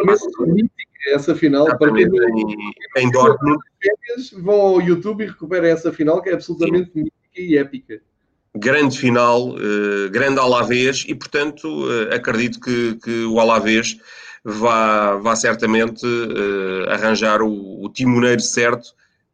essa 1.08 1.34
final, 1.34 1.66
para 1.78 1.92
quem 1.92 2.04
em, 2.04 3.02
em 3.04 3.10
Dortmund. 3.10 3.58
Vão 4.40 4.60
ao 4.60 4.80
YouTube 4.80 5.24
e 5.24 5.26
recuperem 5.26 5.70
essa 5.70 5.92
final, 5.92 6.22
que 6.22 6.30
é 6.30 6.34
absolutamente 6.34 6.90
mítica 6.94 7.16
e 7.36 7.56
épica. 7.56 8.00
Grande 8.54 8.98
final, 8.98 9.48
uh, 9.50 10.10
grande 10.10 10.38
Alavés 10.38 11.04
e, 11.08 11.14
portanto, 11.14 11.66
uh, 11.66 12.14
acredito 12.14 12.60
que, 12.60 12.96
que, 12.96 13.24
o 13.24 13.40
Alavés 13.40 13.96
vá, 14.44 15.16
vá 15.16 15.34
certamente 15.34 16.06
uh, 16.06 16.90
arranjar 16.90 17.40
o, 17.40 17.82
o, 17.82 17.88
timoneiro 17.88 18.42
certo 18.42 18.90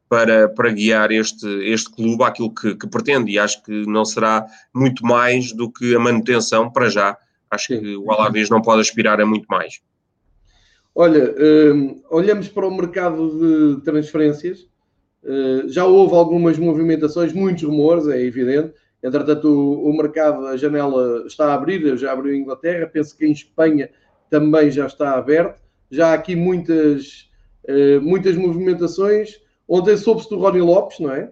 para, 0.08 0.48
para 0.48 0.70
guiar 0.70 1.12
este, 1.12 1.46
este 1.64 1.90
clube 1.90 2.22
àquilo 2.24 2.54
que, 2.54 2.74
que, 2.74 2.88
pretende 2.88 3.32
e 3.32 3.38
acho 3.38 3.62
que 3.62 3.86
não 3.86 4.04
será 4.04 4.46
muito 4.74 5.04
mais 5.04 5.52
do 5.52 5.70
que 5.70 5.94
a 5.94 5.98
manutenção 5.98 6.70
para 6.70 6.88
já. 6.88 7.16
Acho 7.50 7.68
que 7.68 7.96
o 7.96 8.10
Alavés 8.10 8.50
não 8.50 8.62
pode 8.62 8.80
aspirar 8.80 9.20
a 9.20 9.26
muito 9.26 9.46
mais. 9.48 9.80
Olha, 10.94 11.34
olhamos 12.10 12.48
para 12.48 12.66
o 12.66 12.76
mercado 12.76 13.76
de 13.76 13.82
transferências. 13.82 14.66
já 15.68 15.84
houve 15.84 16.14
algumas 16.14 16.58
movimentações, 16.58 17.32
muitos 17.32 17.62
rumores, 17.62 18.08
é 18.08 18.20
evidente 18.20 18.74
Entretanto, 19.02 19.48
o, 19.48 19.90
o, 19.90 19.96
mercado, 19.96 20.46
a 20.46 20.56
janela 20.56 21.24
está 21.26 21.52
a 21.52 21.54
abrir, 21.54 21.96
já 21.96 22.12
abriu 22.12 22.34
em 22.34 22.40
Inglaterra, 22.40 22.86
penso 22.86 23.16
que 23.16 23.26
em 23.26 23.32
Espanha 23.32 23.90
também 24.28 24.70
já 24.70 24.86
está 24.86 25.12
aberto. 25.12 25.62
Já 25.90 26.08
há 26.08 26.14
aqui 26.14 26.34
muitas, 26.34 27.30
uh, 27.68 28.00
muitas 28.02 28.36
movimentações. 28.36 29.40
Ontem 29.68 29.96
soube-se 29.98 30.30
do 30.30 30.38
Rony 30.38 30.62
Lopes, 30.62 30.98
não 30.98 31.12
é? 31.12 31.30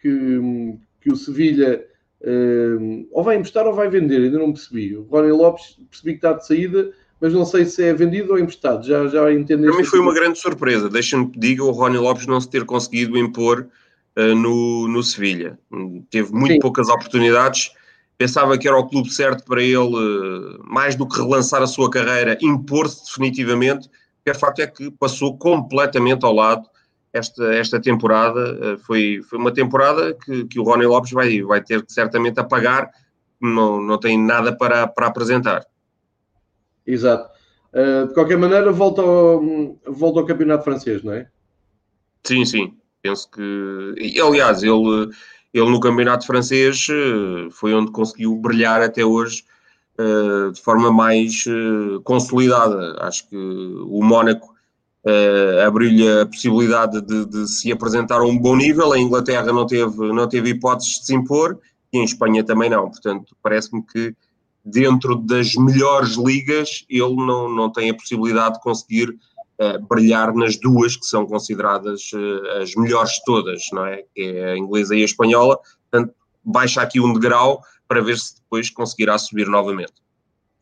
Que, 0.00 0.78
que 1.00 1.10
o 1.10 1.16
Sevilha 1.16 1.82
uh, 2.20 3.08
ou 3.10 3.24
vai 3.24 3.36
emprestar 3.36 3.66
ou 3.66 3.72
vai 3.72 3.88
vender, 3.88 4.20
ainda 4.20 4.38
não 4.38 4.52
percebi. 4.52 4.94
O 4.94 5.04
Rony 5.04 5.32
Lopes 5.32 5.78
percebi 5.90 6.12
que 6.12 6.18
está 6.18 6.34
de 6.34 6.46
saída, 6.46 6.92
mas 7.18 7.32
não 7.32 7.46
sei 7.46 7.64
se 7.64 7.82
é 7.82 7.94
vendido 7.94 8.32
ou 8.32 8.38
emprestado. 8.38 8.86
Já, 8.86 9.06
já 9.08 9.32
entendeste? 9.32 9.70
Para 9.70 9.80
mim 9.80 9.88
foi 9.88 10.00
uma 10.00 10.12
grande 10.12 10.38
surpresa. 10.38 10.90
Deixa-me 10.90 11.30
que 11.30 11.38
diga 11.38 11.64
o 11.64 11.70
Rony 11.70 11.96
Lopes 11.96 12.26
não 12.26 12.40
se 12.40 12.50
ter 12.50 12.64
conseguido 12.66 13.16
impor 13.16 13.66
uh, 14.16 14.34
no, 14.34 14.86
no 14.86 15.02
Sevilha. 15.02 15.58
Teve 16.10 16.32
muito 16.32 16.52
Sim. 16.52 16.58
poucas 16.60 16.88
oportunidades. 16.88 17.72
Pensava 18.18 18.58
que 18.58 18.68
era 18.68 18.76
o 18.76 18.86
clube 18.86 19.10
certo 19.10 19.44
para 19.44 19.62
ele, 19.62 19.78
uh, 19.78 20.58
mais 20.62 20.94
do 20.94 21.08
que 21.08 21.16
relançar 21.16 21.62
a 21.62 21.66
sua 21.66 21.88
carreira, 21.90 22.36
impor-se 22.42 23.06
definitivamente. 23.06 23.88
O 24.28 24.34
facto 24.34 24.58
é 24.58 24.66
que 24.66 24.90
passou 24.90 25.38
completamente 25.38 26.22
ao 26.22 26.34
lado 26.34 26.68
esta, 27.12 27.54
esta 27.54 27.80
temporada. 27.80 28.74
Uh, 28.74 28.78
foi, 28.78 29.20
foi 29.28 29.38
uma 29.38 29.52
temporada 29.52 30.14
que, 30.14 30.44
que 30.46 30.60
o 30.60 30.62
Rony 30.62 30.86
Lopes 30.86 31.12
vai, 31.12 31.42
vai 31.42 31.62
ter 31.62 31.84
certamente 31.88 32.38
apagar. 32.38 32.90
Não, 33.40 33.80
não 33.80 33.98
tem 33.98 34.18
nada 34.18 34.56
para, 34.56 34.86
para 34.86 35.06
apresentar. 35.06 35.64
Exato. 36.86 37.30
Uh, 37.72 38.08
de 38.08 38.14
qualquer 38.14 38.38
maneira, 38.38 38.72
volta 38.72 39.02
ao, 39.02 39.40
volta 39.86 40.20
ao 40.20 40.26
campeonato 40.26 40.64
francês, 40.64 41.02
não 41.02 41.12
é? 41.12 41.28
Sim, 42.24 42.44
sim. 42.44 42.74
Penso 43.02 43.30
que. 43.30 43.94
E, 43.96 44.20
aliás, 44.20 44.62
ele, 44.62 45.10
ele 45.52 45.70
no 45.70 45.80
campeonato 45.80 46.26
francês 46.26 46.86
eh, 46.90 47.48
foi 47.50 47.72
onde 47.72 47.92
conseguiu 47.92 48.36
brilhar 48.36 48.82
até 48.82 49.04
hoje 49.04 49.44
uh, 49.98 50.50
de 50.52 50.60
forma 50.60 50.92
mais 50.92 51.44
uh, 51.46 52.00
consolidada. 52.02 52.96
Acho 53.00 53.28
que 53.28 53.36
o 53.36 54.02
Mónaco 54.02 54.54
uh, 55.04 55.66
abriu-lhe 55.66 56.20
a 56.20 56.26
possibilidade 56.26 57.00
de, 57.00 57.26
de, 57.26 57.48
se 57.48 57.70
apresentar 57.72 58.20
a 58.20 58.24
um 58.24 58.38
bom 58.38 58.56
nível. 58.56 58.92
A 58.92 58.98
Inglaterra 58.98 59.52
não 59.52 59.66
teve, 59.66 60.12
não 60.12 60.28
teve 60.28 60.50
hipóteses 60.50 61.00
de 61.00 61.06
se 61.06 61.14
impor 61.14 61.58
e 61.92 61.98
em 61.98 62.04
Espanha 62.04 62.44
também 62.44 62.70
não. 62.70 62.90
Portanto, 62.90 63.36
parece-me 63.42 63.82
que 63.82 64.14
dentro 64.64 65.16
das 65.16 65.54
melhores 65.54 66.16
ligas 66.16 66.84
ele 66.88 67.16
não, 67.16 67.48
não 67.48 67.70
tem 67.70 67.90
a 67.90 67.94
possibilidade 67.94 68.54
de 68.54 68.60
conseguir 68.60 69.10
uh, 69.10 69.86
brilhar 69.88 70.34
nas 70.34 70.56
duas 70.56 70.96
que 70.96 71.06
são 71.06 71.26
consideradas 71.26 72.10
uh, 72.12 72.62
as 72.62 72.74
melhores 72.74 73.12
de 73.12 73.24
todas, 73.24 73.62
não 73.72 73.86
é? 73.86 74.04
Que 74.14 74.22
é 74.22 74.52
a 74.52 74.58
inglesa 74.58 74.94
e 74.94 75.02
a 75.02 75.04
espanhola. 75.04 75.58
Portanto, 75.90 76.14
baixa 76.44 76.82
aqui 76.82 77.00
um 77.00 77.12
degrau 77.12 77.62
para 77.86 78.02
ver 78.02 78.18
se 78.18 78.36
depois 78.36 78.68
conseguirá 78.70 79.16
subir 79.18 79.48
novamente. 79.48 79.94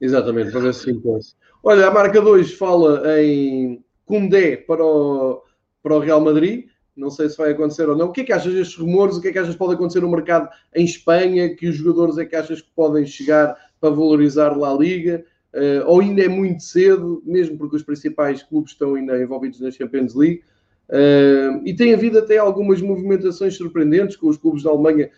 Exatamente, 0.01 0.53
para 0.53 0.61
ver 0.61 0.75
se 0.75 0.91
impõe 0.91 1.21
Olha, 1.63 1.89
a 1.89 1.91
marca 1.91 2.21
2 2.21 2.53
fala 2.55 3.03
em 3.21 3.83
Cundé 4.07 4.57
para 4.57 4.83
o, 4.83 5.43
para 5.83 5.97
o 5.97 5.99
Real 5.99 6.23
Madrid. 6.23 6.67
Não 6.97 7.11
sei 7.11 7.29
se 7.29 7.37
vai 7.37 7.51
acontecer 7.51 7.87
ou 7.87 7.97
não. 7.97 8.07
O 8.07 8.13
que 8.13 8.23
é 8.23 8.25
que 8.25 8.33
achas 8.33 8.55
destes 8.55 8.79
rumores? 8.79 9.17
O 9.17 9.21
que 9.21 9.29
é 9.29 9.33
que 9.33 9.39
achas 9.39 9.53
que 9.53 9.59
pode 9.59 9.75
acontecer 9.75 10.01
no 10.01 10.11
mercado 10.11 10.49
em 10.75 10.85
Espanha? 10.87 11.55
Que 11.55 11.69
os 11.69 11.77
jogadores 11.77 12.17
é 12.17 12.25
que 12.25 12.35
achas 12.35 12.63
que 12.63 12.71
podem 12.75 13.05
chegar 13.05 13.55
para 13.79 13.91
valorizar 13.91 14.57
lá 14.57 14.71
a 14.71 14.75
Liga? 14.75 15.23
uh, 15.57 15.87
ou 15.87 16.01
ainda 16.01 16.23
é 16.23 16.29
muito 16.29 16.63
cedo, 16.63 17.23
mesmo 17.25 17.57
porque 17.57 17.77
os 17.77 17.83
principais 17.83 18.43
clubes 18.43 18.73
estão 18.73 18.95
ainda 18.95 19.21
envolvidos 19.21 19.61
na 19.61 19.71
Champions 19.71 20.15
League. 20.15 20.43
Uh, 20.89 21.63
e 21.65 21.75
tem 21.75 21.95
havido 21.95 22.19
até 22.19 22.39
algumas 22.39 22.81
movimentações 22.81 23.57
surpreendentes 23.57 24.17
com 24.17 24.29
os 24.29 24.37
clubes 24.37 24.63
da 24.63 24.71
Alemanha 24.71 25.11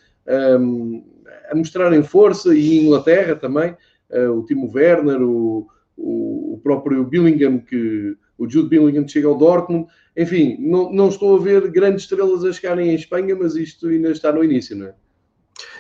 um, 0.59 1.05
a 1.51 1.55
mostrarem 1.55 2.03
força 2.03 2.55
e 2.55 2.78
Inglaterra 2.78 3.34
também. 3.34 3.74
Uh, 4.11 4.30
o 4.30 4.45
Timo 4.45 4.70
Werner, 4.72 5.20
o, 5.20 5.66
o, 5.97 6.55
o, 6.55 6.61
próprio 6.62 7.05
Billingham, 7.05 7.59
que 7.59 8.16
o 8.39 8.49
Jude 8.49 8.68
Billingham 8.68 9.05
que 9.05 9.12
chega 9.12 9.28
ao 9.28 9.36
Dortmund. 9.36 9.89
Enfim, 10.16 10.57
não, 10.61 10.93
não 10.93 11.09
estou 11.09 11.36
a 11.36 11.41
ver 11.41 11.70
grandes 11.70 12.05
estrelas 12.05 12.45
a 12.45 12.53
chegarem 12.53 12.91
em 12.91 12.95
Espanha, 12.95 13.36
mas 13.36 13.57
isto 13.57 13.89
ainda 13.89 14.11
está 14.11 14.32
no 14.32 14.43
início, 14.43 14.76
não 14.76 14.86
é? 14.86 14.95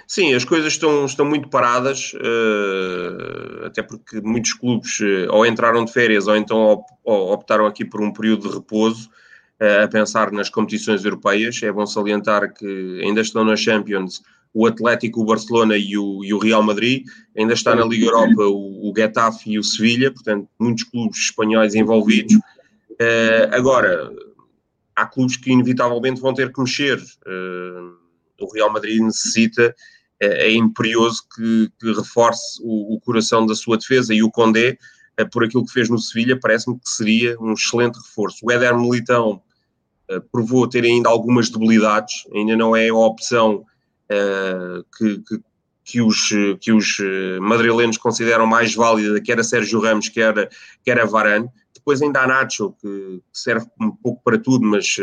Sim, 0.06 0.34
as 0.34 0.44
coisas 0.44 0.72
estão, 0.72 1.04
estão 1.04 1.24
muito 1.26 1.48
paradas, 1.48 2.14
uh, 2.14 3.66
até 3.66 3.82
porque 3.82 4.20
muitos 4.22 4.54
clubes 4.54 4.98
uh, 5.00 5.28
ou 5.30 5.44
entraram 5.44 5.84
de 5.84 5.92
férias 5.92 6.26
ou 6.26 6.34
então 6.34 6.58
op, 6.58 6.84
ou 7.04 7.32
optaram 7.32 7.66
aqui 7.66 7.84
por 7.84 8.00
um 8.00 8.10
período 8.10 8.48
de 8.48 8.54
repouso 8.54 9.10
uh, 9.60 9.84
a 9.84 9.88
pensar 9.88 10.32
nas 10.32 10.48
competições 10.48 11.04
europeias. 11.04 11.62
É 11.62 11.70
bom 11.70 11.84
salientar 11.84 12.54
que 12.54 13.00
ainda 13.04 13.20
estão 13.20 13.44
na 13.44 13.54
Champions 13.54 14.22
o 14.52 14.66
Atlético, 14.66 15.20
o 15.20 15.24
Barcelona 15.24 15.76
e 15.76 15.96
o, 15.96 16.24
e 16.24 16.32
o 16.32 16.38
Real 16.38 16.62
Madrid, 16.62 17.04
ainda 17.36 17.52
está 17.52 17.74
na 17.74 17.84
Liga 17.84 18.06
Europa 18.06 18.42
o, 18.44 18.90
o 18.90 18.92
Getafe 18.96 19.52
e 19.52 19.58
o 19.58 19.64
Sevilha, 19.64 20.12
portanto, 20.12 20.48
muitos 20.58 20.84
clubes 20.84 21.18
espanhóis 21.18 21.74
envolvidos. 21.74 22.36
agora, 23.52 24.10
há 24.96 25.06
clubes 25.06 25.36
que 25.36 25.52
inevitavelmente 25.52 26.20
vão 26.20 26.34
ter 26.34 26.52
que 26.52 26.60
mexer. 26.60 27.00
o 28.40 28.52
Real 28.52 28.72
Madrid 28.72 29.00
necessita 29.00 29.74
é, 30.20 30.48
é 30.48 30.52
imperioso 30.52 31.22
que, 31.34 31.70
que 31.78 31.92
reforce 31.92 32.60
o, 32.62 32.94
o, 32.94 33.00
coração 33.00 33.46
da 33.46 33.54
sua 33.54 33.76
defesa 33.76 34.12
e 34.12 34.22
o 34.22 34.30
Condé, 34.30 34.76
por 35.32 35.44
aquilo 35.44 35.64
que 35.64 35.72
fez 35.72 35.88
no 35.88 35.98
Sevilha, 35.98 36.38
parece-me 36.40 36.78
que 36.78 36.88
seria 36.88 37.36
um 37.40 37.52
excelente 37.52 37.96
reforço. 37.96 38.38
O 38.42 38.52
Éder 38.52 38.76
Militão 38.76 39.42
provou 40.32 40.66
ter 40.68 40.84
ainda 40.84 41.08
algumas 41.08 41.50
debilidades, 41.50 42.24
ainda 42.34 42.56
não 42.56 42.74
é 42.74 42.88
a 42.88 42.94
opção 42.94 43.64
que, 44.96 45.18
que, 45.18 45.40
que, 45.84 46.00
os, 46.00 46.28
que 46.60 46.72
os 46.72 46.96
madrilenos 47.40 47.96
consideram 47.98 48.46
mais 48.46 48.74
válida, 48.74 49.20
quer 49.20 49.38
a 49.38 49.44
Sérgio 49.44 49.80
Ramos, 49.80 50.08
quer, 50.08 50.48
quer 50.84 51.00
a 51.00 51.04
Varane. 51.04 51.48
Depois 51.74 52.02
ainda 52.02 52.20
há 52.20 52.26
Nacho, 52.26 52.74
que 52.80 53.20
serve 53.32 53.66
um 53.80 53.90
pouco 53.90 54.22
para 54.22 54.38
tudo, 54.38 54.66
mas 54.66 54.96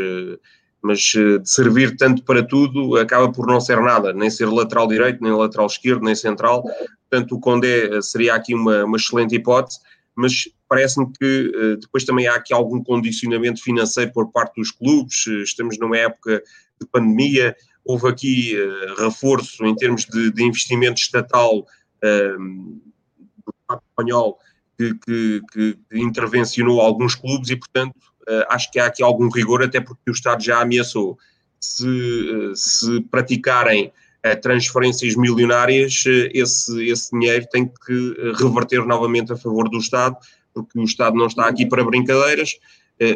mas 0.86 1.14
eh, 1.16 1.40
de 1.40 1.50
servir 1.50 1.98
tanto 1.98 2.24
para 2.24 2.44
tudo 2.44 2.96
acaba 2.98 3.32
por 3.32 3.48
não 3.48 3.60
ser 3.60 3.82
nada, 3.82 4.14
nem 4.14 4.30
ser 4.30 4.46
lateral 4.46 4.88
direito, 4.88 5.22
nem 5.22 5.32
lateral 5.32 5.66
esquerdo, 5.66 6.04
nem 6.04 6.14
central. 6.14 6.64
Portanto, 7.10 7.36
o 7.36 7.40
Condé 7.40 7.88
eh, 7.88 8.02
seria 8.04 8.36
aqui 8.36 8.54
uma, 8.54 8.86
uma 8.86 8.98
excelente 8.98 9.36
hipótese, 9.36 9.80
mas 10.16 10.48
parece-me 10.70 11.12
que 11.12 11.78
depois 11.82 12.06
também 12.06 12.28
há 12.28 12.36
aqui 12.36 12.54
algum 12.54 12.82
condicionamento 12.82 13.62
financeiro 13.62 14.14
por 14.14 14.32
parte 14.32 14.56
dos 14.56 14.72
clubes. 14.72 15.28
Estamos 15.44 15.78
numa 15.78 15.98
época 15.98 16.42
de 16.80 16.88
pandemia, 16.88 17.56
houve 17.86 18.08
aqui 18.10 18.58
uh, 18.58 19.04
reforço 19.04 19.64
em 19.64 19.76
termos 19.76 20.06
de, 20.06 20.32
de 20.32 20.44
investimento 20.44 21.00
estatal 21.00 21.60
uh, 21.60 22.40
do 22.40 23.54
Estado 23.62 23.82
espanhol 23.90 24.40
que, 24.78 24.96
que, 24.96 25.42
que 25.54 25.78
intervencionou 25.94 26.82
alguns 26.82 27.14
clubes 27.14 27.50
e, 27.52 27.56
portanto, 27.56 27.96
uh, 28.28 28.46
acho 28.50 28.72
que 28.72 28.80
há 28.80 28.88
aqui 28.88 29.04
algum 29.04 29.30
rigor, 29.30 29.64
até 29.64 29.80
porque 29.80 30.10
o 30.10 30.12
Estado 30.12 30.44
já 30.44 30.62
ameaçou. 30.62 31.18
Se, 31.60 31.88
uh, 31.88 32.56
se 32.56 33.02
praticarem 33.02 33.94
transferências 34.42 35.16
milionárias, 35.16 36.04
esse, 36.34 36.90
esse 36.90 37.12
dinheiro 37.12 37.46
tem 37.52 37.68
que 37.68 38.16
reverter 38.40 38.84
novamente 38.84 39.32
a 39.32 39.38
favor 39.38 39.70
do 39.70 39.78
Estado, 39.78 40.18
porque 40.52 40.80
o 40.80 40.84
Estado 40.84 41.16
não 41.16 41.28
está 41.28 41.48
aqui 41.48 41.64
para 41.64 41.84
brincadeiras. 41.84 42.58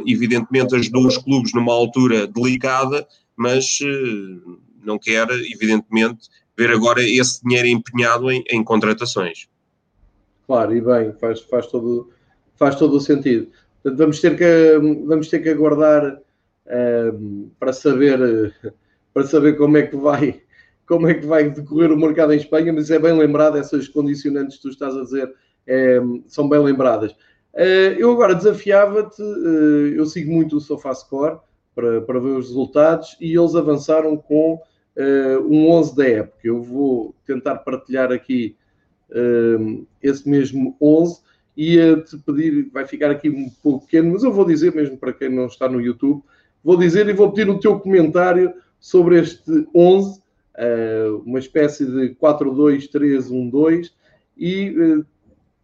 evidentemente, 0.06 0.76
ajudou 0.76 1.08
os 1.08 1.18
clubes 1.18 1.52
numa 1.52 1.74
altura 1.74 2.28
delicada, 2.28 3.08
mas 3.40 3.80
não 4.84 5.00
quer, 5.00 5.28
evidentemente, 5.30 6.28
ver 6.58 6.72
agora 6.72 7.02
esse 7.02 7.42
dinheiro 7.42 7.68
empenhado 7.68 8.30
em, 8.30 8.44
em 8.52 8.62
contratações. 8.62 9.48
Claro, 10.46 10.76
e 10.76 10.82
bem, 10.82 11.14
faz, 11.14 11.40
faz, 11.42 11.68
todo, 11.68 12.10
faz 12.58 12.76
todo 12.76 12.98
o 12.98 13.00
sentido. 13.00 13.48
Portanto, 13.82 13.98
vamos 13.98 14.20
ter 14.20 14.38
que, 14.38 14.78
vamos 15.06 15.30
ter 15.30 15.40
que 15.40 15.50
aguardar 15.50 16.18
uh, 16.18 17.52
para, 17.58 17.72
saber, 17.72 18.54
para 19.14 19.24
saber 19.26 19.58
como 19.58 19.78
é 19.78 19.84
que 19.84 19.96
vai 19.96 20.42
como 20.86 21.08
é 21.08 21.14
que 21.14 21.26
vai 21.28 21.48
decorrer 21.52 21.92
o 21.92 21.98
mercado 21.98 22.34
em 22.34 22.38
Espanha, 22.38 22.74
mas 22.74 22.90
é 22.90 22.98
bem 22.98 23.14
lembrado, 23.14 23.60
essas 23.60 23.88
condicionantes 23.88 24.58
que 24.58 24.64
tu 24.64 24.70
estás 24.70 24.98
a 24.98 25.04
dizer 25.04 25.32
é, 25.68 26.00
são 26.26 26.50
bem 26.50 26.60
lembradas. 26.60 27.12
Uh, 27.54 27.94
eu 27.96 28.12
agora 28.12 28.34
desafiava-te, 28.34 29.22
eu 29.22 30.04
sigo 30.08 30.32
muito 30.32 30.58
o 30.58 30.60
SofaScore 30.60 31.38
para, 31.74 32.02
para 32.02 32.20
ver 32.20 32.30
os 32.30 32.48
resultados 32.48 33.16
e 33.20 33.38
eles 33.38 33.56
avançaram 33.56 34.18
com 34.18 34.56
uh, 34.56 35.48
um 35.48 35.70
11 35.70 35.96
da 35.96 36.08
época. 36.08 36.40
Eu 36.44 36.62
vou 36.62 37.16
tentar 37.26 37.56
partilhar 37.58 38.12
aqui 38.12 38.56
esse 40.04 40.30
mesmo 40.30 40.78
11 40.80 41.20
e 41.62 41.78
te 42.04 42.18
pedir, 42.20 42.70
vai 42.72 42.86
ficar 42.86 43.12
aqui 43.12 43.30
um 43.30 43.50
pouco 43.62 43.86
pequeno, 43.86 44.14
mas 44.14 44.24
eu 44.24 44.32
vou 44.32 44.46
dizer 44.46 44.74
mesmo 44.74 44.98
para 44.98 45.12
quem 45.12 45.28
não 45.28 45.46
está 45.48 45.68
no 45.68 45.82
YouTube, 45.82 46.24
vou 46.64 46.78
dizer 46.78 47.10
e 47.10 47.14
vou 47.14 47.34
pedir 47.34 47.50
o 47.50 47.60
teu 47.60 47.78
comentário 47.78 48.54
sobre 48.80 49.20
este 49.20 49.68
11, 49.76 50.20
uh, 50.20 51.18
uma 51.26 51.38
espécie 51.38 51.86
de 51.86 52.16
4-2-3-1-2 52.16 53.92
e, 54.38 54.70
uh, 54.70 55.06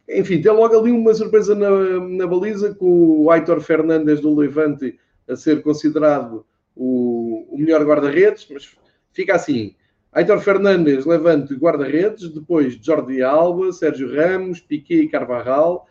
enfim, 0.10 0.42
tem 0.42 0.52
logo 0.52 0.78
ali 0.78 0.92
uma 0.92 1.14
surpresa 1.14 1.56
na, 1.56 1.70
na 2.02 2.28
baliza 2.28 2.76
com 2.76 3.22
o 3.22 3.32
Aitor 3.32 3.62
Fernandes 3.62 4.20
do 4.20 4.36
Levante 4.36 5.00
a 5.28 5.36
ser 5.36 5.62
considerado 5.62 6.46
o, 6.76 7.48
o 7.50 7.58
melhor 7.58 7.84
guarda-redes, 7.86 8.48
mas 8.52 8.76
fica 9.12 9.36
assim. 9.36 9.76
Aitor 10.12 10.40
Fernandes, 10.40 11.06
Levante, 11.06 11.54
guarda-redes, 11.56 12.30
depois 12.30 12.76
Jordi 12.82 13.22
Alba, 13.22 13.72
Sérgio 13.74 14.14
Ramos, 14.16 14.62
Piquet 14.62 15.04
e 15.04 15.10
Carvajal, 15.10 15.88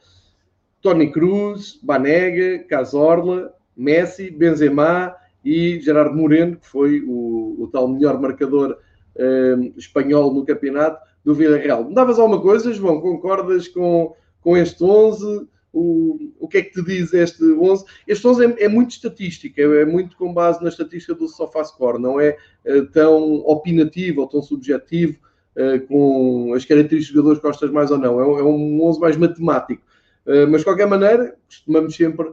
Tony 0.80 1.12
Cruz, 1.12 1.78
Banega, 1.82 2.64
Casorla, 2.64 3.54
Messi, 3.76 4.30
Benzema 4.30 5.14
e 5.44 5.78
Gerardo 5.80 6.16
Moreno, 6.16 6.56
que 6.56 6.66
foi 6.66 7.00
o, 7.00 7.56
o 7.58 7.68
tal 7.70 7.88
melhor 7.88 8.20
marcador 8.20 8.78
eh, 9.16 9.72
espanhol 9.76 10.32
no 10.32 10.44
campeonato 10.44 11.00
do 11.24 11.34
Villarreal. 11.34 11.84
Me 11.84 11.94
davas 11.94 12.18
alguma 12.18 12.40
coisa, 12.40 12.72
João? 12.72 13.00
Concordas 13.00 13.68
com, 13.68 14.14
com 14.40 14.56
este 14.56 14.82
11? 14.82 15.48
O, 15.74 16.32
o 16.38 16.46
que 16.46 16.58
é 16.58 16.62
que 16.62 16.72
te 16.72 16.84
diz 16.84 17.12
este 17.12 17.42
11? 17.42 17.84
Este 18.06 18.24
11 18.24 18.44
é, 18.44 18.64
é 18.64 18.68
muito 18.68 18.92
estatística, 18.92 19.60
é, 19.60 19.64
é, 19.64 19.84
muito 19.84 20.16
com 20.16 20.32
base 20.32 20.62
na 20.62 20.68
estatística 20.68 21.14
do 21.14 21.26
SofaScore, 21.26 22.00
não 22.00 22.20
é, 22.20 22.36
é 22.64 22.82
tão 22.82 23.38
opinativo 23.44 24.20
ou 24.20 24.28
tão 24.28 24.40
subjetivo 24.40 25.18
é, 25.56 25.80
com 25.80 26.52
as 26.54 26.64
características 26.64 27.06
dos 27.06 27.08
jogadores 27.08 27.38
que 27.40 27.46
gostas 27.46 27.70
mais 27.72 27.90
ou 27.90 27.98
não. 27.98 28.20
É, 28.20 28.40
é 28.40 28.42
um 28.44 28.82
11 28.84 29.00
mais 29.00 29.16
matemático. 29.16 29.82
Uh, 30.24 30.48
mas, 30.48 30.60
de 30.60 30.64
qualquer 30.64 30.86
maneira, 30.86 31.36
costumamos 31.46 31.94
sempre 31.94 32.32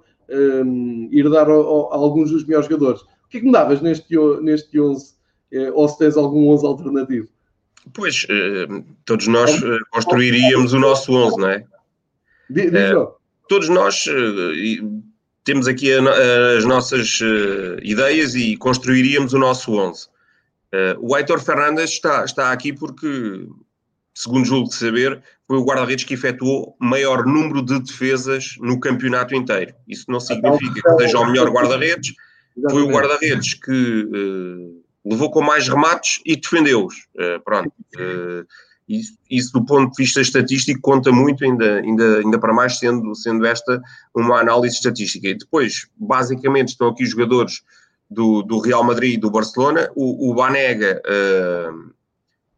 ir 1.12 1.30
dar 1.30 1.50
a, 1.50 1.54
a, 1.54 1.96
alguns 1.96 2.32
dos 2.32 2.46
melhores 2.46 2.68
jogadores. 2.68 3.02
O 3.02 3.28
que 3.30 3.38
é 3.38 3.40
que 3.42 3.46
me 3.46 3.52
davas 3.52 3.82
neste, 3.82 4.16
neste 4.42 4.80
11? 4.80 5.14
Uh, 5.52 5.72
ou 5.74 5.90
se 5.90 5.98
tens 5.98 6.16
algum 6.16 6.48
11 6.50 6.66
alternativo? 6.66 7.28
Pois, 7.94 8.28
todos 9.06 9.28
nós 9.28 9.60
construiríamos 9.90 10.72
o 10.72 10.80
nosso 10.80 11.12
11, 11.12 11.38
não 11.38 11.50
é? 11.50 11.66
Diz, 12.48 12.72
todos 13.48 13.70
nós 13.70 14.06
temos 15.44 15.68
aqui 15.68 15.92
as 16.58 16.66
nossas 16.66 17.20
ideias 17.82 18.36
e 18.36 18.56
construiríamos 18.58 19.34
o 19.34 19.40
nosso 19.40 19.74
11. 19.74 20.08
o 21.00 21.16
Heitor 21.18 21.40
Fernandes 21.40 21.92
está, 21.92 22.24
está 22.24 22.52
aqui 22.52 22.72
porque 22.74 23.48
segundo 24.14 24.46
julgo 24.46 24.70
de 24.70 24.76
saber, 24.76 25.22
foi 25.48 25.58
o 25.58 25.64
guarda-redes 25.64 26.06
que 26.06 26.14
efetuou 26.14 26.76
maior 26.80 27.26
número 27.26 27.62
de 27.62 27.80
defesas 27.80 28.56
no 28.60 28.80
campeonato 28.80 29.36
inteiro. 29.36 29.74
Isso 29.88 30.06
não 30.10 30.20
significa 30.20 30.82
que 30.82 31.04
seja 31.04 31.20
o 31.20 31.26
melhor 31.26 31.50
guarda-redes, 31.50 32.14
foi 32.70 32.84
o 32.84 32.90
guarda-redes 32.90 33.54
que 33.54 34.08
levou 35.06 35.32
com 35.32 35.42
mais 35.42 35.68
remates 35.68 36.22
e 36.26 36.36
defendeu-os. 36.36 37.08
Pronto. 37.44 37.74
Uh, 38.92 38.96
isso, 38.96 39.14
isso, 39.30 39.54
do 39.54 39.66
ponto 39.66 39.92
de 39.92 40.04
vista 40.04 40.22
estatístico, 40.22 40.82
conta 40.82 41.12
muito, 41.12 41.44
ainda, 41.44 41.80
ainda, 41.80 42.20
ainda 42.20 42.40
para 42.40 42.54
mais, 42.54 42.78
sendo, 42.78 43.16
sendo 43.16 43.46
esta 43.46 43.82
uma 44.14 44.40
análise 44.40 44.76
estatística. 44.76 45.28
E 45.28 45.36
depois, 45.36 45.88
basicamente, 45.96 46.70
estão 46.70 46.90
aqui 46.90 47.04
os 47.04 47.10
jogadores 47.10 47.62
do, 48.10 48.42
do 48.42 48.60
Real 48.60 48.84
Madrid 48.84 49.14
e 49.14 49.18
do 49.18 49.32
Barcelona. 49.32 49.90
O, 49.96 50.30
o 50.30 50.34
Banega 50.34 51.02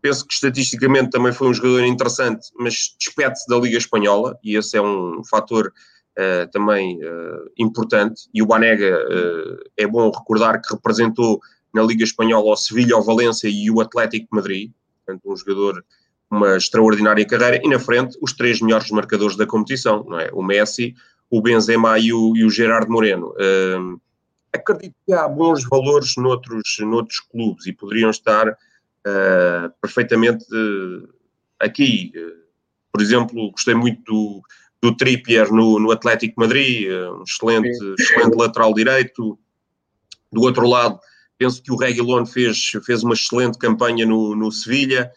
penso 0.04 0.28
que 0.28 0.34
estatisticamente 0.34 1.12
também 1.12 1.32
foi 1.32 1.48
um 1.48 1.54
jogador 1.54 1.86
interessante, 1.86 2.50
mas 2.60 2.94
despede-se 3.00 3.48
da 3.48 3.58
Liga 3.58 3.78
Espanhola 3.78 4.38
e 4.44 4.58
esse 4.58 4.76
é 4.76 4.82
um 4.82 5.24
fator 5.24 5.72
uh, 6.18 6.52
também 6.52 6.98
uh, 6.98 7.50
importante. 7.58 8.24
E 8.34 8.44
o 8.44 8.46
Banega 8.46 9.00
uh, 9.00 9.70
é 9.78 9.88
bom 9.88 10.12
recordar 10.12 10.62
que 10.62 10.74
representou 10.74 11.40
na 11.74 11.82
Liga 11.82 12.04
Espanhola 12.04 12.52
o 12.52 12.56
Sevilha, 12.58 12.98
o 12.98 13.02
Valência 13.02 13.48
e 13.48 13.72
o 13.72 13.80
Atlético 13.80 14.26
de 14.26 14.36
Madrid, 14.36 14.72
portanto, 15.06 15.32
um 15.32 15.38
jogador 15.38 15.86
uma 16.34 16.58
extraordinária 16.58 17.26
carreira. 17.26 17.62
E 17.64 17.70
na 17.70 17.80
frente, 17.80 18.18
os 18.22 18.34
três 18.34 18.60
melhores 18.62 18.90
marcadores 18.90 19.36
da 19.36 19.46
competição, 19.46 20.04
não 20.04 20.20
é? 20.20 20.30
O 20.34 20.44
Messi, 20.44 20.96
o 21.30 21.42
Benzema 21.42 21.98
e 22.00 22.12
o, 22.12 22.36
e 22.36 22.44
o 22.44 22.50
Gerardo 22.50 22.92
Moreno. 22.92 23.34
acredito 24.52 24.96
que 25.06 25.14
há 25.14 25.28
bons 25.28 25.64
valores 25.68 26.16
noutros, 26.16 26.78
noutros 26.80 27.20
clubes 27.20 27.66
e 27.66 27.74
poderiam 27.74 28.10
estar 28.10 28.50
uh, 28.50 29.74
perfeitamente 29.82 30.46
uh, 30.54 31.10
aqui. 31.60 32.12
Por 32.92 33.02
exemplo, 33.02 33.52
gostei 33.52 33.74
muito 33.74 34.04
do, 34.04 34.42
do 34.82 34.96
Trippier 34.96 35.52
no, 35.52 35.80
no 35.80 35.92
Atlético 35.92 36.40
Madrid, 36.40 36.88
um 36.92 37.24
excelente, 37.24 37.70
excelente 38.00 38.36
lateral 38.36 38.74
direito. 38.74 39.40
Do 40.32 40.42
outro 40.42 40.68
lado, 40.68 41.00
penso 41.38 41.64
que 41.64 41.72
o 41.72 41.76
Reguilon 41.76 42.26
fez, 42.26 42.74
fez 42.86 43.04
uma 43.04 43.16
excelente 43.16 43.58
campanha 43.58 44.06
no, 44.06 44.36
no 44.36 44.52
Sevilha. 44.52 45.12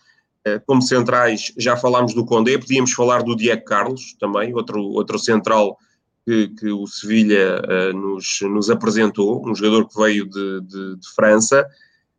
Como 0.66 0.80
centrais, 0.80 1.52
já 1.58 1.76
falámos 1.76 2.14
do 2.14 2.24
Condé, 2.24 2.56
podíamos 2.56 2.92
falar 2.92 3.22
do 3.22 3.34
Diego 3.34 3.64
Carlos 3.64 4.14
também, 4.20 4.54
outro, 4.54 4.80
outro 4.80 5.18
central 5.18 5.76
que, 6.26 6.48
que 6.48 6.70
o 6.72 6.86
Sevilha 6.88 7.62
uh, 7.62 7.96
nos, 7.96 8.40
nos 8.42 8.68
apresentou, 8.68 9.48
um 9.48 9.54
jogador 9.54 9.88
que 9.88 9.96
veio 9.96 10.28
de, 10.28 10.60
de, 10.62 10.96
de 10.96 11.14
França. 11.14 11.64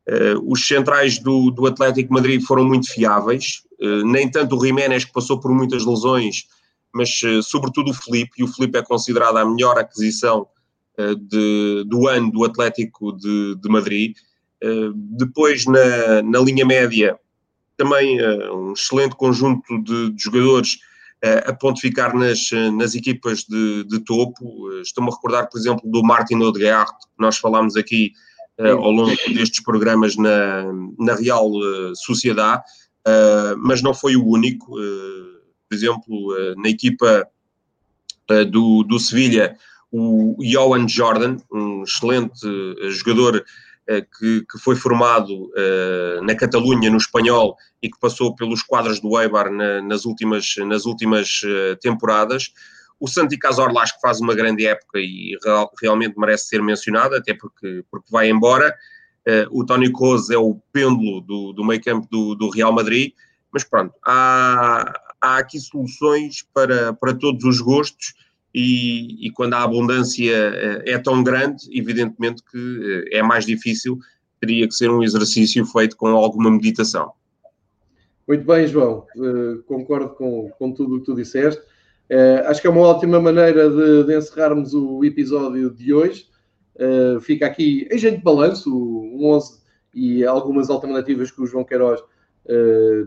Uh, 0.07 0.49
os 0.49 0.65
centrais 0.65 1.19
do, 1.19 1.51
do 1.51 1.67
Atlético 1.67 2.13
Madrid 2.13 2.41
foram 2.41 2.63
muito 2.63 2.89
fiáveis, 2.89 3.63
uh, 3.81 4.07
nem 4.07 4.31
tanto 4.31 4.55
o 4.55 4.65
Jiménez, 4.65 5.03
que 5.03 5.11
passou 5.11 5.41
por 5.41 5.51
muitas 5.51 5.85
lesões, 5.85 6.45
mas 6.95 7.19
sobretudo 7.43 7.91
o 7.91 7.93
Felipe, 7.93 8.31
e 8.39 8.43
o 8.43 8.47
Felipe 8.47 8.79
é 8.79 8.81
considerado 8.81 9.37
a 9.37 9.45
melhor 9.45 9.77
aquisição 9.77 10.47
de, 10.97 11.83
do 11.85 12.07
ano 12.07 12.31
do 12.31 12.43
Atlético 12.43 13.11
de, 13.15 13.55
de 13.55 13.69
Madrid. 13.69 14.15
depois, 14.95 15.65
na, 15.67 16.23
na, 16.23 16.39
linha 16.39 16.65
média, 16.65 17.19
também 17.77 18.19
um 18.51 18.73
excelente 18.73 19.15
conjunto 19.15 19.81
de, 19.83 20.11
de 20.11 20.23
jogadores 20.23 20.79
a 21.45 21.53
pontificar 21.53 22.15
nas, 22.15 22.51
nas 22.73 22.93
equipas 22.93 23.43
de, 23.43 23.83
de 23.85 23.99
topo. 23.99 24.71
Estou-me 24.81 25.09
a 25.09 25.13
recordar, 25.13 25.49
por 25.49 25.57
exemplo, 25.57 25.89
do 25.89 26.03
Martin 26.03 26.35
Odegaard, 26.35 26.91
que 26.91 27.07
nós 27.17 27.37
falámos 27.37 27.75
aqui 27.75 28.11
uh, 28.59 28.77
ao 28.77 28.91
longo 28.91 29.15
destes 29.33 29.61
programas 29.61 30.15
na, 30.15 30.65
na 30.99 31.15
Real 31.15 31.49
uh, 31.49 31.95
Sociedade, 31.95 32.63
uh, 33.07 33.57
mas 33.57 33.81
não 33.81 33.93
foi 33.93 34.15
o 34.15 34.25
único. 34.25 34.71
por 35.69 35.75
exemplo, 35.75 36.55
na 36.57 36.69
equipa 36.69 37.27
do, 38.51 38.83
do 38.83 38.99
Sevilha, 38.99 39.57
o 39.91 40.35
Johan 40.39 40.87
Jordan, 40.87 41.37
um 41.51 41.83
excelente 41.83 42.39
jogador 42.89 43.43
que, 43.87 44.45
que, 44.51 44.59
foi 44.59 44.75
formado 44.75 45.51
na 46.23 46.35
Catalunha, 46.35 46.89
no 46.89 46.97
espanhol, 46.97 47.55
e 47.81 47.89
que 47.89 47.99
passou 47.99 48.35
pelos 48.35 48.61
quadros 48.61 48.99
do 48.99 49.19
Eibar 49.19 49.51
na, 49.51 49.81
nas 49.81 50.05
últimas, 50.05 50.55
nas 50.57 50.85
últimas 50.85 51.41
temporadas. 51.81 52.51
O 52.99 53.07
Santi 53.07 53.37
acho 53.45 53.95
que 53.95 54.01
faz 54.01 54.19
uma 54.19 54.33
grande 54.33 54.65
época 54.65 54.99
e 54.99 55.37
real, 55.43 55.71
realmente 55.81 56.17
merece 56.17 56.47
ser 56.47 56.61
mencionado, 56.61 57.15
até 57.15 57.33
porque, 57.33 57.83
porque 57.89 58.07
vai 58.11 58.29
embora. 58.29 58.75
O 59.51 59.65
Tony 59.65 59.91
Kroos 59.91 60.29
é 60.29 60.37
o 60.37 60.55
pêndulo 60.71 61.21
do, 61.21 61.53
do 61.53 61.63
meio 61.63 61.81
campo 61.81 62.07
do, 62.09 62.33
do 62.35 62.49
Real 62.49 62.71
Madrid, 62.71 63.13
mas 63.51 63.63
pronto, 63.63 63.93
há, 64.05 64.93
há 65.21 65.37
aqui 65.37 65.59
soluções 65.59 66.45
para, 66.53 66.93
para 66.93 67.13
todos 67.13 67.43
os 67.43 67.59
gostos 67.61 68.13
e, 68.53 69.27
e, 69.27 69.31
quando 69.31 69.53
a 69.53 69.63
abundância 69.63 70.33
eh, 70.33 70.83
é 70.93 70.97
tão 70.97 71.21
grande, 71.21 71.67
evidentemente 71.71 72.41
que 72.49 73.05
eh, 73.11 73.17
é 73.19 73.21
mais 73.21 73.45
difícil, 73.45 73.99
teria 74.39 74.67
que 74.67 74.73
ser 74.73 74.89
um 74.89 75.03
exercício 75.03 75.65
feito 75.65 75.95
com 75.95 76.07
alguma 76.07 76.49
meditação. 76.49 77.11
Muito 78.27 78.45
bem, 78.45 78.67
João, 78.67 79.05
uh, 79.15 79.63
concordo 79.63 80.09
com, 80.09 80.49
com 80.59 80.71
tudo 80.71 80.95
o 80.95 80.99
que 80.99 81.05
tu 81.05 81.15
disseste. 81.15 81.61
Uh, 82.09 82.47
acho 82.47 82.59
que 82.59 82.67
é 82.67 82.69
uma 82.69 82.81
ótima 82.81 83.21
maneira 83.21 83.69
de, 83.69 84.03
de 84.03 84.17
encerrarmos 84.17 84.73
o 84.73 85.03
episódio 85.03 85.69
de 85.69 85.93
hoje. 85.93 86.25
Uh, 86.75 87.19
fica 87.21 87.45
aqui 87.45 87.87
em 87.89 87.97
gente 87.97 88.17
de 88.17 88.23
balanço, 88.23 88.69
um 88.69 89.29
11 89.29 89.61
e 89.93 90.25
algumas 90.25 90.69
alternativas 90.69 91.31
que 91.31 91.41
o 91.41 91.47
João 91.47 91.63
Queiroz 91.63 92.01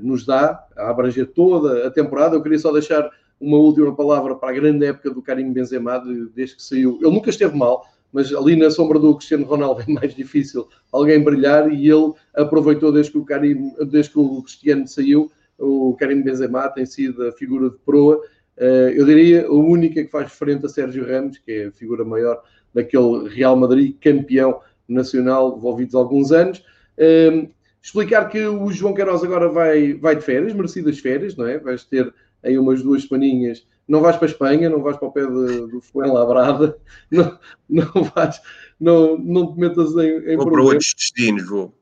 nos 0.03 0.26
dá, 0.26 0.66
a 0.76 0.91
abranger 0.91 1.26
toda 1.26 1.86
a 1.86 1.91
temporada. 1.91 2.36
Eu 2.36 2.43
queria 2.43 2.59
só 2.59 2.70
deixar 2.70 3.11
uma 3.41 3.57
última 3.57 3.95
palavra 3.95 4.34
para 4.34 4.51
a 4.51 4.53
grande 4.53 4.84
época 4.84 5.11
do 5.11 5.22
Karim 5.22 5.53
Benzema, 5.53 6.03
desde 6.34 6.57
que 6.57 6.62
saiu. 6.62 6.99
Ele 7.01 7.11
nunca 7.11 7.30
esteve 7.30 7.57
mal, 7.57 7.86
mas 8.12 8.32
ali 8.34 8.55
na 8.55 8.70
sombra 8.70 8.99
do 8.99 9.16
Cristiano 9.16 9.47
Ronaldo 9.47 9.82
é 9.88 9.91
mais 9.91 10.14
difícil 10.14 10.68
alguém 10.93 11.22
brilhar 11.22 11.72
e 11.72 11.88
ele 11.88 12.12
aproveitou 12.34 12.93
desde 12.93 13.12
que 13.12 13.18
o, 13.18 13.24
Karim, 13.24 13.72
desde 13.86 14.12
que 14.12 14.18
o 14.18 14.43
Cristiano 14.43 14.86
saiu, 14.86 15.30
o 15.59 15.97
Karim 15.99 16.22
Benzema 16.22 16.68
tem 16.68 16.86
sido 16.86 17.26
a 17.26 17.32
figura 17.32 17.70
de 17.70 17.76
proa. 17.78 18.20
Eh, 18.57 18.95
eu 18.97 19.05
diria 19.05 19.47
a 19.47 19.53
única 19.53 20.03
que 20.03 20.11
faz 20.11 20.32
frente 20.32 20.64
a 20.64 20.68
Sérgio 20.68 21.07
Ramos, 21.07 21.38
que 21.38 21.53
é 21.53 21.66
a 21.66 21.72
figura 21.72 22.05
maior 22.05 22.43
daquele 22.74 23.28
Real 23.28 23.57
Madrid, 23.57 23.97
campeão 24.01 24.61
nacional, 24.88 25.57
envolvidos 25.57 25.95
alguns 25.95 26.32
anos. 26.32 26.64
Ehm, 26.97 27.51
explicar 27.82 28.28
que 28.28 28.47
o 28.47 28.70
João 28.70 28.95
Queiroz 28.95 29.22
agora 29.22 29.49
vai, 29.49 29.95
vai 29.95 30.16
de 30.16 30.22
férias, 30.22 30.53
merecidas 30.53 30.99
férias, 30.99 31.36
não 31.36 31.47
é? 31.47 31.59
Vais 31.59 31.84
ter 31.84 32.12
aí 32.43 32.59
umas 32.59 32.82
duas 32.82 33.05
semaninhas. 33.05 33.66
Não 33.86 34.01
vais 34.01 34.16
para 34.16 34.26
a 34.26 34.30
Espanha, 34.30 34.70
não 34.70 34.82
vais 34.82 34.97
para 34.97 35.09
o 35.09 35.12
pé 35.12 35.26
de, 35.26 35.66
do 35.66 35.80
Fuenlabrada, 35.80 36.76
não, 37.11 37.38
não 37.68 38.05
vais, 38.14 38.41
não, 38.78 39.18
não 39.18 39.53
te 39.53 39.59
metas 39.59 39.95
em, 39.97 40.32
em 40.32 40.36
Vou 40.36 40.51
para 40.51 40.62
outros 40.62 40.95
destinos, 40.97 41.49
vou. 41.49 41.74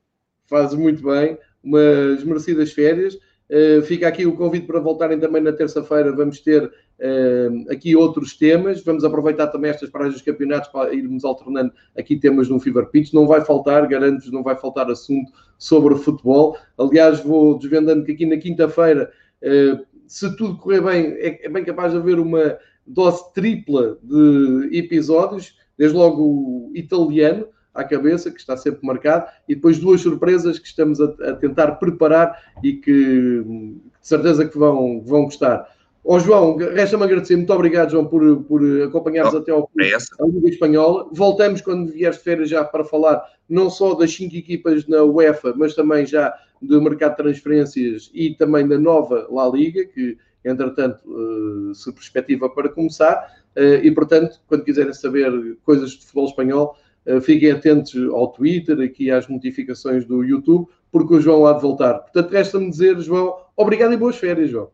Fazes 0.47 0.77
muito 0.77 1.03
bem, 1.03 1.37
umas 1.63 2.23
merecidas 2.23 2.73
férias. 2.73 3.17
Uh, 3.49 3.81
fica 3.81 4.07
aqui 4.07 4.27
o 4.27 4.35
convite 4.35 4.67
para 4.67 4.79
voltarem 4.79 5.19
também 5.19 5.41
na 5.41 5.51
terça-feira. 5.51 6.15
Vamos 6.15 6.39
ter 6.39 6.63
uh, 6.65 7.71
aqui 7.71 7.95
outros 7.95 8.37
temas. 8.37 8.83
Vamos 8.83 9.03
aproveitar 9.03 9.47
também 9.47 9.71
estas 9.71 9.89
paragens 9.89 10.15
dos 10.15 10.23
campeonatos 10.23 10.69
para 10.69 10.93
irmos 10.93 11.25
alternando 11.25 11.73
aqui 11.97 12.15
temas 12.15 12.47
no 12.47 12.59
Fever 12.59 12.85
Pitch. 12.87 13.11
Não 13.11 13.25
vai 13.25 13.41
faltar, 13.41 13.87
garanto-vos, 13.87 14.31
não 14.31 14.43
vai 14.43 14.55
faltar 14.55 14.89
assunto 14.91 15.31
sobre 15.57 15.95
futebol. 15.95 16.57
Aliás, 16.77 17.21
vou 17.21 17.57
desvendando 17.57 18.05
que 18.05 18.11
aqui 18.11 18.25
na 18.27 18.37
quinta-feira 18.37 19.11
uh, 19.41 19.85
se 20.09 20.35
tudo 20.35 20.57
correr 20.57 20.81
bem, 20.81 21.05
é, 21.19 21.45
é 21.45 21.49
bem 21.49 21.63
capaz 21.63 21.91
de 21.91 21.99
haver 21.99 22.19
uma 22.19 22.57
dose 22.85 23.31
tripla 23.31 23.99
de 24.01 24.69
episódios, 24.73 25.55
desde 25.77 25.95
logo 25.95 26.23
o 26.23 26.71
italiano 26.73 27.47
à 27.75 27.83
cabeça, 27.83 28.31
que 28.31 28.39
está 28.39 28.57
sempre 28.57 28.85
marcado, 28.85 29.27
e 29.47 29.53
depois 29.53 29.77
duas 29.77 30.01
surpresas 30.01 30.57
que 30.57 30.67
estamos 30.67 30.99
a, 30.99 31.05
a 31.05 31.33
tentar 31.33 31.73
preparar 31.73 32.35
e 32.63 32.73
que 32.73 33.43
de 33.43 33.77
certeza 34.01 34.47
que 34.47 34.57
vão, 34.57 34.99
vão 35.01 35.25
gostar. 35.25 35.69
Ó 36.03 36.15
oh, 36.15 36.19
João, 36.19 36.57
resta-me 36.57 37.03
agradecer. 37.03 37.35
Muito 37.35 37.53
obrigado, 37.53 37.91
João, 37.91 38.05
por, 38.05 38.43
por 38.43 38.61
acompanhar-nos 38.81 39.35
até 39.35 39.51
ao 39.51 39.69
fim 39.69 39.91
da 39.91 40.25
Liga 40.25 40.49
Espanhola. 40.49 41.07
Voltamos 41.11 41.61
quando 41.61 41.91
vieres 41.91 42.17
de 42.17 42.23
férias 42.23 42.49
já 42.49 42.63
para 42.63 42.83
falar 42.83 43.21
não 43.47 43.69
só 43.69 43.93
das 43.93 44.11
cinco 44.11 44.35
equipas 44.35 44.87
na 44.87 45.03
UEFA, 45.03 45.53
mas 45.55 45.75
também 45.75 46.07
já 46.07 46.33
do 46.61 46.81
mercado 46.81 47.11
de 47.11 47.17
transferências 47.17 48.09
e 48.13 48.33
também 48.35 48.67
da 48.67 48.77
nova 48.77 49.27
La 49.29 49.47
Liga, 49.47 49.85
que 49.85 50.17
entretanto 50.43 51.01
uh, 51.05 51.73
se 51.73 51.91
perspectiva 51.93 52.49
para 52.49 52.69
começar. 52.69 53.39
Uh, 53.55 53.83
e 53.83 53.91
portanto, 53.91 54.39
quando 54.47 54.63
quiserem 54.63 54.93
saber 54.93 55.57
coisas 55.63 55.91
de 55.91 55.99
futebol 55.99 56.25
espanhol, 56.25 56.77
uh, 57.05 57.21
fiquem 57.21 57.51
atentos 57.51 57.95
ao 58.11 58.27
Twitter, 58.29 58.79
aqui 58.81 59.11
às 59.11 59.27
notificações 59.27 60.05
do 60.05 60.23
YouTube, 60.23 60.67
porque 60.91 61.15
o 61.15 61.21
João 61.21 61.45
há 61.45 61.53
de 61.53 61.61
voltar. 61.61 61.99
Portanto, 61.99 62.31
resta-me 62.31 62.69
dizer, 62.69 62.99
João, 62.99 63.35
obrigado 63.55 63.93
e 63.93 63.97
boas 63.97 64.17
férias, 64.17 64.49
João. 64.49 64.69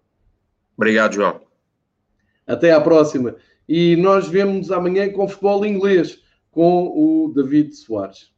Obrigado, 0.77 1.13
João. 1.13 1.41
Até 2.45 2.71
à 2.71 2.81
próxima. 2.81 3.35
E 3.67 3.95
nós 3.95 4.27
vemos 4.27 4.71
amanhã 4.71 5.09
com 5.09 5.27
futebol 5.27 5.65
inglês 5.65 6.21
com 6.51 6.87
o 6.87 7.33
David 7.33 7.75
Soares. 7.75 8.34